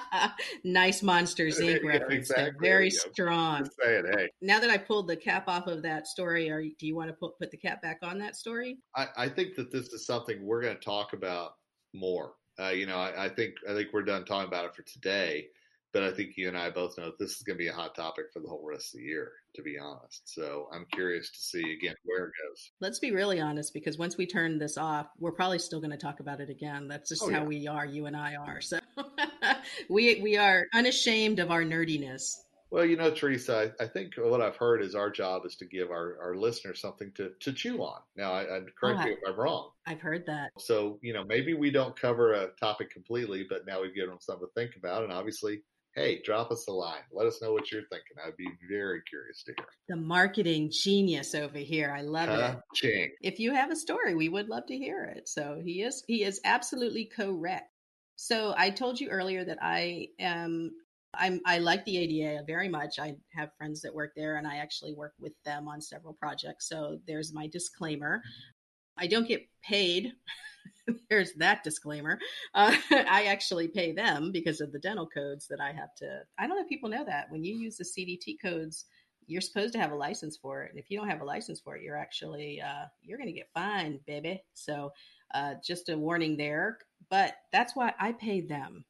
nice 0.64 1.02
Monsters 1.02 1.58
Inc. 1.60 1.82
yeah, 1.82 1.88
reference. 1.88 2.30
Exactly. 2.30 2.68
Very 2.68 2.90
strong. 2.90 3.64
Just 3.64 3.76
saying, 3.82 4.04
hey. 4.16 4.28
Now 4.40 4.60
that 4.60 4.70
I 4.70 4.78
pulled 4.78 5.08
the 5.08 5.16
cap 5.16 5.48
off 5.48 5.66
of 5.66 5.82
that 5.82 6.06
story, 6.06 6.50
are 6.50 6.62
do 6.62 6.86
you 6.86 6.94
want 6.94 7.08
to 7.08 7.14
put, 7.14 7.38
put 7.38 7.50
the 7.50 7.56
cap 7.56 7.82
back 7.82 7.98
on 8.02 8.18
that 8.18 8.36
story? 8.36 8.78
I, 8.96 9.08
I 9.16 9.28
think 9.28 9.54
that 9.56 9.70
this 9.70 9.88
is 9.88 10.06
something 10.06 10.44
we're 10.44 10.62
going 10.62 10.76
to 10.76 10.84
talk 10.84 11.12
about 11.12 11.54
more. 11.92 12.34
Uh, 12.60 12.68
you 12.68 12.86
know, 12.86 12.96
I, 12.96 13.26
I 13.26 13.28
think 13.28 13.54
I 13.68 13.72
think 13.72 13.88
we're 13.92 14.02
done 14.02 14.24
talking 14.24 14.48
about 14.48 14.66
it 14.66 14.74
for 14.74 14.82
today. 14.82 15.46
But 15.92 16.04
I 16.04 16.12
think 16.12 16.30
you 16.36 16.48
and 16.48 16.56
I 16.56 16.70
both 16.70 16.96
know 16.96 17.12
this 17.18 17.32
is 17.32 17.42
going 17.42 17.56
to 17.56 17.62
be 17.62 17.68
a 17.68 17.72
hot 17.72 17.94
topic 17.94 18.26
for 18.32 18.40
the 18.40 18.48
whole 18.48 18.64
rest 18.66 18.94
of 18.94 19.00
the 19.00 19.06
year, 19.06 19.32
to 19.56 19.62
be 19.62 19.78
honest. 19.78 20.22
So 20.24 20.68
I'm 20.72 20.86
curious 20.92 21.30
to 21.30 21.38
see 21.38 21.72
again 21.72 21.94
where 22.04 22.24
it 22.26 22.32
goes. 22.48 22.70
Let's 22.80 22.98
be 22.98 23.10
really 23.10 23.40
honest, 23.40 23.74
because 23.74 23.98
once 23.98 24.16
we 24.16 24.26
turn 24.26 24.58
this 24.58 24.78
off, 24.78 25.08
we're 25.18 25.32
probably 25.32 25.58
still 25.58 25.80
going 25.80 25.90
to 25.90 25.98
talk 25.98 26.20
about 26.20 26.40
it 26.40 26.48
again. 26.48 26.88
That's 26.88 27.10
just 27.10 27.22
oh, 27.22 27.30
how 27.30 27.40
yeah. 27.40 27.44
we 27.44 27.66
are. 27.68 27.84
You 27.84 28.06
and 28.06 28.16
I 28.16 28.36
are. 28.36 28.60
So 28.60 28.78
we 29.90 30.20
we 30.22 30.36
are 30.36 30.66
unashamed 30.72 31.38
of 31.38 31.50
our 31.50 31.62
nerdiness. 31.62 32.36
Well, 32.72 32.86
you 32.86 32.96
know, 32.96 33.10
Teresa, 33.10 33.70
I, 33.78 33.84
I, 33.84 33.86
think 33.86 34.14
what 34.16 34.40
I've 34.40 34.56
heard 34.56 34.80
is 34.80 34.94
our 34.94 35.10
job 35.10 35.44
is 35.44 35.56
to 35.56 35.66
give 35.66 35.90
our, 35.90 36.16
our 36.22 36.34
listeners 36.34 36.80
something 36.80 37.12
to, 37.16 37.32
to 37.40 37.52
chew 37.52 37.82
on. 37.82 38.00
Now, 38.16 38.32
I, 38.32 38.44
I 38.44 38.60
correct 38.80 39.00
oh, 39.02 39.04
me 39.04 39.10
ah. 39.10 39.16
if 39.20 39.28
I'm 39.28 39.38
wrong. 39.38 39.70
I've 39.86 40.00
heard 40.00 40.24
that. 40.24 40.52
So, 40.56 40.98
you 41.02 41.12
know, 41.12 41.22
maybe 41.22 41.52
we 41.52 41.70
don't 41.70 41.94
cover 42.00 42.32
a 42.32 42.48
topic 42.58 42.90
completely, 42.90 43.44
but 43.46 43.66
now 43.66 43.82
we've 43.82 43.94
given 43.94 44.08
them 44.08 44.20
something 44.22 44.48
to 44.48 44.52
think 44.58 44.76
about. 44.76 45.04
And 45.04 45.12
obviously, 45.12 45.60
hey, 45.94 46.22
drop 46.24 46.50
us 46.50 46.66
a 46.68 46.72
line. 46.72 47.02
Let 47.12 47.26
us 47.26 47.40
know 47.42 47.52
what 47.52 47.70
you're 47.70 47.82
thinking. 47.82 48.16
I'd 48.24 48.36
be 48.36 48.48
very 48.68 49.02
curious 49.02 49.42
to 49.44 49.52
hear. 49.56 49.66
The 49.88 49.96
marketing 49.96 50.70
genius 50.72 51.34
over 51.34 51.58
here. 51.58 51.94
I 51.96 52.02
love 52.02 52.28
it. 52.28 52.58
Ching. 52.74 53.10
If 53.22 53.38
you 53.38 53.52
have 53.54 53.70
a 53.70 53.76
story, 53.76 54.14
we 54.14 54.28
would 54.28 54.48
love 54.48 54.66
to 54.66 54.76
hear 54.76 55.04
it. 55.04 55.28
So 55.28 55.60
he 55.62 55.82
is 55.82 56.02
he 56.06 56.24
is 56.24 56.40
absolutely 56.44 57.04
correct. 57.04 57.70
So 58.16 58.54
I 58.56 58.70
told 58.70 59.00
you 59.00 59.08
earlier 59.08 59.44
that 59.44 59.58
I 59.60 60.08
am 60.18 60.70
I'm 61.14 61.40
I 61.44 61.58
like 61.58 61.84
the 61.84 61.98
ADA 61.98 62.44
very 62.46 62.68
much. 62.68 62.98
I 62.98 63.16
have 63.34 63.50
friends 63.58 63.82
that 63.82 63.94
work 63.94 64.12
there 64.16 64.36
and 64.36 64.46
I 64.46 64.56
actually 64.56 64.94
work 64.94 65.12
with 65.20 65.32
them 65.44 65.68
on 65.68 65.80
several 65.80 66.14
projects. 66.14 66.68
So 66.68 66.98
there's 67.06 67.34
my 67.34 67.46
disclaimer. 67.48 68.22
I 68.98 69.06
don't 69.06 69.28
get 69.28 69.48
paid 69.62 70.12
there's 71.10 71.32
that 71.34 71.62
disclaimer. 71.62 72.18
Uh, 72.54 72.74
I 72.90 73.24
actually 73.24 73.68
pay 73.68 73.92
them 73.92 74.32
because 74.32 74.60
of 74.60 74.72
the 74.72 74.78
dental 74.78 75.06
codes 75.06 75.46
that 75.48 75.60
I 75.60 75.72
have 75.72 75.94
to. 75.96 76.20
I 76.38 76.46
don't 76.46 76.56
know 76.56 76.62
if 76.62 76.68
people 76.68 76.90
know 76.90 77.04
that 77.04 77.30
when 77.30 77.44
you 77.44 77.54
use 77.54 77.76
the 77.76 77.84
CDT 77.84 78.36
codes, 78.42 78.86
you're 79.26 79.40
supposed 79.40 79.72
to 79.74 79.78
have 79.78 79.92
a 79.92 79.96
license 79.96 80.36
for 80.36 80.64
it. 80.64 80.70
And 80.70 80.78
if 80.78 80.90
you 80.90 80.98
don't 80.98 81.08
have 81.08 81.20
a 81.20 81.24
license 81.24 81.60
for 81.60 81.76
it, 81.76 81.82
you're 81.82 81.96
actually 81.96 82.60
uh, 82.60 82.86
you're 83.02 83.18
going 83.18 83.28
to 83.28 83.34
get 83.34 83.50
fined, 83.54 84.00
baby. 84.06 84.42
So 84.54 84.92
uh, 85.34 85.54
just 85.64 85.88
a 85.88 85.96
warning 85.96 86.36
there. 86.36 86.78
But 87.08 87.36
that's 87.52 87.76
why 87.76 87.92
I 88.00 88.12
pay 88.12 88.40
them, 88.40 88.84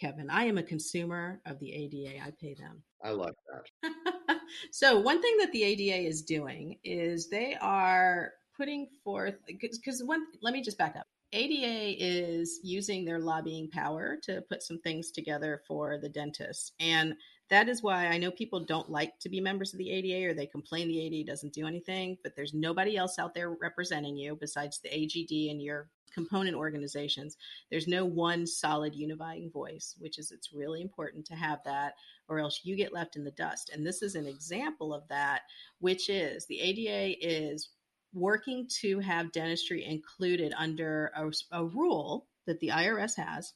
Kevin. 0.00 0.30
I 0.30 0.44
am 0.44 0.58
a 0.58 0.62
consumer 0.62 1.40
of 1.46 1.58
the 1.60 1.72
ADA. 1.72 2.24
I 2.24 2.32
pay 2.40 2.54
them. 2.54 2.82
I 3.04 3.10
like 3.10 3.34
that. 3.52 4.38
so 4.72 4.98
one 4.98 5.20
thing 5.20 5.36
that 5.38 5.52
the 5.52 5.64
ADA 5.64 6.08
is 6.08 6.22
doing 6.22 6.78
is 6.82 7.28
they 7.28 7.56
are 7.60 8.32
putting 8.56 8.88
forth 9.02 9.34
because 9.46 10.02
one. 10.04 10.24
Let 10.42 10.52
me 10.52 10.62
just 10.62 10.78
back 10.78 10.96
up. 10.96 11.06
ADA 11.32 11.96
is 11.98 12.60
using 12.62 13.04
their 13.04 13.18
lobbying 13.18 13.68
power 13.68 14.16
to 14.22 14.42
put 14.48 14.62
some 14.62 14.78
things 14.78 15.10
together 15.10 15.62
for 15.66 15.98
the 15.98 16.08
dentists. 16.08 16.72
And 16.78 17.14
that 17.50 17.68
is 17.68 17.82
why 17.82 18.06
I 18.06 18.18
know 18.18 18.30
people 18.30 18.60
don't 18.60 18.88
like 18.88 19.18
to 19.18 19.28
be 19.28 19.40
members 19.40 19.72
of 19.72 19.78
the 19.78 19.90
ADA 19.90 20.30
or 20.30 20.34
they 20.34 20.46
complain 20.46 20.88
the 20.88 21.00
ADA 21.00 21.28
doesn't 21.28 21.52
do 21.52 21.66
anything, 21.66 22.16
but 22.22 22.36
there's 22.36 22.54
nobody 22.54 22.96
else 22.96 23.18
out 23.18 23.34
there 23.34 23.50
representing 23.50 24.16
you 24.16 24.36
besides 24.40 24.78
the 24.78 24.88
AGD 24.88 25.50
and 25.50 25.60
your 25.60 25.88
component 26.14 26.56
organizations. 26.56 27.36
There's 27.70 27.88
no 27.88 28.04
one 28.04 28.46
solid 28.46 28.94
unifying 28.94 29.50
voice, 29.50 29.96
which 29.98 30.18
is 30.18 30.30
it's 30.30 30.52
really 30.52 30.80
important 30.80 31.26
to 31.26 31.34
have 31.34 31.58
that, 31.64 31.94
or 32.28 32.38
else 32.38 32.60
you 32.62 32.76
get 32.76 32.94
left 32.94 33.16
in 33.16 33.24
the 33.24 33.32
dust. 33.32 33.70
And 33.74 33.84
this 33.84 34.00
is 34.00 34.14
an 34.14 34.26
example 34.26 34.94
of 34.94 35.06
that, 35.08 35.42
which 35.80 36.08
is 36.08 36.46
the 36.46 36.60
ADA 36.60 37.18
is 37.20 37.70
working 38.14 38.68
to 38.80 39.00
have 39.00 39.32
dentistry 39.32 39.84
included 39.84 40.54
under 40.56 41.10
a, 41.16 41.30
a 41.52 41.64
rule 41.64 42.26
that 42.46 42.60
the 42.60 42.68
IRS 42.68 43.16
has 43.16 43.52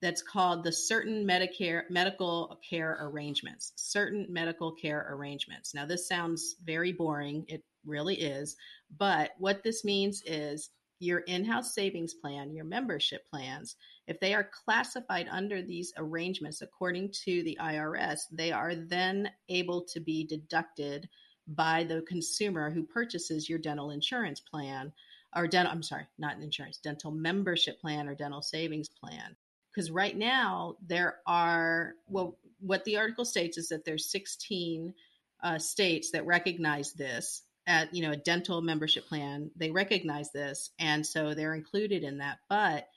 that's 0.00 0.22
called 0.22 0.62
the 0.62 0.72
certain 0.72 1.26
Medicare 1.26 1.82
medical 1.90 2.58
care 2.68 2.98
arrangements. 3.00 3.72
Certain 3.76 4.26
medical 4.28 4.72
care 4.72 5.06
arrangements. 5.10 5.74
Now 5.74 5.86
this 5.86 6.06
sounds 6.06 6.56
very 6.64 6.92
boring. 6.92 7.44
It 7.48 7.64
really 7.84 8.14
is. 8.14 8.56
But 8.96 9.32
what 9.38 9.62
this 9.62 9.84
means 9.84 10.22
is 10.24 10.70
your 11.00 11.20
in-house 11.20 11.74
savings 11.74 12.14
plan, 12.14 12.52
your 12.52 12.64
membership 12.64 13.28
plans, 13.30 13.76
if 14.06 14.18
they 14.20 14.34
are 14.34 14.50
classified 14.64 15.28
under 15.30 15.62
these 15.62 15.92
arrangements 15.96 16.60
according 16.60 17.12
to 17.24 17.42
the 17.44 17.58
IRS, 17.60 18.20
they 18.32 18.52
are 18.52 18.74
then 18.74 19.30
able 19.48 19.84
to 19.92 20.00
be 20.00 20.26
deducted 20.26 21.08
by 21.48 21.84
the 21.84 22.02
consumer 22.02 22.70
who 22.70 22.82
purchases 22.82 23.48
your 23.48 23.58
dental 23.58 23.90
insurance 23.90 24.40
plan 24.40 24.92
or 25.36 25.46
dental 25.46 25.72
I'm 25.72 25.82
sorry, 25.82 26.06
not 26.18 26.40
insurance, 26.40 26.78
dental 26.78 27.10
membership 27.10 27.80
plan 27.80 28.08
or 28.08 28.14
dental 28.14 28.42
savings 28.42 28.88
plan. 28.88 29.36
Because 29.74 29.90
right 29.90 30.16
now 30.16 30.76
there 30.86 31.16
are 31.26 31.94
well 32.08 32.38
what 32.60 32.84
the 32.84 32.96
article 32.96 33.24
states 33.24 33.58
is 33.58 33.68
that 33.68 33.84
there's 33.84 34.10
16 34.10 34.94
uh, 35.42 35.58
states 35.58 36.10
that 36.10 36.26
recognize 36.26 36.92
this 36.92 37.42
at 37.66 37.94
you 37.94 38.02
know 38.02 38.12
a 38.12 38.16
dental 38.16 38.60
membership 38.60 39.06
plan 39.06 39.50
they 39.54 39.70
recognize 39.70 40.32
this 40.32 40.70
and 40.80 41.06
so 41.06 41.34
they're 41.34 41.54
included 41.54 42.02
in 42.02 42.18
that 42.18 42.38
but 42.48 42.88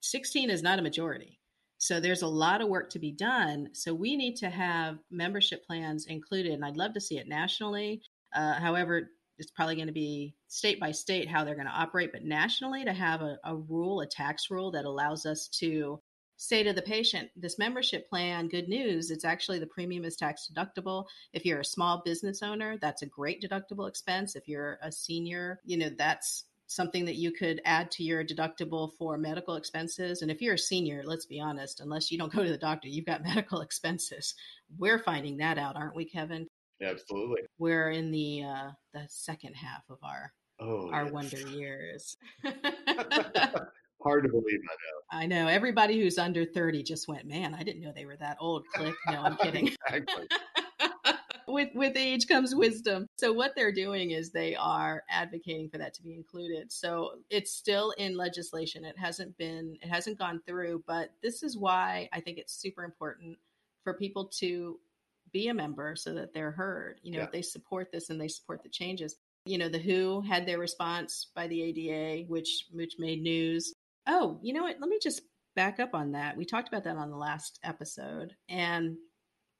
16 0.00 0.50
is 0.50 0.62
not 0.62 0.78
a 0.78 0.82
majority 0.82 1.38
so 1.78 2.00
there's 2.00 2.22
a 2.22 2.26
lot 2.26 2.60
of 2.60 2.68
work 2.68 2.90
to 2.90 2.98
be 2.98 3.12
done 3.12 3.68
so 3.72 3.92
we 3.92 4.16
need 4.16 4.36
to 4.36 4.50
have 4.50 4.98
membership 5.10 5.66
plans 5.66 6.06
included 6.06 6.52
and 6.52 6.64
i'd 6.64 6.76
love 6.76 6.94
to 6.94 7.00
see 7.00 7.18
it 7.18 7.28
nationally 7.28 8.00
uh, 8.34 8.54
however 8.54 9.10
it's 9.38 9.50
probably 9.50 9.74
going 9.74 9.86
to 9.86 9.92
be 9.92 10.34
state 10.48 10.80
by 10.80 10.90
state 10.90 11.28
how 11.28 11.44
they're 11.44 11.54
going 11.54 11.66
to 11.66 11.72
operate 11.72 12.10
but 12.12 12.24
nationally 12.24 12.84
to 12.84 12.92
have 12.92 13.20
a, 13.20 13.38
a 13.44 13.54
rule 13.54 14.00
a 14.00 14.06
tax 14.06 14.50
rule 14.50 14.70
that 14.70 14.84
allows 14.84 15.26
us 15.26 15.48
to 15.48 16.00
say 16.36 16.62
to 16.62 16.72
the 16.72 16.82
patient, 16.82 17.30
this 17.34 17.58
membership 17.58 18.08
plan, 18.08 18.48
good 18.48 18.68
news, 18.68 19.10
it's 19.10 19.24
actually 19.24 19.58
the 19.58 19.66
premium 19.66 20.04
is 20.04 20.16
tax 20.16 20.50
deductible. 20.52 21.06
If 21.32 21.44
you're 21.44 21.60
a 21.60 21.64
small 21.64 22.02
business 22.04 22.42
owner, 22.42 22.76
that's 22.80 23.02
a 23.02 23.06
great 23.06 23.42
deductible 23.42 23.88
expense. 23.88 24.36
If 24.36 24.46
you're 24.46 24.78
a 24.82 24.92
senior, 24.92 25.60
you 25.64 25.78
know, 25.78 25.90
that's 25.96 26.44
something 26.66 27.04
that 27.04 27.16
you 27.16 27.32
could 27.32 27.60
add 27.64 27.90
to 27.92 28.02
your 28.02 28.24
deductible 28.24 28.90
for 28.98 29.16
medical 29.16 29.56
expenses. 29.56 30.22
And 30.22 30.30
if 30.30 30.42
you're 30.42 30.54
a 30.54 30.58
senior, 30.58 31.02
let's 31.04 31.26
be 31.26 31.40
honest, 31.40 31.80
unless 31.80 32.10
you 32.10 32.18
don't 32.18 32.32
go 32.32 32.42
to 32.42 32.50
the 32.50 32.58
doctor, 32.58 32.88
you've 32.88 33.06
got 33.06 33.22
medical 33.24 33.60
expenses. 33.60 34.34
We're 34.78 34.98
finding 34.98 35.36
that 35.38 35.58
out, 35.58 35.76
aren't 35.76 35.96
we, 35.96 36.04
Kevin? 36.04 36.48
Absolutely. 36.82 37.42
We're 37.58 37.90
in 37.90 38.10
the 38.10 38.44
uh, 38.44 38.70
the 38.92 39.06
second 39.08 39.54
half 39.54 39.82
of 39.88 39.98
our 40.02 40.32
oh, 40.60 40.90
our 40.90 41.04
yes. 41.04 41.12
wonder 41.12 41.40
years. 41.48 42.16
Hard 44.02 44.24
to 44.24 44.28
believe, 44.28 44.60
I 44.60 45.22
know. 45.22 45.22
I 45.22 45.26
know. 45.26 45.48
Everybody 45.48 45.98
who's 45.98 46.18
under 46.18 46.44
30 46.44 46.82
just 46.82 47.08
went, 47.08 47.26
man, 47.26 47.54
I 47.54 47.62
didn't 47.62 47.82
know 47.82 47.92
they 47.94 48.04
were 48.04 48.18
that 48.18 48.36
old. 48.40 48.64
Click. 48.74 48.94
No, 49.08 49.22
I'm 49.22 49.36
kidding. 49.36 49.74
with 51.46 51.70
with 51.74 51.96
age 51.96 52.26
comes 52.26 52.54
wisdom. 52.54 53.06
So 53.16 53.32
what 53.32 53.54
they're 53.54 53.72
doing 53.72 54.10
is 54.10 54.30
they 54.30 54.56
are 54.56 55.04
advocating 55.10 55.68
for 55.68 55.78
that 55.78 55.94
to 55.94 56.02
be 56.02 56.14
included. 56.14 56.72
So 56.72 57.12
it's 57.30 57.52
still 57.52 57.92
in 57.92 58.16
legislation. 58.16 58.84
It 58.84 58.98
hasn't 58.98 59.36
been 59.38 59.76
it 59.82 59.88
hasn't 59.88 60.18
gone 60.18 60.42
through, 60.46 60.84
but 60.86 61.10
this 61.22 61.42
is 61.42 61.56
why 61.56 62.08
I 62.12 62.20
think 62.20 62.38
it's 62.38 62.54
super 62.54 62.84
important 62.84 63.38
for 63.84 63.94
people 63.94 64.26
to 64.40 64.78
be 65.32 65.48
a 65.48 65.54
member 65.54 65.96
so 65.96 66.14
that 66.14 66.32
they're 66.34 66.50
heard. 66.50 67.00
You 67.02 67.12
know, 67.12 67.18
yeah. 67.18 67.24
if 67.24 67.32
they 67.32 67.42
support 67.42 67.92
this 67.92 68.10
and 68.10 68.20
they 68.20 68.28
support 68.28 68.62
the 68.62 68.68
changes. 68.68 69.16
You 69.44 69.58
know, 69.58 69.68
the 69.68 69.78
WHO 69.78 70.22
had 70.22 70.44
their 70.44 70.58
response 70.58 71.28
by 71.34 71.46
the 71.46 71.62
ADA, 71.62 72.24
which 72.28 72.66
which 72.72 72.94
made 72.98 73.22
news. 73.22 73.72
Oh, 74.08 74.38
you 74.42 74.52
know 74.52 74.62
what? 74.62 74.80
Let 74.80 74.88
me 74.88 74.98
just 75.00 75.22
back 75.54 75.80
up 75.80 75.94
on 75.94 76.12
that. 76.12 76.36
We 76.36 76.44
talked 76.44 76.68
about 76.68 76.84
that 76.84 76.96
on 76.96 77.10
the 77.10 77.16
last 77.16 77.58
episode. 77.64 78.34
And 78.48 78.96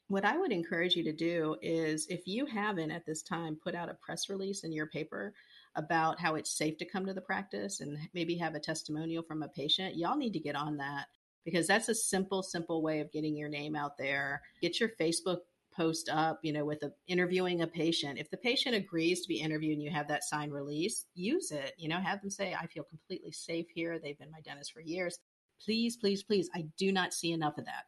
what 0.08 0.24
I 0.24 0.36
would 0.36 0.52
encourage 0.52 0.94
you 0.94 1.02
to 1.04 1.12
do 1.12 1.56
is 1.62 2.06
if 2.08 2.26
you 2.26 2.46
haven't 2.46 2.92
at 2.92 3.04
this 3.04 3.22
time 3.22 3.58
put 3.62 3.74
out 3.74 3.90
a 3.90 3.94
press 3.94 4.28
release 4.28 4.62
in 4.62 4.72
your 4.72 4.86
paper 4.86 5.34
about 5.74 6.20
how 6.20 6.36
it's 6.36 6.56
safe 6.56 6.78
to 6.78 6.84
come 6.84 7.06
to 7.06 7.14
the 7.14 7.20
practice 7.20 7.80
and 7.80 7.98
maybe 8.14 8.36
have 8.36 8.54
a 8.54 8.60
testimonial 8.60 9.22
from 9.22 9.42
a 9.42 9.48
patient, 9.48 9.96
y'all 9.96 10.16
need 10.16 10.32
to 10.32 10.38
get 10.38 10.54
on 10.54 10.76
that 10.76 11.06
because 11.44 11.66
that's 11.66 11.88
a 11.88 11.94
simple, 11.94 12.42
simple 12.42 12.82
way 12.82 13.00
of 13.00 13.12
getting 13.12 13.36
your 13.36 13.48
name 13.48 13.74
out 13.74 13.98
there. 13.98 14.42
Get 14.62 14.78
your 14.78 14.90
Facebook 15.00 15.38
post 15.74 16.08
up, 16.10 16.38
you 16.42 16.52
know, 16.52 16.64
with 16.64 16.82
a, 16.82 16.92
interviewing 17.08 17.62
a 17.62 17.66
patient. 17.66 18.18
If 18.18 18.30
the 18.30 18.36
patient 18.36 18.74
agrees 18.74 19.22
to 19.22 19.28
be 19.28 19.40
interviewed 19.40 19.74
and 19.74 19.82
you 19.82 19.90
have 19.90 20.08
that 20.08 20.24
signed 20.24 20.52
release, 20.52 21.04
use 21.14 21.50
it. 21.50 21.74
You 21.76 21.88
know, 21.88 21.98
have 21.98 22.20
them 22.20 22.30
say, 22.30 22.54
I 22.54 22.66
feel 22.66 22.84
completely 22.84 23.32
safe 23.32 23.66
here. 23.74 23.98
They've 23.98 24.18
been 24.18 24.30
my 24.30 24.40
dentist 24.40 24.72
for 24.72 24.80
years. 24.80 25.18
Please, 25.62 25.96
please, 25.96 26.22
please. 26.22 26.48
I 26.54 26.66
do 26.78 26.92
not 26.92 27.12
see 27.12 27.32
enough 27.32 27.58
of 27.58 27.66
that. 27.66 27.84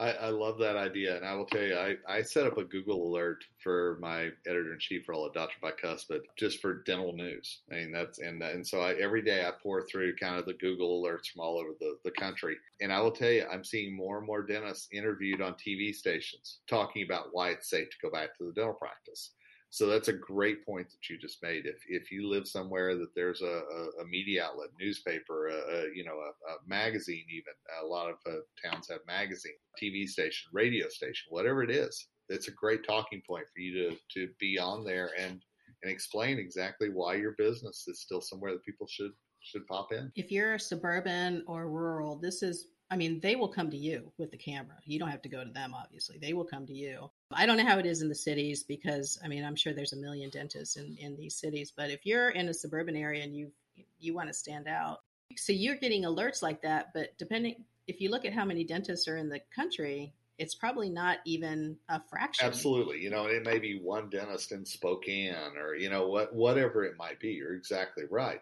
I, 0.00 0.12
I, 0.12 0.28
love 0.30 0.56
that 0.58 0.76
idea, 0.76 1.14
and 1.14 1.26
I 1.26 1.34
will 1.34 1.44
tell 1.44 1.60
you, 1.60 1.76
I, 1.76 1.96
I 2.08 2.22
set 2.22 2.46
up 2.46 2.56
a 2.56 2.64
Google 2.64 3.06
alert 3.06 3.44
for 3.62 3.98
my 4.00 4.30
editor 4.46 4.72
in 4.72 4.78
chief 4.78 5.04
for 5.04 5.12
all 5.12 5.26
of 5.26 5.34
Dr. 5.34 5.56
Bicuspid 5.62 6.20
just 6.38 6.62
for 6.62 6.82
dental 6.84 7.12
news. 7.12 7.60
I 7.70 7.74
mean 7.74 7.92
that's 7.92 8.18
and 8.18 8.42
and 8.42 8.66
so 8.66 8.80
I, 8.80 8.94
every 8.94 9.20
day 9.20 9.44
I 9.44 9.50
pour 9.62 9.82
through 9.82 10.16
kind 10.16 10.36
of 10.36 10.46
the 10.46 10.54
Google 10.54 11.02
alerts 11.02 11.26
from 11.26 11.42
all 11.42 11.58
over 11.58 11.72
the, 11.78 11.98
the 12.02 12.12
country, 12.12 12.56
and 12.80 12.90
I 12.90 13.00
will 13.00 13.10
tell 13.10 13.30
you, 13.30 13.44
I'm 13.52 13.62
seeing 13.62 13.94
more 13.94 14.16
and 14.16 14.26
more 14.26 14.42
dentists 14.42 14.88
interviewed 14.90 15.42
on 15.42 15.54
TV 15.54 15.94
stations 15.94 16.60
talking 16.66 17.02
about 17.02 17.28
why 17.32 17.50
it's 17.50 17.68
safe 17.68 17.90
to 17.90 17.96
go 18.02 18.10
back 18.10 18.38
to 18.38 18.44
the 18.44 18.52
dental 18.52 18.72
practice. 18.72 19.32
So 19.72 19.86
that's 19.86 20.08
a 20.08 20.12
great 20.12 20.66
point 20.66 20.90
that 20.90 21.08
you 21.08 21.16
just 21.16 21.42
made. 21.42 21.64
If 21.64 21.78
if 21.88 22.10
you 22.10 22.28
live 22.28 22.46
somewhere 22.46 22.96
that 22.96 23.14
there's 23.14 23.40
a, 23.40 23.46
a, 23.46 24.02
a 24.02 24.06
media 24.06 24.44
outlet, 24.44 24.70
newspaper, 24.80 25.48
a, 25.48 25.84
you 25.94 26.04
know 26.04 26.18
a, 26.18 26.68
magazine, 26.68 27.24
even 27.30 27.52
a 27.82 27.86
lot 27.86 28.10
of 28.10 28.16
uh, 28.26 28.38
towns 28.62 28.88
have 28.90 29.00
magazine, 29.06 29.54
TV 29.80 30.08
station, 30.08 30.50
radio 30.52 30.88
station, 30.88 31.26
whatever 31.28 31.62
it 31.62 31.70
is, 31.70 32.08
it's 32.28 32.48
a 32.48 32.52
great 32.52 32.84
talking 32.84 33.22
point 33.26 33.46
for 33.54 33.60
you 33.60 33.90
to 33.90 33.96
to 34.14 34.32
be 34.40 34.58
on 34.58 34.84
there 34.84 35.10
and 35.16 35.40
and 35.82 35.90
explain 35.90 36.38
exactly 36.38 36.88
why 36.90 37.14
your 37.14 37.32
business 37.38 37.84
is 37.86 38.00
still 38.00 38.20
somewhere 38.20 38.52
that 38.52 38.64
people 38.64 38.88
should 38.88 39.12
should 39.40 39.66
pop 39.68 39.92
in. 39.92 40.10
If 40.16 40.32
you're 40.32 40.58
suburban 40.58 41.44
or 41.46 41.68
rural, 41.68 42.16
this 42.16 42.42
is 42.42 42.66
I 42.90 42.96
mean, 42.96 43.20
they 43.20 43.36
will 43.36 43.48
come 43.48 43.70
to 43.70 43.76
you 43.76 44.12
with 44.18 44.32
the 44.32 44.36
camera. 44.36 44.76
You 44.84 44.98
don't 44.98 45.10
have 45.10 45.22
to 45.22 45.28
go 45.28 45.44
to 45.44 45.50
them, 45.52 45.74
obviously. 45.74 46.18
They 46.20 46.32
will 46.32 46.44
come 46.44 46.66
to 46.66 46.74
you. 46.74 47.08
I 47.32 47.46
don't 47.46 47.56
know 47.56 47.66
how 47.66 47.78
it 47.78 47.86
is 47.86 48.02
in 48.02 48.08
the 48.08 48.14
cities 48.14 48.62
because, 48.62 49.18
I 49.24 49.28
mean, 49.28 49.44
I'm 49.44 49.56
sure 49.56 49.72
there's 49.72 49.92
a 49.92 49.96
million 49.96 50.30
dentists 50.30 50.76
in, 50.76 50.96
in 50.98 51.16
these 51.16 51.36
cities. 51.36 51.72
But 51.74 51.90
if 51.90 52.04
you're 52.04 52.30
in 52.30 52.48
a 52.48 52.54
suburban 52.54 52.96
area 52.96 53.22
and 53.22 53.36
you 53.36 53.50
you 53.98 54.14
want 54.14 54.28
to 54.28 54.34
stand 54.34 54.66
out, 54.66 55.02
so 55.36 55.52
you're 55.52 55.76
getting 55.76 56.02
alerts 56.04 56.42
like 56.42 56.62
that. 56.62 56.88
But 56.92 57.16
depending, 57.18 57.64
if 57.86 58.00
you 58.00 58.10
look 58.10 58.24
at 58.24 58.32
how 58.32 58.44
many 58.44 58.64
dentists 58.64 59.06
are 59.08 59.16
in 59.16 59.28
the 59.28 59.40
country, 59.54 60.12
it's 60.38 60.54
probably 60.54 60.88
not 60.88 61.18
even 61.24 61.76
a 61.88 62.00
fraction. 62.08 62.46
Absolutely. 62.46 62.98
You 62.98 63.10
know, 63.10 63.26
it 63.26 63.44
may 63.44 63.58
be 63.58 63.78
one 63.78 64.08
dentist 64.08 64.52
in 64.52 64.64
Spokane 64.64 65.34
or, 65.56 65.74
you 65.74 65.90
know, 65.90 66.08
what 66.08 66.34
whatever 66.34 66.84
it 66.84 66.96
might 66.98 67.20
be. 67.20 67.28
You're 67.28 67.54
exactly 67.54 68.04
right. 68.10 68.40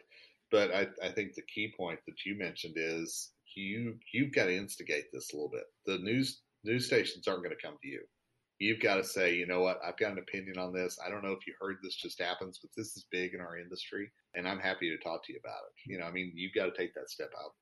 But 0.50 0.72
I, 0.72 0.86
I 1.02 1.10
think 1.10 1.34
the 1.34 1.42
key 1.42 1.74
point 1.76 1.98
that 2.06 2.24
you 2.24 2.38
mentioned 2.38 2.74
is 2.76 3.32
you 3.54 3.96
you've 4.12 4.32
got 4.32 4.46
to 4.46 4.56
instigate 4.56 5.12
this 5.12 5.32
a 5.32 5.36
little 5.36 5.50
bit. 5.50 5.64
The 5.86 5.98
news 5.98 6.40
news 6.64 6.86
stations 6.86 7.28
aren't 7.28 7.42
going 7.42 7.54
to 7.54 7.62
come 7.62 7.76
to 7.82 7.88
you. 7.88 8.02
You've 8.58 8.80
got 8.80 8.96
to 8.96 9.04
say, 9.04 9.34
you 9.34 9.46
know 9.46 9.60
what, 9.60 9.78
I've 9.86 9.96
got 9.96 10.12
an 10.12 10.18
opinion 10.18 10.58
on 10.58 10.72
this. 10.72 10.98
I 11.04 11.10
don't 11.10 11.22
know 11.22 11.32
if 11.32 11.46
you 11.46 11.54
heard 11.60 11.76
this 11.82 11.94
just 11.94 12.20
happens, 12.20 12.58
but 12.60 12.70
this 12.76 12.96
is 12.96 13.06
big 13.10 13.34
in 13.34 13.40
our 13.40 13.56
industry, 13.56 14.10
and 14.34 14.48
I'm 14.48 14.58
happy 14.58 14.90
to 14.90 14.98
talk 14.98 15.24
to 15.26 15.32
you 15.32 15.38
about 15.42 15.60
it. 15.68 15.90
You 15.90 15.98
know, 15.98 16.06
I 16.06 16.10
mean, 16.10 16.32
you've 16.34 16.54
got 16.54 16.66
to 16.66 16.76
take 16.76 16.94
that 16.94 17.08
step 17.08 17.30
out. 17.40 17.52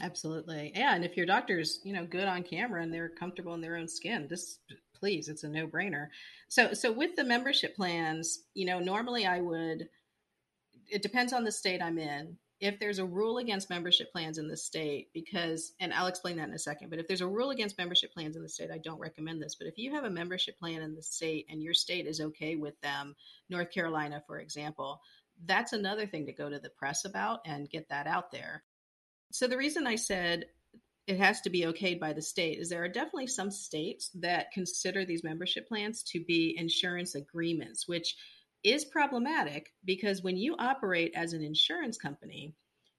Absolutely. 0.00 0.72
Yeah. 0.74 0.94
And 0.94 1.04
if 1.04 1.16
your 1.16 1.26
doctor's, 1.26 1.80
you 1.84 1.92
know, 1.92 2.06
good 2.06 2.28
on 2.28 2.42
camera 2.42 2.82
and 2.82 2.92
they're 2.92 3.08
comfortable 3.08 3.54
in 3.54 3.60
their 3.60 3.76
own 3.76 3.88
skin, 3.88 4.28
this 4.28 4.60
please, 4.94 5.28
it's 5.28 5.44
a 5.44 5.48
no 5.48 5.66
brainer. 5.66 6.08
So 6.48 6.72
so 6.72 6.92
with 6.92 7.16
the 7.16 7.24
membership 7.24 7.74
plans, 7.74 8.44
you 8.54 8.66
know, 8.66 8.78
normally 8.78 9.26
I 9.26 9.40
would 9.40 9.88
it 10.90 11.02
depends 11.02 11.32
on 11.32 11.44
the 11.44 11.52
state 11.52 11.82
I'm 11.82 11.98
in 11.98 12.36
if 12.60 12.80
there's 12.80 12.98
a 12.98 13.04
rule 13.04 13.38
against 13.38 13.70
membership 13.70 14.10
plans 14.12 14.38
in 14.38 14.48
the 14.48 14.56
state, 14.56 15.10
because, 15.12 15.72
and 15.78 15.92
I'll 15.92 16.08
explain 16.08 16.36
that 16.36 16.48
in 16.48 16.54
a 16.54 16.58
second, 16.58 16.90
but 16.90 16.98
if 16.98 17.06
there's 17.06 17.20
a 17.20 17.26
rule 17.26 17.50
against 17.50 17.78
membership 17.78 18.12
plans 18.12 18.36
in 18.36 18.42
the 18.42 18.48
state, 18.48 18.70
I 18.72 18.78
don't 18.78 18.98
recommend 18.98 19.40
this. 19.40 19.54
But 19.54 19.68
if 19.68 19.78
you 19.78 19.92
have 19.92 20.04
a 20.04 20.10
membership 20.10 20.58
plan 20.58 20.82
in 20.82 20.94
the 20.94 21.02
state 21.02 21.46
and 21.48 21.62
your 21.62 21.74
state 21.74 22.06
is 22.06 22.20
okay 22.20 22.56
with 22.56 22.80
them, 22.80 23.14
North 23.48 23.70
Carolina, 23.70 24.22
for 24.26 24.38
example, 24.38 25.00
that's 25.46 25.72
another 25.72 26.06
thing 26.06 26.26
to 26.26 26.32
go 26.32 26.50
to 26.50 26.58
the 26.58 26.70
press 26.70 27.04
about 27.04 27.40
and 27.46 27.70
get 27.70 27.90
that 27.90 28.08
out 28.08 28.32
there. 28.32 28.64
So 29.30 29.46
the 29.46 29.58
reason 29.58 29.86
I 29.86 29.96
said 29.96 30.46
it 31.06 31.18
has 31.18 31.40
to 31.42 31.50
be 31.50 31.62
okayed 31.62 32.00
by 32.00 32.12
the 32.12 32.22
state 32.22 32.58
is 32.58 32.68
there 32.68 32.84
are 32.84 32.88
definitely 32.88 33.28
some 33.28 33.50
states 33.50 34.10
that 34.16 34.52
consider 34.52 35.04
these 35.04 35.24
membership 35.24 35.68
plans 35.68 36.02
to 36.02 36.22
be 36.22 36.54
insurance 36.58 37.14
agreements, 37.14 37.88
which 37.88 38.16
is 38.64 38.84
problematic 38.84 39.72
because 39.84 40.22
when 40.22 40.36
you 40.36 40.56
operate 40.58 41.12
as 41.14 41.32
an 41.32 41.42
insurance 41.42 41.96
company, 41.96 42.54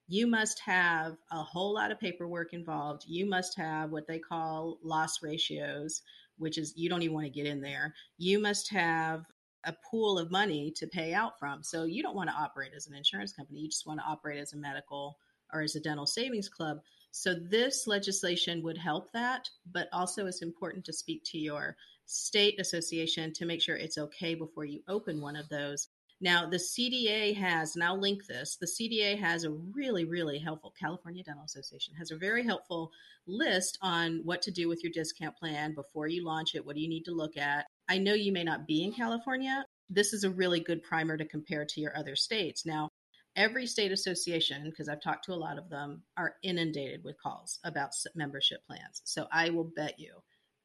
you 0.07 0.25
must 0.25 0.59
have 0.61 1.17
a 1.31 1.43
whole 1.43 1.73
lot 1.75 1.91
of 1.91 1.99
paperwork 1.99 2.53
involved. 2.53 3.03
You 3.07 3.29
must 3.29 3.57
have 3.57 3.91
what 3.91 4.07
they 4.07 4.19
call 4.19 4.79
loss 4.83 5.21
ratios, 5.21 6.01
which 6.37 6.57
is 6.57 6.73
you 6.75 6.89
don't 6.89 7.03
even 7.03 7.13
want 7.13 7.27
to 7.27 7.31
get 7.31 7.45
in 7.45 7.61
there. 7.61 7.93
You 8.17 8.39
must 8.41 8.71
have 8.71 9.25
a 9.65 9.75
pool 9.91 10.17
of 10.17 10.31
money 10.31 10.73
to 10.77 10.87
pay 10.87 11.13
out 11.13 11.37
from. 11.37 11.61
So 11.63 11.83
you 11.83 12.01
don't 12.01 12.15
want 12.15 12.29
to 12.29 12.35
operate 12.35 12.71
as 12.75 12.87
an 12.87 12.95
insurance 12.95 13.33
company. 13.33 13.59
You 13.59 13.69
just 13.69 13.85
want 13.85 13.99
to 13.99 14.05
operate 14.05 14.39
as 14.39 14.53
a 14.53 14.57
medical 14.57 15.17
or 15.53 15.61
as 15.61 15.75
a 15.75 15.79
dental 15.79 16.07
savings 16.07 16.49
club. 16.49 16.79
So 17.11 17.33
this 17.33 17.87
legislation 17.87 18.63
would 18.63 18.77
help 18.77 19.11
that, 19.13 19.49
but 19.71 19.89
also 19.91 20.27
it's 20.27 20.41
important 20.41 20.85
to 20.85 20.93
speak 20.93 21.23
to 21.25 21.37
your 21.37 21.75
state 22.05 22.59
association 22.59 23.33
to 23.33 23.45
make 23.45 23.61
sure 23.61 23.75
it's 23.75 23.97
okay 23.97 24.35
before 24.35 24.65
you 24.65 24.81
open 24.87 25.21
one 25.21 25.35
of 25.35 25.49
those. 25.49 25.87
Now, 26.21 26.49
the 26.49 26.57
CDA 26.57 27.35
has, 27.37 27.75
and 27.75 27.83
I'll 27.83 27.99
link 27.99 28.25
this, 28.27 28.57
the 28.57 28.67
CDA 28.67 29.17
has 29.19 29.45
a 29.45 29.51
really, 29.51 30.03
really 30.03 30.37
helpful, 30.37 30.73
California 30.77 31.23
Dental 31.23 31.45
Association 31.45 31.93
has 31.95 32.11
a 32.11 32.17
very 32.17 32.43
helpful 32.43 32.91
list 33.25 33.77
on 33.81 34.21
what 34.25 34.41
to 34.41 34.51
do 34.51 34.67
with 34.67 34.83
your 34.83 34.91
discount 34.91 35.37
plan 35.37 35.73
before 35.73 36.07
you 36.07 36.25
launch 36.25 36.55
it. 36.55 36.65
What 36.65 36.75
do 36.75 36.81
you 36.81 36.89
need 36.89 37.05
to 37.05 37.11
look 37.11 37.37
at? 37.37 37.67
I 37.87 37.99
know 37.99 38.13
you 38.13 38.33
may 38.33 38.43
not 38.43 38.67
be 38.67 38.83
in 38.83 38.91
California. 38.91 39.63
This 39.89 40.11
is 40.11 40.25
a 40.25 40.29
really 40.29 40.59
good 40.59 40.83
primer 40.83 41.15
to 41.15 41.25
compare 41.25 41.65
to 41.65 41.79
your 41.79 41.97
other 41.97 42.17
states. 42.17 42.65
Now, 42.65 42.89
every 43.35 43.65
state 43.65 43.91
association, 43.91 44.69
because 44.69 44.89
I've 44.89 45.01
talked 45.01 45.25
to 45.25 45.33
a 45.33 45.35
lot 45.35 45.57
of 45.57 45.69
them, 45.69 46.03
are 46.17 46.35
inundated 46.43 47.03
with 47.03 47.21
calls 47.21 47.59
about 47.63 47.91
membership 48.15 48.65
plans. 48.65 49.01
So 49.05 49.27
I 49.31 49.49
will 49.49 49.71
bet 49.75 49.99
you, 49.99 50.15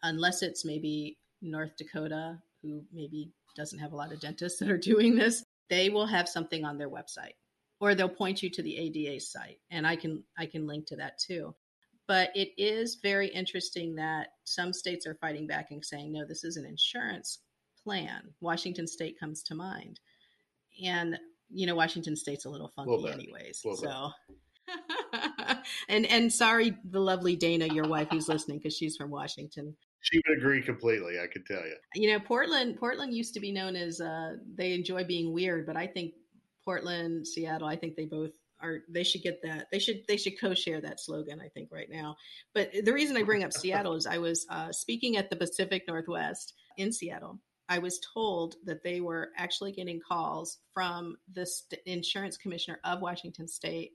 unless 0.02 0.42
it's 0.42 0.64
maybe 0.64 1.18
North 1.42 1.76
Dakota, 1.76 2.38
who 2.62 2.82
maybe 2.92 3.30
doesn't 3.56 3.78
have 3.78 3.92
a 3.92 3.96
lot 3.96 4.12
of 4.12 4.20
dentists 4.20 4.58
that 4.58 4.70
are 4.70 4.78
doing 4.78 5.14
this, 5.14 5.44
they 5.70 5.88
will 5.88 6.06
have 6.06 6.28
something 6.28 6.64
on 6.64 6.78
their 6.78 6.90
website 6.90 7.34
or 7.80 7.94
they'll 7.94 8.08
point 8.08 8.42
you 8.42 8.50
to 8.50 8.62
the 8.62 8.76
ADA 8.76 9.20
site 9.20 9.58
and 9.70 9.86
I 9.86 9.96
can 9.96 10.22
I 10.38 10.46
can 10.46 10.66
link 10.66 10.86
to 10.86 10.96
that 10.96 11.18
too. 11.18 11.54
But 12.06 12.30
it 12.34 12.50
is 12.58 12.98
very 13.02 13.28
interesting 13.28 13.94
that 13.96 14.28
some 14.44 14.72
states 14.72 15.06
are 15.06 15.18
fighting 15.20 15.46
back 15.46 15.68
and 15.70 15.84
saying 15.84 16.12
no 16.12 16.24
this 16.26 16.44
is 16.44 16.56
an 16.56 16.66
insurance 16.66 17.40
plan. 17.82 18.32
Washington 18.40 18.86
state 18.86 19.18
comes 19.18 19.42
to 19.44 19.54
mind. 19.54 20.00
And 20.84 21.18
you 21.50 21.66
know 21.66 21.74
Washington 21.74 22.16
state's 22.16 22.44
a 22.44 22.50
little 22.50 22.72
funky 22.74 22.90
little 22.90 23.08
anyways. 23.08 23.60
So 23.62 24.10
and 25.88 26.06
and 26.06 26.32
sorry 26.32 26.76
the 26.88 27.00
lovely 27.00 27.36
Dana 27.36 27.66
your 27.66 27.86
wife 27.86 28.08
who's 28.10 28.28
listening 28.28 28.60
cuz 28.60 28.76
she's 28.76 28.96
from 28.96 29.10
Washington 29.10 29.76
she 30.04 30.20
would 30.28 30.36
agree 30.36 30.60
completely. 30.60 31.18
I 31.18 31.26
could 31.26 31.46
tell 31.46 31.64
you. 31.64 31.76
You 31.94 32.12
know, 32.12 32.20
Portland. 32.20 32.76
Portland 32.76 33.14
used 33.14 33.32
to 33.34 33.40
be 33.40 33.50
known 33.50 33.74
as 33.74 34.02
uh, 34.02 34.34
they 34.54 34.74
enjoy 34.74 35.02
being 35.04 35.32
weird, 35.32 35.66
but 35.66 35.78
I 35.78 35.86
think 35.86 36.12
Portland, 36.62 37.26
Seattle. 37.26 37.66
I 37.66 37.76
think 37.76 37.96
they 37.96 38.04
both 38.04 38.32
are. 38.60 38.80
They 38.90 39.02
should 39.02 39.22
get 39.22 39.40
that. 39.44 39.68
They 39.72 39.78
should. 39.78 40.02
They 40.06 40.18
should 40.18 40.38
co-share 40.38 40.82
that 40.82 41.00
slogan. 41.00 41.40
I 41.40 41.48
think 41.48 41.70
right 41.72 41.88
now. 41.90 42.16
But 42.52 42.70
the 42.84 42.92
reason 42.92 43.16
I 43.16 43.22
bring 43.22 43.44
up 43.44 43.54
Seattle 43.54 43.94
is 43.94 44.06
I 44.06 44.18
was 44.18 44.46
uh, 44.50 44.72
speaking 44.72 45.16
at 45.16 45.30
the 45.30 45.36
Pacific 45.36 45.84
Northwest 45.88 46.52
in 46.76 46.92
Seattle. 46.92 47.40
I 47.68 47.78
was 47.78 48.00
told 48.14 48.56
that 48.64 48.82
they 48.82 49.00
were 49.00 49.30
actually 49.36 49.72
getting 49.72 50.00
calls 50.00 50.58
from 50.72 51.16
the 51.32 51.46
st- 51.46 51.80
insurance 51.86 52.36
commissioner 52.36 52.78
of 52.84 53.00
Washington 53.00 53.48
State. 53.48 53.92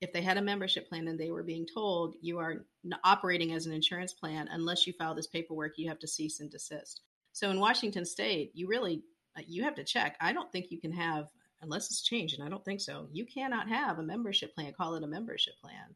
If 0.00 0.12
they 0.12 0.22
had 0.22 0.36
a 0.36 0.42
membership 0.42 0.88
plan 0.88 1.06
and 1.06 1.18
they 1.18 1.30
were 1.30 1.44
being 1.44 1.66
told 1.72 2.16
you 2.20 2.38
are 2.38 2.66
operating 3.04 3.52
as 3.52 3.66
an 3.66 3.72
insurance 3.72 4.12
plan 4.12 4.48
unless 4.50 4.86
you 4.86 4.92
file 4.92 5.14
this 5.14 5.28
paperwork. 5.28 5.74
You 5.76 5.88
have 5.88 6.00
to 6.00 6.08
cease 6.08 6.40
and 6.40 6.50
desist. 6.50 7.02
So 7.32 7.50
in 7.50 7.60
washington 7.60 8.04
state 8.04 8.50
you 8.54 8.66
really 8.66 9.02
uh, 9.38 9.42
you 9.46 9.62
have 9.62 9.76
to 9.76 9.84
check. 9.84 10.16
I 10.20 10.32
don't 10.32 10.50
think 10.52 10.70
you 10.70 10.80
can 10.80 10.92
have 10.92 11.28
unless 11.62 11.86
it's 11.86 12.02
changed 12.02 12.38
and 12.38 12.46
i 12.46 12.50
don't 12.50 12.64
think 12.64 12.80
so 12.80 13.08
you 13.12 13.24
cannot 13.24 13.68
have 13.68 13.98
a 13.98 14.02
membership 14.02 14.54
plan 14.54 14.72
call 14.72 14.94
it 14.94 15.04
a 15.04 15.06
membership 15.06 15.54
plan 15.60 15.94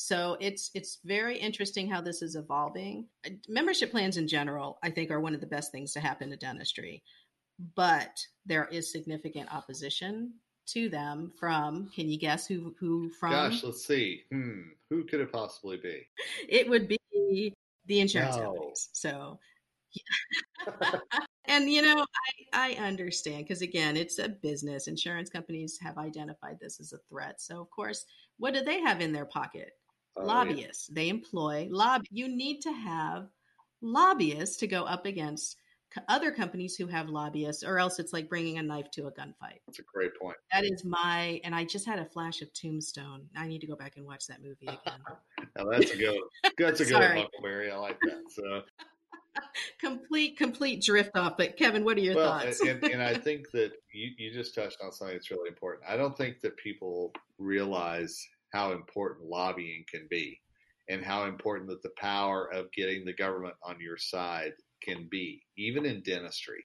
so 0.00 0.36
it's 0.38 0.70
it's 0.74 1.00
very 1.04 1.36
interesting 1.36 1.90
how 1.90 2.00
this 2.00 2.22
is 2.22 2.36
evolving. 2.36 3.08
Uh, 3.26 3.30
membership 3.48 3.90
plans 3.90 4.16
in 4.16 4.28
general 4.28 4.78
i 4.84 4.88
think 4.88 5.10
are 5.10 5.20
one 5.20 5.34
of 5.34 5.40
the 5.40 5.46
best 5.46 5.72
things 5.72 5.92
to 5.92 5.98
happen 5.98 6.30
to 6.30 6.36
dentistry 6.36 7.02
but 7.74 8.16
there 8.46 8.66
is 8.66 8.92
significant 8.92 9.52
opposition 9.52 10.32
to 10.66 10.88
them 10.88 11.32
from 11.40 11.90
can 11.96 12.08
you 12.08 12.16
guess 12.16 12.46
who 12.46 12.76
who 12.78 13.10
from? 13.10 13.32
Gosh 13.32 13.64
let's 13.64 13.84
see. 13.84 14.22
Hmm 14.30 14.60
who 14.88 15.02
could 15.02 15.20
it 15.20 15.32
possibly 15.32 15.78
be? 15.78 16.06
It 16.48 16.68
would 16.68 16.86
be 16.86 17.54
the 17.86 18.00
insurance 18.00 18.36
no. 18.36 18.42
companies 18.42 18.90
so 18.92 19.40
and 21.46 21.70
you 21.70 21.80
know 21.80 22.04
i 22.52 22.74
i 22.74 22.86
understand 22.86 23.38
because 23.38 23.62
again 23.62 23.96
it's 23.96 24.20
a 24.20 24.28
business. 24.28 24.86
Insurance 24.86 25.28
companies 25.28 25.76
have 25.82 25.98
identified 25.98 26.60
this 26.60 26.78
as 26.78 26.92
a 26.92 26.98
threat. 27.08 27.40
So 27.40 27.60
of 27.60 27.68
course 27.70 28.04
what 28.38 28.54
do 28.54 28.62
they 28.62 28.80
have 28.80 29.00
in 29.00 29.12
their 29.12 29.24
pocket 29.24 29.72
oh, 30.18 30.24
lobbyists 30.24 30.88
yeah. 30.88 30.94
they 30.94 31.08
employ 31.08 31.68
lobby 31.70 32.06
you 32.10 32.28
need 32.28 32.60
to 32.60 32.72
have 32.72 33.28
lobbyists 33.80 34.56
to 34.56 34.66
go 34.66 34.84
up 34.84 35.06
against 35.06 35.56
other 36.08 36.30
companies 36.30 36.76
who 36.76 36.86
have 36.86 37.08
lobbyists, 37.08 37.64
or 37.64 37.78
else 37.78 37.98
it's 37.98 38.12
like 38.12 38.28
bringing 38.28 38.58
a 38.58 38.62
knife 38.62 38.90
to 38.92 39.06
a 39.06 39.12
gunfight. 39.12 39.60
That's 39.66 39.78
a 39.78 39.82
great 39.82 40.12
point. 40.20 40.36
That 40.52 40.64
is 40.64 40.84
my, 40.84 41.40
and 41.44 41.54
I 41.54 41.64
just 41.64 41.86
had 41.86 41.98
a 41.98 42.04
flash 42.04 42.42
of 42.42 42.52
Tombstone. 42.52 43.26
I 43.36 43.46
need 43.46 43.60
to 43.60 43.66
go 43.66 43.76
back 43.76 43.96
and 43.96 44.06
watch 44.06 44.26
that 44.26 44.42
movie 44.42 44.56
again. 44.66 45.00
now 45.56 45.64
that's 45.70 45.90
a 45.90 45.96
good, 45.96 46.18
that's 46.58 46.80
a 46.80 46.84
good 46.84 46.94
one, 46.94 47.16
Huckleberry. 47.16 47.70
I 47.70 47.76
like 47.76 47.98
that. 48.02 48.22
So 48.30 48.62
complete, 49.80 50.36
complete 50.36 50.82
drift 50.82 51.16
off. 51.16 51.36
But 51.36 51.56
Kevin, 51.56 51.84
what 51.84 51.96
are 51.96 52.00
your 52.00 52.16
well, 52.16 52.38
thoughts? 52.38 52.60
and, 52.60 52.82
and 52.84 53.02
I 53.02 53.14
think 53.18 53.50
that 53.52 53.72
you, 53.92 54.10
you 54.18 54.32
just 54.32 54.54
touched 54.54 54.78
on 54.82 54.92
something 54.92 55.16
that's 55.16 55.30
really 55.30 55.48
important. 55.48 55.88
I 55.88 55.96
don't 55.96 56.16
think 56.16 56.40
that 56.40 56.56
people 56.56 57.12
realize 57.38 58.26
how 58.52 58.72
important 58.72 59.28
lobbying 59.28 59.84
can 59.90 60.06
be 60.10 60.40
and 60.88 61.04
how 61.04 61.24
important 61.24 61.68
that 61.68 61.82
the 61.82 61.92
power 61.98 62.50
of 62.52 62.72
getting 62.72 63.04
the 63.04 63.12
government 63.12 63.54
on 63.62 63.80
your 63.80 63.98
side 63.98 64.52
can 64.82 65.06
be, 65.10 65.42
even 65.56 65.84
in 65.84 66.02
dentistry. 66.02 66.64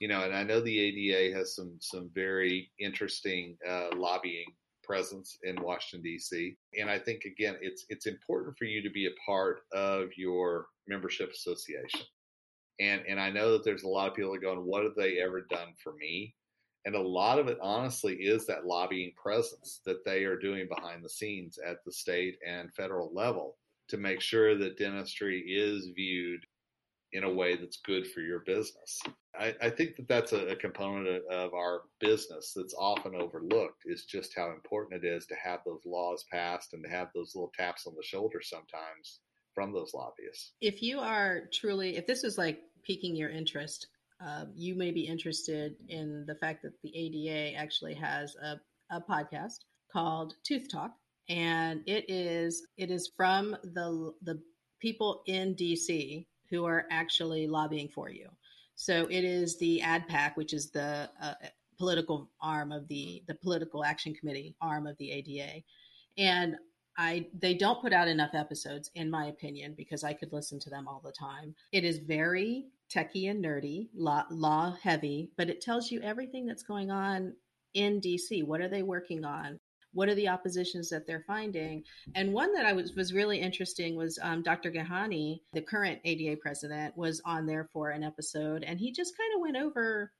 You 0.00 0.08
know, 0.08 0.22
and 0.22 0.34
I 0.34 0.42
know 0.42 0.60
the 0.60 0.78
ADA 0.78 1.36
has 1.36 1.54
some 1.54 1.76
some 1.80 2.10
very 2.14 2.70
interesting 2.78 3.56
uh, 3.66 3.88
lobbying 3.96 4.46
presence 4.82 5.38
in 5.44 5.62
Washington 5.62 6.02
D.C. 6.02 6.56
And 6.78 6.90
I 6.90 6.98
think 6.98 7.24
again, 7.24 7.56
it's 7.62 7.86
it's 7.88 8.06
important 8.06 8.58
for 8.58 8.64
you 8.64 8.82
to 8.82 8.90
be 8.90 9.06
a 9.06 9.20
part 9.24 9.60
of 9.72 10.08
your 10.16 10.66
membership 10.86 11.30
association. 11.30 12.00
And 12.80 13.02
and 13.08 13.20
I 13.20 13.30
know 13.30 13.52
that 13.52 13.64
there's 13.64 13.84
a 13.84 13.88
lot 13.88 14.08
of 14.08 14.14
people 14.14 14.32
that 14.32 14.42
going, 14.42 14.58
what 14.58 14.84
have 14.84 14.96
they 14.96 15.20
ever 15.20 15.42
done 15.48 15.72
for 15.82 15.94
me? 15.94 16.34
And 16.84 16.94
a 16.94 17.00
lot 17.00 17.38
of 17.38 17.48
it, 17.48 17.58
honestly, 17.62 18.14
is 18.14 18.46
that 18.46 18.66
lobbying 18.66 19.12
presence 19.16 19.80
that 19.86 20.04
they 20.04 20.24
are 20.24 20.38
doing 20.38 20.68
behind 20.68 21.02
the 21.02 21.08
scenes 21.08 21.58
at 21.58 21.84
the 21.84 21.92
state 21.92 22.36
and 22.46 22.72
federal 22.74 23.12
level 23.14 23.56
to 23.88 23.96
make 23.96 24.20
sure 24.20 24.56
that 24.56 24.78
dentistry 24.78 25.40
is 25.40 25.88
viewed 25.94 26.40
in 27.12 27.24
a 27.24 27.32
way 27.32 27.56
that's 27.56 27.78
good 27.78 28.06
for 28.10 28.20
your 28.20 28.40
business. 28.40 29.00
I, 29.38 29.54
I 29.62 29.70
think 29.70 29.96
that 29.96 30.08
that's 30.08 30.32
a, 30.32 30.48
a 30.48 30.56
component 30.56 31.24
of 31.30 31.54
our 31.54 31.82
business 32.00 32.52
that's 32.54 32.74
often 32.74 33.14
overlooked 33.14 33.82
is 33.86 34.04
just 34.04 34.34
how 34.36 34.50
important 34.50 35.04
it 35.04 35.06
is 35.06 35.24
to 35.26 35.34
have 35.36 35.60
those 35.64 35.82
laws 35.86 36.24
passed 36.30 36.72
and 36.72 36.82
to 36.82 36.90
have 36.90 37.08
those 37.14 37.34
little 37.34 37.52
taps 37.56 37.86
on 37.86 37.94
the 37.96 38.02
shoulder 38.02 38.40
sometimes 38.42 39.20
from 39.54 39.72
those 39.72 39.94
lobbyists. 39.94 40.52
If 40.60 40.82
you 40.82 40.98
are 40.98 41.42
truly, 41.52 41.96
if 41.96 42.06
this 42.06 42.24
is 42.24 42.36
like 42.36 42.58
piquing 42.84 43.14
your 43.14 43.30
interest, 43.30 43.86
uh, 44.24 44.44
you 44.54 44.74
may 44.74 44.90
be 44.90 45.02
interested 45.02 45.76
in 45.88 46.24
the 46.26 46.34
fact 46.34 46.62
that 46.62 46.80
the 46.82 46.92
ADA 46.96 47.56
actually 47.56 47.94
has 47.94 48.36
a, 48.36 48.60
a 48.90 49.00
podcast 49.00 49.60
called 49.92 50.34
Tooth 50.44 50.68
Talk, 50.70 50.92
and 51.28 51.82
it 51.86 52.04
is 52.08 52.66
it 52.76 52.90
is 52.90 53.10
from 53.16 53.56
the 53.62 54.12
the 54.22 54.40
people 54.80 55.22
in 55.26 55.54
DC 55.54 56.26
who 56.50 56.64
are 56.64 56.86
actually 56.90 57.46
lobbying 57.46 57.88
for 57.88 58.10
you. 58.10 58.28
So 58.74 59.06
it 59.10 59.24
is 59.24 59.58
the 59.58 59.80
ADPAC, 59.84 60.36
which 60.36 60.52
is 60.52 60.70
the 60.70 61.08
uh, 61.20 61.34
political 61.78 62.30
arm 62.40 62.72
of 62.72 62.86
the 62.88 63.22
the 63.26 63.34
political 63.34 63.84
action 63.84 64.14
committee 64.14 64.54
arm 64.60 64.86
of 64.86 64.96
the 64.98 65.10
ADA, 65.10 65.62
and 66.18 66.56
I 66.96 67.26
they 67.38 67.54
don't 67.54 67.80
put 67.80 67.92
out 67.92 68.08
enough 68.08 68.34
episodes, 68.34 68.90
in 68.94 69.10
my 69.10 69.26
opinion, 69.26 69.74
because 69.76 70.04
I 70.04 70.12
could 70.12 70.32
listen 70.32 70.60
to 70.60 70.70
them 70.70 70.86
all 70.86 71.00
the 71.04 71.12
time. 71.12 71.54
It 71.72 71.84
is 71.84 71.98
very 71.98 72.66
techie 72.94 73.30
and 73.30 73.44
nerdy, 73.44 73.88
law, 73.94 74.24
law 74.30 74.76
heavy, 74.82 75.30
but 75.36 75.48
it 75.48 75.60
tells 75.60 75.90
you 75.90 76.00
everything 76.02 76.46
that's 76.46 76.62
going 76.62 76.90
on 76.90 77.34
in 77.74 78.00
DC. 78.00 78.44
What 78.46 78.60
are 78.60 78.68
they 78.68 78.82
working 78.82 79.24
on? 79.24 79.58
what 79.94 80.08
are 80.08 80.14
the 80.14 80.28
oppositions 80.28 80.90
that 80.90 81.06
they're 81.06 81.24
finding 81.26 81.82
and 82.14 82.32
one 82.32 82.52
that 82.52 82.66
i 82.66 82.72
was 82.72 82.92
was 82.94 83.14
really 83.14 83.38
interesting 83.38 83.96
was 83.96 84.18
um, 84.22 84.42
dr 84.42 84.70
Gehani 84.70 85.40
the 85.52 85.62
current 85.62 86.00
ada 86.04 86.36
president 86.36 86.96
was 86.96 87.22
on 87.24 87.46
there 87.46 87.68
for 87.72 87.90
an 87.90 88.02
episode 88.02 88.64
and 88.64 88.78
he 88.78 88.92
just 88.92 89.16
kind 89.16 89.34
of 89.34 89.40
went 89.40 89.56
over 89.56 90.12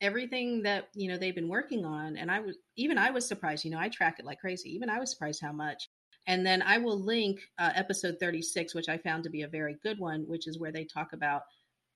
everything 0.00 0.62
that 0.62 0.88
you 0.94 1.08
know 1.08 1.18
they've 1.18 1.34
been 1.34 1.48
working 1.48 1.84
on 1.84 2.16
and 2.16 2.30
i 2.30 2.40
was 2.40 2.56
even 2.76 2.96
i 2.96 3.10
was 3.10 3.26
surprised 3.26 3.64
you 3.64 3.70
know 3.70 3.78
i 3.78 3.88
track 3.88 4.16
it 4.18 4.24
like 4.24 4.38
crazy 4.38 4.74
even 4.74 4.88
i 4.88 4.98
was 4.98 5.10
surprised 5.10 5.40
how 5.42 5.52
much 5.52 5.88
and 6.26 6.46
then 6.46 6.62
i 6.62 6.78
will 6.78 7.00
link 7.00 7.40
uh, 7.58 7.72
episode 7.74 8.16
36 8.20 8.74
which 8.74 8.88
i 8.88 8.98
found 8.98 9.24
to 9.24 9.30
be 9.30 9.42
a 9.42 9.48
very 9.48 9.76
good 9.82 9.98
one 9.98 10.24
which 10.28 10.46
is 10.46 10.58
where 10.58 10.72
they 10.72 10.84
talk 10.84 11.12
about 11.12 11.42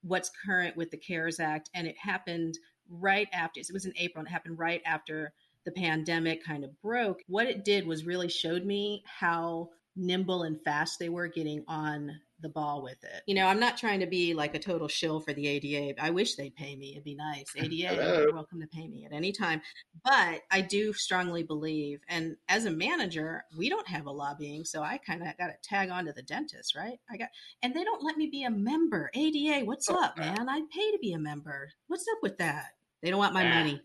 what's 0.02 0.30
current 0.46 0.76
with 0.76 0.90
the 0.90 0.96
cares 0.96 1.40
act 1.40 1.70
and 1.74 1.86
it 1.86 1.96
happened 1.98 2.58
right 2.90 3.28
after. 3.32 3.60
It 3.60 3.68
was 3.72 3.86
in 3.86 3.92
April, 3.96 4.20
and 4.20 4.28
it 4.28 4.32
happened 4.32 4.58
right 4.58 4.82
after 4.84 5.32
the 5.64 5.72
pandemic 5.72 6.44
kind 6.44 6.64
of 6.64 6.80
broke. 6.82 7.20
What 7.26 7.46
it 7.46 7.64
did 7.64 7.86
was 7.86 8.06
really 8.06 8.28
showed 8.28 8.64
me 8.64 9.02
how 9.06 9.70
nimble 9.96 10.42
and 10.42 10.62
fast 10.62 10.98
they 10.98 11.08
were 11.08 11.28
getting 11.28 11.64
on 11.68 12.12
the 12.42 12.48
ball 12.48 12.82
with 12.82 13.02
it. 13.02 13.22
You 13.26 13.34
know, 13.34 13.46
I'm 13.46 13.60
not 13.60 13.76
trying 13.76 14.00
to 14.00 14.06
be 14.06 14.34
like 14.34 14.54
a 14.54 14.58
total 14.58 14.88
shill 14.88 15.20
for 15.20 15.32
the 15.32 15.46
ADA. 15.46 16.02
I 16.02 16.10
wish 16.10 16.34
they'd 16.34 16.54
pay 16.54 16.76
me. 16.76 16.92
It'd 16.92 17.04
be 17.04 17.14
nice. 17.14 17.46
ADA, 17.56 17.74
you're 17.74 18.32
welcome 18.32 18.60
to 18.60 18.66
pay 18.66 18.86
me 18.86 19.04
at 19.04 19.12
any 19.12 19.32
time. 19.32 19.60
But 20.04 20.42
I 20.50 20.60
do 20.60 20.92
strongly 20.92 21.42
believe, 21.42 22.00
and 22.08 22.36
as 22.48 22.64
a 22.64 22.70
manager, 22.70 23.44
we 23.56 23.68
don't 23.68 23.88
have 23.88 24.06
a 24.06 24.10
lobbying, 24.10 24.64
so 24.64 24.82
I 24.82 24.98
kind 24.98 25.22
of 25.22 25.36
got 25.38 25.48
to 25.48 25.54
tag 25.62 25.90
on 25.90 26.06
to 26.06 26.12
the 26.12 26.22
dentist, 26.22 26.76
right? 26.76 26.98
I 27.10 27.16
got, 27.16 27.28
and 27.62 27.74
they 27.74 27.84
don't 27.84 28.02
let 28.02 28.16
me 28.16 28.26
be 28.26 28.44
a 28.44 28.50
member. 28.50 29.10
ADA, 29.14 29.64
what's 29.64 29.90
oh, 29.90 30.02
up, 30.02 30.18
man? 30.18 30.48
I'd 30.48 30.70
pay 30.70 30.90
to 30.92 30.98
be 31.00 31.12
a 31.12 31.18
member. 31.18 31.70
What's 31.88 32.06
up 32.10 32.22
with 32.22 32.38
that? 32.38 32.66
They 33.02 33.10
don't 33.10 33.18
want 33.18 33.34
my 33.34 33.46
ah. 33.46 33.54
money. 33.54 33.80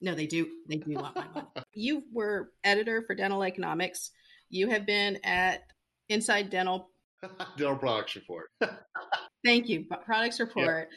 No, 0.00 0.14
they 0.14 0.26
do. 0.26 0.48
They 0.68 0.76
do 0.76 0.94
want 0.94 1.16
my 1.16 1.26
money. 1.34 1.46
You 1.76 2.04
were 2.12 2.50
editor 2.62 3.02
for 3.02 3.16
Dental 3.16 3.42
Economics. 3.42 4.12
You 4.48 4.68
have 4.68 4.86
been 4.86 5.18
at 5.24 5.62
Inside 6.08 6.50
Dental 6.50 6.90
Dental 7.56 7.76
products 7.76 8.16
report. 8.16 8.50
Thank 9.44 9.68
you. 9.68 9.86
Products 10.04 10.40
report. 10.40 10.88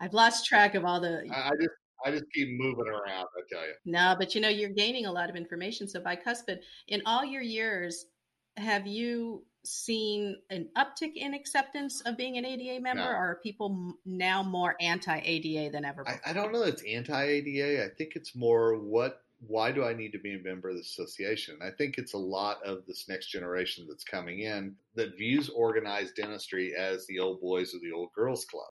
I've 0.00 0.14
lost 0.14 0.46
track 0.46 0.74
of 0.74 0.84
all 0.84 1.00
the. 1.00 1.24
I, 1.32 1.48
I 1.48 1.50
just 1.60 1.74
I 2.04 2.10
just 2.10 2.24
keep 2.32 2.48
moving 2.58 2.86
around. 2.86 3.26
I 3.26 3.42
tell 3.50 3.66
you. 3.66 3.74
No, 3.84 4.14
but 4.18 4.34
you 4.34 4.40
know 4.40 4.48
you're 4.48 4.70
gaining 4.70 5.06
a 5.06 5.12
lot 5.12 5.30
of 5.30 5.36
information. 5.36 5.88
So 5.88 6.00
bicuspid, 6.00 6.58
in 6.88 7.02
all 7.06 7.24
your 7.24 7.42
years, 7.42 8.06
have 8.56 8.86
you 8.86 9.44
seen 9.64 10.36
an 10.50 10.68
uptick 10.76 11.12
in 11.16 11.34
acceptance 11.34 12.00
of 12.02 12.16
being 12.16 12.36
an 12.38 12.44
ADA 12.44 12.80
member, 12.80 13.02
no. 13.02 13.10
or 13.10 13.16
are 13.16 13.40
people 13.42 13.94
now 14.04 14.42
more 14.42 14.76
anti 14.80 15.20
ADA 15.24 15.70
than 15.72 15.84
ever? 15.84 16.06
I, 16.06 16.30
I, 16.30 16.32
don't 16.32 16.52
know. 16.52 16.62
It's 16.62 16.82
anti 16.82 17.22
ADA. 17.22 17.84
I 17.84 17.88
think 17.96 18.12
it's 18.14 18.36
more 18.36 18.78
what 18.78 19.22
why 19.48 19.72
do 19.72 19.84
I 19.84 19.92
need 19.92 20.12
to 20.12 20.18
be 20.18 20.34
a 20.34 20.42
member 20.42 20.68
of 20.68 20.76
the 20.76 20.80
association? 20.80 21.58
I 21.62 21.70
think 21.70 21.98
it's 21.98 22.14
a 22.14 22.18
lot 22.18 22.58
of 22.64 22.84
this 22.86 23.06
next 23.08 23.30
generation 23.30 23.86
that's 23.88 24.04
coming 24.04 24.40
in 24.40 24.74
that 24.94 25.16
views 25.16 25.48
organized 25.48 26.16
dentistry 26.16 26.74
as 26.76 27.06
the 27.06 27.18
old 27.18 27.40
boys 27.40 27.74
or 27.74 27.78
the 27.78 27.92
old 27.94 28.12
girls 28.14 28.44
club. 28.44 28.68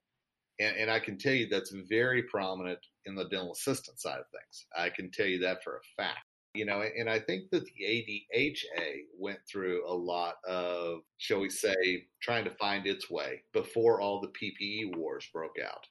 And, 0.58 0.76
and, 0.76 0.90
I 0.90 0.98
can 1.00 1.18
tell 1.18 1.34
you 1.34 1.48
that's 1.48 1.74
very 1.86 2.22
prominent 2.22 2.78
in 3.04 3.14
the 3.14 3.28
dental 3.28 3.52
assistant 3.52 4.00
side 4.00 4.18
of 4.18 4.24
things. 4.32 4.66
I 4.76 4.88
can 4.88 5.10
tell 5.10 5.26
you 5.26 5.38
that 5.40 5.62
for 5.62 5.76
a 5.76 6.02
fact. 6.02 6.24
You 6.54 6.64
know, 6.64 6.82
and 6.98 7.10
I 7.10 7.18
think 7.18 7.50
that 7.50 7.66
the 7.66 8.24
ADHA 8.34 9.00
went 9.18 9.40
through 9.46 9.86
a 9.86 9.92
lot 9.92 10.36
of, 10.48 11.00
shall 11.18 11.40
we 11.40 11.50
say, 11.50 12.06
trying 12.22 12.44
to 12.44 12.54
find 12.54 12.86
its 12.86 13.10
way 13.10 13.42
before 13.52 14.00
all 14.00 14.22
the 14.22 14.28
PPE 14.28 14.96
wars 14.96 15.28
broke 15.34 15.56
out. 15.62 15.86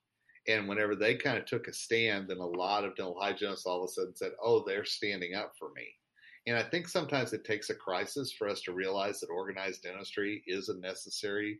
And 0.47 0.67
whenever 0.67 0.95
they 0.95 1.15
kind 1.15 1.37
of 1.37 1.45
took 1.45 1.67
a 1.67 1.73
stand, 1.73 2.27
then 2.27 2.37
a 2.37 2.45
lot 2.45 2.83
of 2.83 2.95
dental 2.95 3.17
hygienists 3.19 3.65
all 3.65 3.83
of 3.83 3.89
a 3.89 3.91
sudden 3.91 4.15
said, 4.15 4.31
oh, 4.43 4.63
they're 4.65 4.85
standing 4.85 5.33
up 5.33 5.53
for 5.57 5.71
me. 5.75 5.87
And 6.47 6.55
I 6.55 6.63
think 6.63 6.87
sometimes 6.87 7.33
it 7.33 7.43
takes 7.43 7.71
a 7.71 7.75
crisis 7.75 8.31
for 8.31 8.47
us 8.47 8.61
to 8.61 8.73
realize 8.73 9.19
that 9.19 9.29
organized 9.31 9.81
dentistry 9.81 10.43
is 10.45 10.69
a 10.69 10.77
necessary 10.79 11.59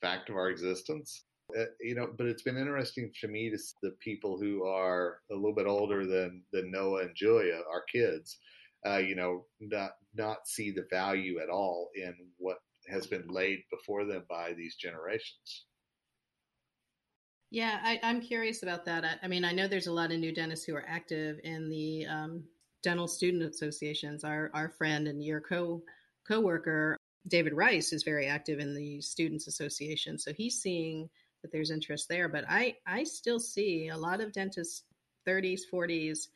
fact 0.00 0.30
of 0.30 0.36
our 0.36 0.50
existence. 0.50 1.24
Uh, 1.58 1.64
you 1.80 1.96
know, 1.96 2.08
but 2.16 2.26
it's 2.26 2.42
been 2.42 2.56
interesting 2.56 3.10
to 3.20 3.26
me 3.26 3.50
to 3.50 3.58
see 3.58 3.74
the 3.82 3.90
people 4.00 4.38
who 4.38 4.64
are 4.64 5.18
a 5.32 5.34
little 5.34 5.54
bit 5.54 5.66
older 5.66 6.06
than 6.06 6.42
than 6.52 6.70
Noah 6.70 7.02
and 7.02 7.16
Julia, 7.16 7.60
our 7.68 7.82
kids, 7.92 8.38
uh, 8.86 8.98
you 8.98 9.16
know, 9.16 9.46
not 9.58 9.92
not 10.14 10.46
see 10.46 10.70
the 10.70 10.86
value 10.90 11.40
at 11.40 11.48
all 11.48 11.90
in 11.96 12.14
what 12.38 12.58
has 12.88 13.08
been 13.08 13.26
laid 13.26 13.64
before 13.70 14.04
them 14.04 14.24
by 14.28 14.52
these 14.52 14.76
generations. 14.76 15.64
Yeah, 17.50 17.80
I, 17.82 17.98
am 18.02 18.20
curious 18.20 18.62
about 18.62 18.84
that. 18.84 19.04
I, 19.04 19.16
I, 19.24 19.28
mean, 19.28 19.44
I 19.44 19.52
know 19.52 19.66
there's 19.66 19.88
a 19.88 19.92
lot 19.92 20.12
of 20.12 20.18
new 20.18 20.32
dentists 20.32 20.64
who 20.64 20.74
are 20.76 20.84
active 20.86 21.40
in 21.42 21.68
the 21.68 22.06
um, 22.06 22.44
dental 22.82 23.08
student 23.08 23.42
associations. 23.42 24.22
Our 24.22 24.50
our 24.54 24.68
friend 24.68 25.08
and 25.08 25.22
your 25.22 25.40
co 25.40 25.82
co-worker 26.26 26.96
David 27.26 27.52
Rice 27.52 27.92
is 27.92 28.04
very 28.04 28.26
active 28.26 28.60
in 28.60 28.74
the 28.74 29.00
students 29.00 29.48
association, 29.48 30.16
so 30.16 30.32
he's 30.32 30.60
seeing 30.60 31.10
that 31.42 31.50
there's 31.50 31.72
interest 31.72 32.08
there. 32.08 32.28
But 32.28 32.44
I 32.48 32.76
I 32.86 33.02
still 33.02 33.40
see 33.40 33.88
a 33.88 33.96
lot 33.96 34.20
of 34.20 34.32
dentists, 34.32 34.84
30s, 35.26 35.62
40s, 35.72 36.28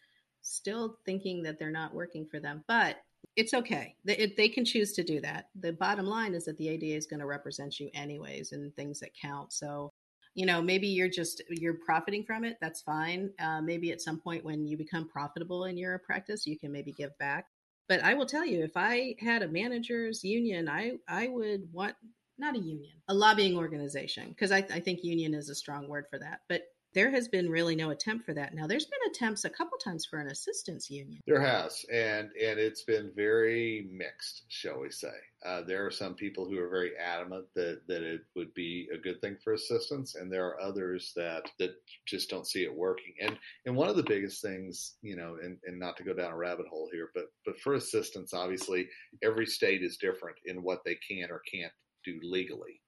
still 0.43 0.99
thinking 1.07 1.45
that 1.45 1.61
they're 1.61 1.71
not 1.71 1.95
working 1.95 2.27
for 2.27 2.41
them. 2.41 2.65
But 2.67 2.97
it's 3.37 3.55
okay. 3.55 3.95
They, 4.05 4.33
they 4.37 4.49
can 4.49 4.65
choose 4.65 4.93
to 4.95 5.05
do 5.05 5.21
that. 5.21 5.49
The 5.59 5.73
bottom 5.73 6.07
line 6.07 6.35
is 6.35 6.45
that 6.45 6.59
the 6.59 6.69
ADA 6.69 6.97
is 6.97 7.07
going 7.07 7.21
to 7.21 7.27
represent 7.27 7.81
you 7.81 7.91
anyways 7.95 8.53
in 8.53 8.71
things 8.73 9.01
that 9.01 9.11
count. 9.21 9.53
So 9.53 9.93
you 10.35 10.47
know 10.47 10.61
maybe 10.61 10.89
you're 10.89 11.09
just 11.09 11.43
you're 11.49 11.79
profiting 11.85 12.25
from 12.25 12.45
it 12.45 12.57
that's 12.61 12.83
fine. 12.83 13.31
Uh, 13.39 13.61
maybe 13.61 13.93
at 13.93 14.01
some 14.01 14.21
point 14.21 14.45
when 14.45 14.67
you 14.67 14.77
become 14.77 15.09
profitable 15.09 15.65
in 15.65 15.77
your 15.77 15.99
practice 15.99 16.47
you 16.47 16.59
can 16.59 16.73
maybe 16.73 16.93
give 16.93 17.17
back. 17.19 17.47
But 17.89 18.03
i 18.03 18.15
will 18.15 18.27
tell 18.27 18.45
you 18.45 18.63
if 18.65 18.77
i 18.77 19.15
had 19.19 19.43
a 19.43 19.49
managers 19.49 20.25
union 20.25 20.69
i 20.69 20.93
i 21.09 21.29
would 21.29 21.69
want 21.73 21.95
not 22.39 22.57
a 22.57 22.59
union 22.59 22.97
a 23.09 23.15
lobbying 23.15 23.57
organization 23.57 24.31
because 24.31 24.51
I, 24.51 24.59
I 24.59 24.81
think 24.81 25.05
union 25.05 25.35
is 25.35 25.49
a 25.49 25.55
strong 25.55 25.89
word 25.89 26.07
for 26.11 26.19
that. 26.19 26.41
But 26.49 26.63
there 26.95 27.11
has 27.11 27.29
been 27.29 27.51
really 27.51 27.75
no 27.75 27.91
attempt 27.91 28.25
for 28.25 28.35
that. 28.35 28.55
Now, 28.55 28.67
there's 28.67 28.87
been 28.87 29.11
attempts 29.11 29.45
a 29.45 29.51
couple 29.51 29.77
times 29.79 30.07
for 30.07 30.21
an 30.21 30.29
assistance 30.29 30.91
union. 30.91 31.21
There 31.27 31.41
has, 31.41 31.85
and 31.93 32.31
and 32.41 32.59
it's 32.59 32.83
been 32.83 33.11
very 33.15 33.89
mixed, 33.93 34.45
shall 34.49 34.81
we 34.81 34.91
say. 34.91 35.15
Uh, 35.45 35.63
there 35.63 35.85
are 35.85 35.91
some 35.91 36.15
people 36.15 36.49
who 36.49 36.59
are 36.59 36.69
very 36.69 36.93
adamant 36.97 37.47
that 37.55 37.83
that 37.89 38.03
it 38.03 38.23
would 38.37 38.55
be 38.55 38.89
a 38.95 38.99
good 38.99 39.21
thing 39.21 39.37
for 39.43 39.55
assistance, 39.55 40.15
and 40.15 40.33
there 40.33 40.47
are 40.47 40.61
others 40.61 41.13
that 41.17 41.51
that 41.59 41.75
just 42.07 42.31
don't 42.31 42.47
see 42.47 42.63
it 42.63 42.75
working. 42.75 43.15
And 43.21 43.37
and 43.67 43.77
one 43.77 43.89
of 43.89 43.97
the 43.97 44.03
biggest 44.05 44.41
things, 44.41 44.95
you 45.03 45.17
know, 45.17 45.37
and, 45.43 45.59
and 45.67 45.79
not 45.79 45.97
to 45.97 46.05
go 46.05 46.15
down 46.15 46.33
a 46.33 46.37
rabbit 46.37 46.67
hole 46.69 46.89
here, 46.93 47.11
but 47.15 47.25
but 47.45 47.59
for 47.61 47.75
assistance, 47.75 48.33
obviously, 48.33 48.89
every 49.23 49.47
state 49.47 49.83
is 49.83 49.97
different 49.97 50.37
in 50.47 50.63
what 50.63 50.85
they 50.85 50.97
can 50.97 51.31
or 51.31 51.43
can't 51.51 51.73
do 52.05 52.21
legally 52.23 52.81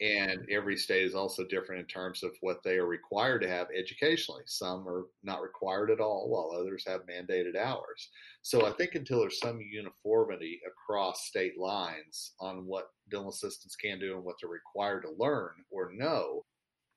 and 0.00 0.46
every 0.50 0.76
state 0.76 1.04
is 1.04 1.14
also 1.14 1.44
different 1.44 1.80
in 1.80 1.86
terms 1.86 2.22
of 2.22 2.32
what 2.42 2.62
they 2.62 2.76
are 2.76 2.86
required 2.86 3.40
to 3.40 3.48
have 3.48 3.68
educationally. 3.74 4.42
Some 4.46 4.86
are 4.86 5.06
not 5.22 5.42
required 5.42 5.90
at 5.90 6.00
all, 6.00 6.28
while 6.28 6.58
others 6.58 6.84
have 6.86 7.06
mandated 7.06 7.56
hours. 7.56 8.10
So 8.42 8.66
I 8.66 8.72
think 8.72 8.94
until 8.94 9.20
there's 9.20 9.40
some 9.40 9.58
uniformity 9.60 10.60
across 10.66 11.26
state 11.26 11.58
lines 11.58 12.32
on 12.40 12.66
what 12.66 12.90
dental 13.10 13.30
assistants 13.30 13.76
can 13.76 13.98
do 13.98 14.16
and 14.16 14.24
what 14.24 14.36
they're 14.40 14.50
required 14.50 15.02
to 15.02 15.14
learn 15.18 15.52
or 15.70 15.92
know, 15.92 16.44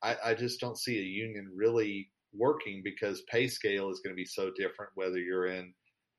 I, 0.03 0.17
I 0.25 0.33
just 0.33 0.59
don't 0.59 0.77
see 0.77 0.97
a 0.99 1.03
union 1.03 1.49
really 1.55 2.09
working 2.33 2.81
because 2.83 3.23
pay 3.31 3.47
scale 3.47 3.89
is 3.89 4.01
going 4.01 4.13
to 4.13 4.19
be 4.19 4.25
so 4.25 4.51
different 4.51 4.91
whether 4.95 5.19
you're 5.19 5.47
in 5.47 5.73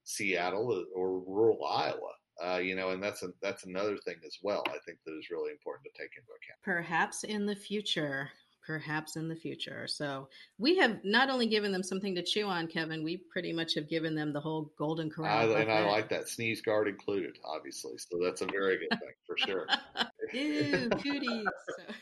Seattle 0.05 0.85
or 0.95 1.20
rural 1.20 1.64
Iowa. 1.66 2.12
Uh, 2.43 2.59
you 2.59 2.74
know, 2.74 2.91
and 2.91 3.03
that's 3.03 3.22
a, 3.22 3.28
that's 3.43 3.64
another 3.64 3.97
thing 3.99 4.16
as 4.26 4.38
well. 4.43 4.62
I 4.68 4.78
think 4.86 4.99
that 5.05 5.16
is 5.18 5.30
really 5.30 5.51
important 5.51 5.86
to 5.93 6.03
take 6.03 6.12
into 6.16 6.28
account. 6.28 6.59
Perhaps 6.62 7.24
in 7.24 7.47
the 7.47 7.57
future, 7.57 8.30
perhaps 8.66 9.16
in 9.16 9.28
the 9.28 9.36
future. 9.36 9.86
So 9.86 10.28
we 10.59 10.76
have 10.76 11.01
not 11.05 11.28
only 11.28 11.47
given 11.47 11.72
them 11.72 11.82
something 11.82 12.14
to 12.14 12.22
chew 12.22 12.47
on, 12.47 12.66
Kevin. 12.66 13.05
We 13.05 13.18
pretty 13.30 13.53
much 13.53 13.74
have 13.74 13.88
given 13.88 14.14
them 14.14 14.32
the 14.32 14.41
whole 14.41 14.72
golden 14.78 15.11
corral. 15.11 15.55
and 15.55 15.70
I 15.70 15.84
like 15.86 16.09
that 16.11 16.28
sneeze 16.28 16.62
guard 16.62 16.88
included, 16.88 17.36
obviously. 17.45 17.99
So 17.99 18.18
that's 18.22 18.41
a 18.43 18.47
very 18.47 18.78
good 18.78 18.99
thing 18.99 19.12
for 19.26 19.36
sure. 19.36 19.66
Ew, 20.32 20.88
cooties. 21.03 21.47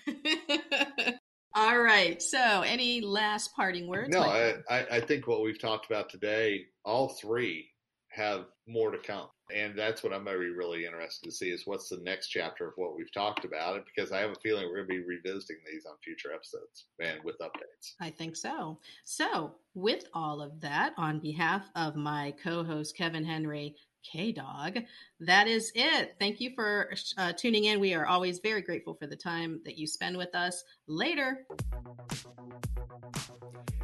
All 1.55 1.80
right. 1.80 2.22
So, 2.22 2.39
any 2.39 3.01
last 3.01 3.55
parting 3.57 3.89
words? 3.89 4.11
No, 4.11 4.20
I, 4.20 4.57
I 4.70 5.01
think 5.01 5.26
what 5.26 5.43
we've 5.43 5.59
talked 5.59 5.86
about 5.86 6.11
today, 6.11 6.66
all 6.84 7.09
three 7.09 7.70
have 8.18 8.46
more 8.66 8.90
to 8.90 8.98
come. 8.98 9.28
And 9.54 9.78
that's 9.78 10.02
what 10.02 10.12
I'm 10.12 10.24
going 10.24 10.36
to 10.36 10.42
be 10.42 10.50
really 10.50 10.84
interested 10.84 11.24
to 11.26 11.34
see 11.34 11.50
is 11.50 11.62
what's 11.64 11.88
the 11.88 12.00
next 12.02 12.28
chapter 12.28 12.68
of 12.68 12.74
what 12.76 12.94
we've 12.94 13.12
talked 13.12 13.46
about. 13.46 13.82
Because 13.86 14.12
I 14.12 14.18
have 14.18 14.30
a 14.30 14.40
feeling 14.42 14.66
we're 14.66 14.84
going 14.84 14.88
to 14.88 14.94
be 14.94 15.06
revisiting 15.06 15.56
these 15.70 15.86
on 15.86 15.94
future 16.04 16.32
episodes 16.34 16.86
and 17.00 17.22
with 17.24 17.38
updates. 17.38 17.94
I 18.00 18.10
think 18.10 18.36
so. 18.36 18.78
So, 19.04 19.54
with 19.74 20.04
all 20.12 20.42
of 20.42 20.60
that, 20.60 20.92
on 20.98 21.20
behalf 21.20 21.64
of 21.76 21.96
my 21.96 22.34
co 22.42 22.62
host, 22.62 22.96
Kevin 22.96 23.24
Henry, 23.24 23.74
K 24.04 24.32
Dog, 24.32 24.78
that 25.20 25.48
is 25.48 25.72
it. 25.74 26.16
Thank 26.18 26.40
you 26.40 26.52
for 26.54 26.92
uh, 27.16 27.32
tuning 27.32 27.64
in. 27.64 27.80
We 27.80 27.94
are 27.94 28.06
always 28.06 28.40
very 28.40 28.62
grateful 28.62 28.94
for 28.94 29.06
the 29.06 29.16
time 29.16 29.60
that 29.64 29.78
you 29.78 29.86
spend 29.86 30.16
with 30.16 30.34
us. 30.34 30.62
Later. 30.89 31.45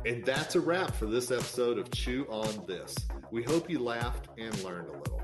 And 0.07 0.25
that's 0.25 0.55
a 0.55 0.61
wrap 0.61 0.95
for 0.95 1.07
this 1.07 1.31
episode 1.31 1.79
of 1.79 1.91
Chew 1.91 2.27
on 2.31 2.65
This. 2.67 2.95
We 3.31 3.43
hope 3.43 3.69
you 3.69 3.79
laughed 3.79 4.29
and 4.39 4.59
learned 4.63 4.89
a 4.89 4.93
little. 4.93 5.21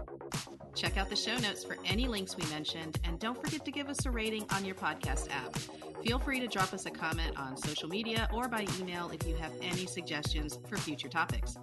Check 0.74 0.97
out 0.97 1.09
the 1.09 1.16
show 1.16 1.37
notes 1.39 1.64
for 1.64 1.76
any 1.85 2.07
links 2.07 2.37
we 2.37 2.45
mentioned, 2.51 3.01
and 3.05 3.18
don't 3.18 3.43
forget 3.43 3.64
to 3.64 3.70
give 3.70 3.89
us 3.89 4.07
a 4.07 4.11
rating 4.11 4.45
on 4.55 4.64
your 4.64 4.74
podcast 4.74 5.31
app. 5.31 5.57
Feel 6.05 6.18
free 6.18 6.41
to 6.41 6.47
drop 6.47 6.72
us 6.72 6.87
a 6.87 6.91
comment 6.91 7.37
on 7.39 7.57
social 7.57 7.89
media 7.89 8.28
or 8.33 8.49
by 8.49 8.66
email 8.78 9.11
if 9.11 9.26
you 9.26 9.35
have 9.37 9.53
any 9.61 9.87
suggestions 9.87 10.59
for 10.68 10.76
future 10.76 11.09
topics. 11.09 11.57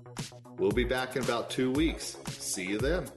We'll 0.57 0.71
be 0.71 0.83
back 0.83 1.15
in 1.15 1.23
about 1.23 1.49
two 1.49 1.71
weeks. 1.71 2.17
See 2.27 2.65
you 2.65 2.79
then. 2.79 3.07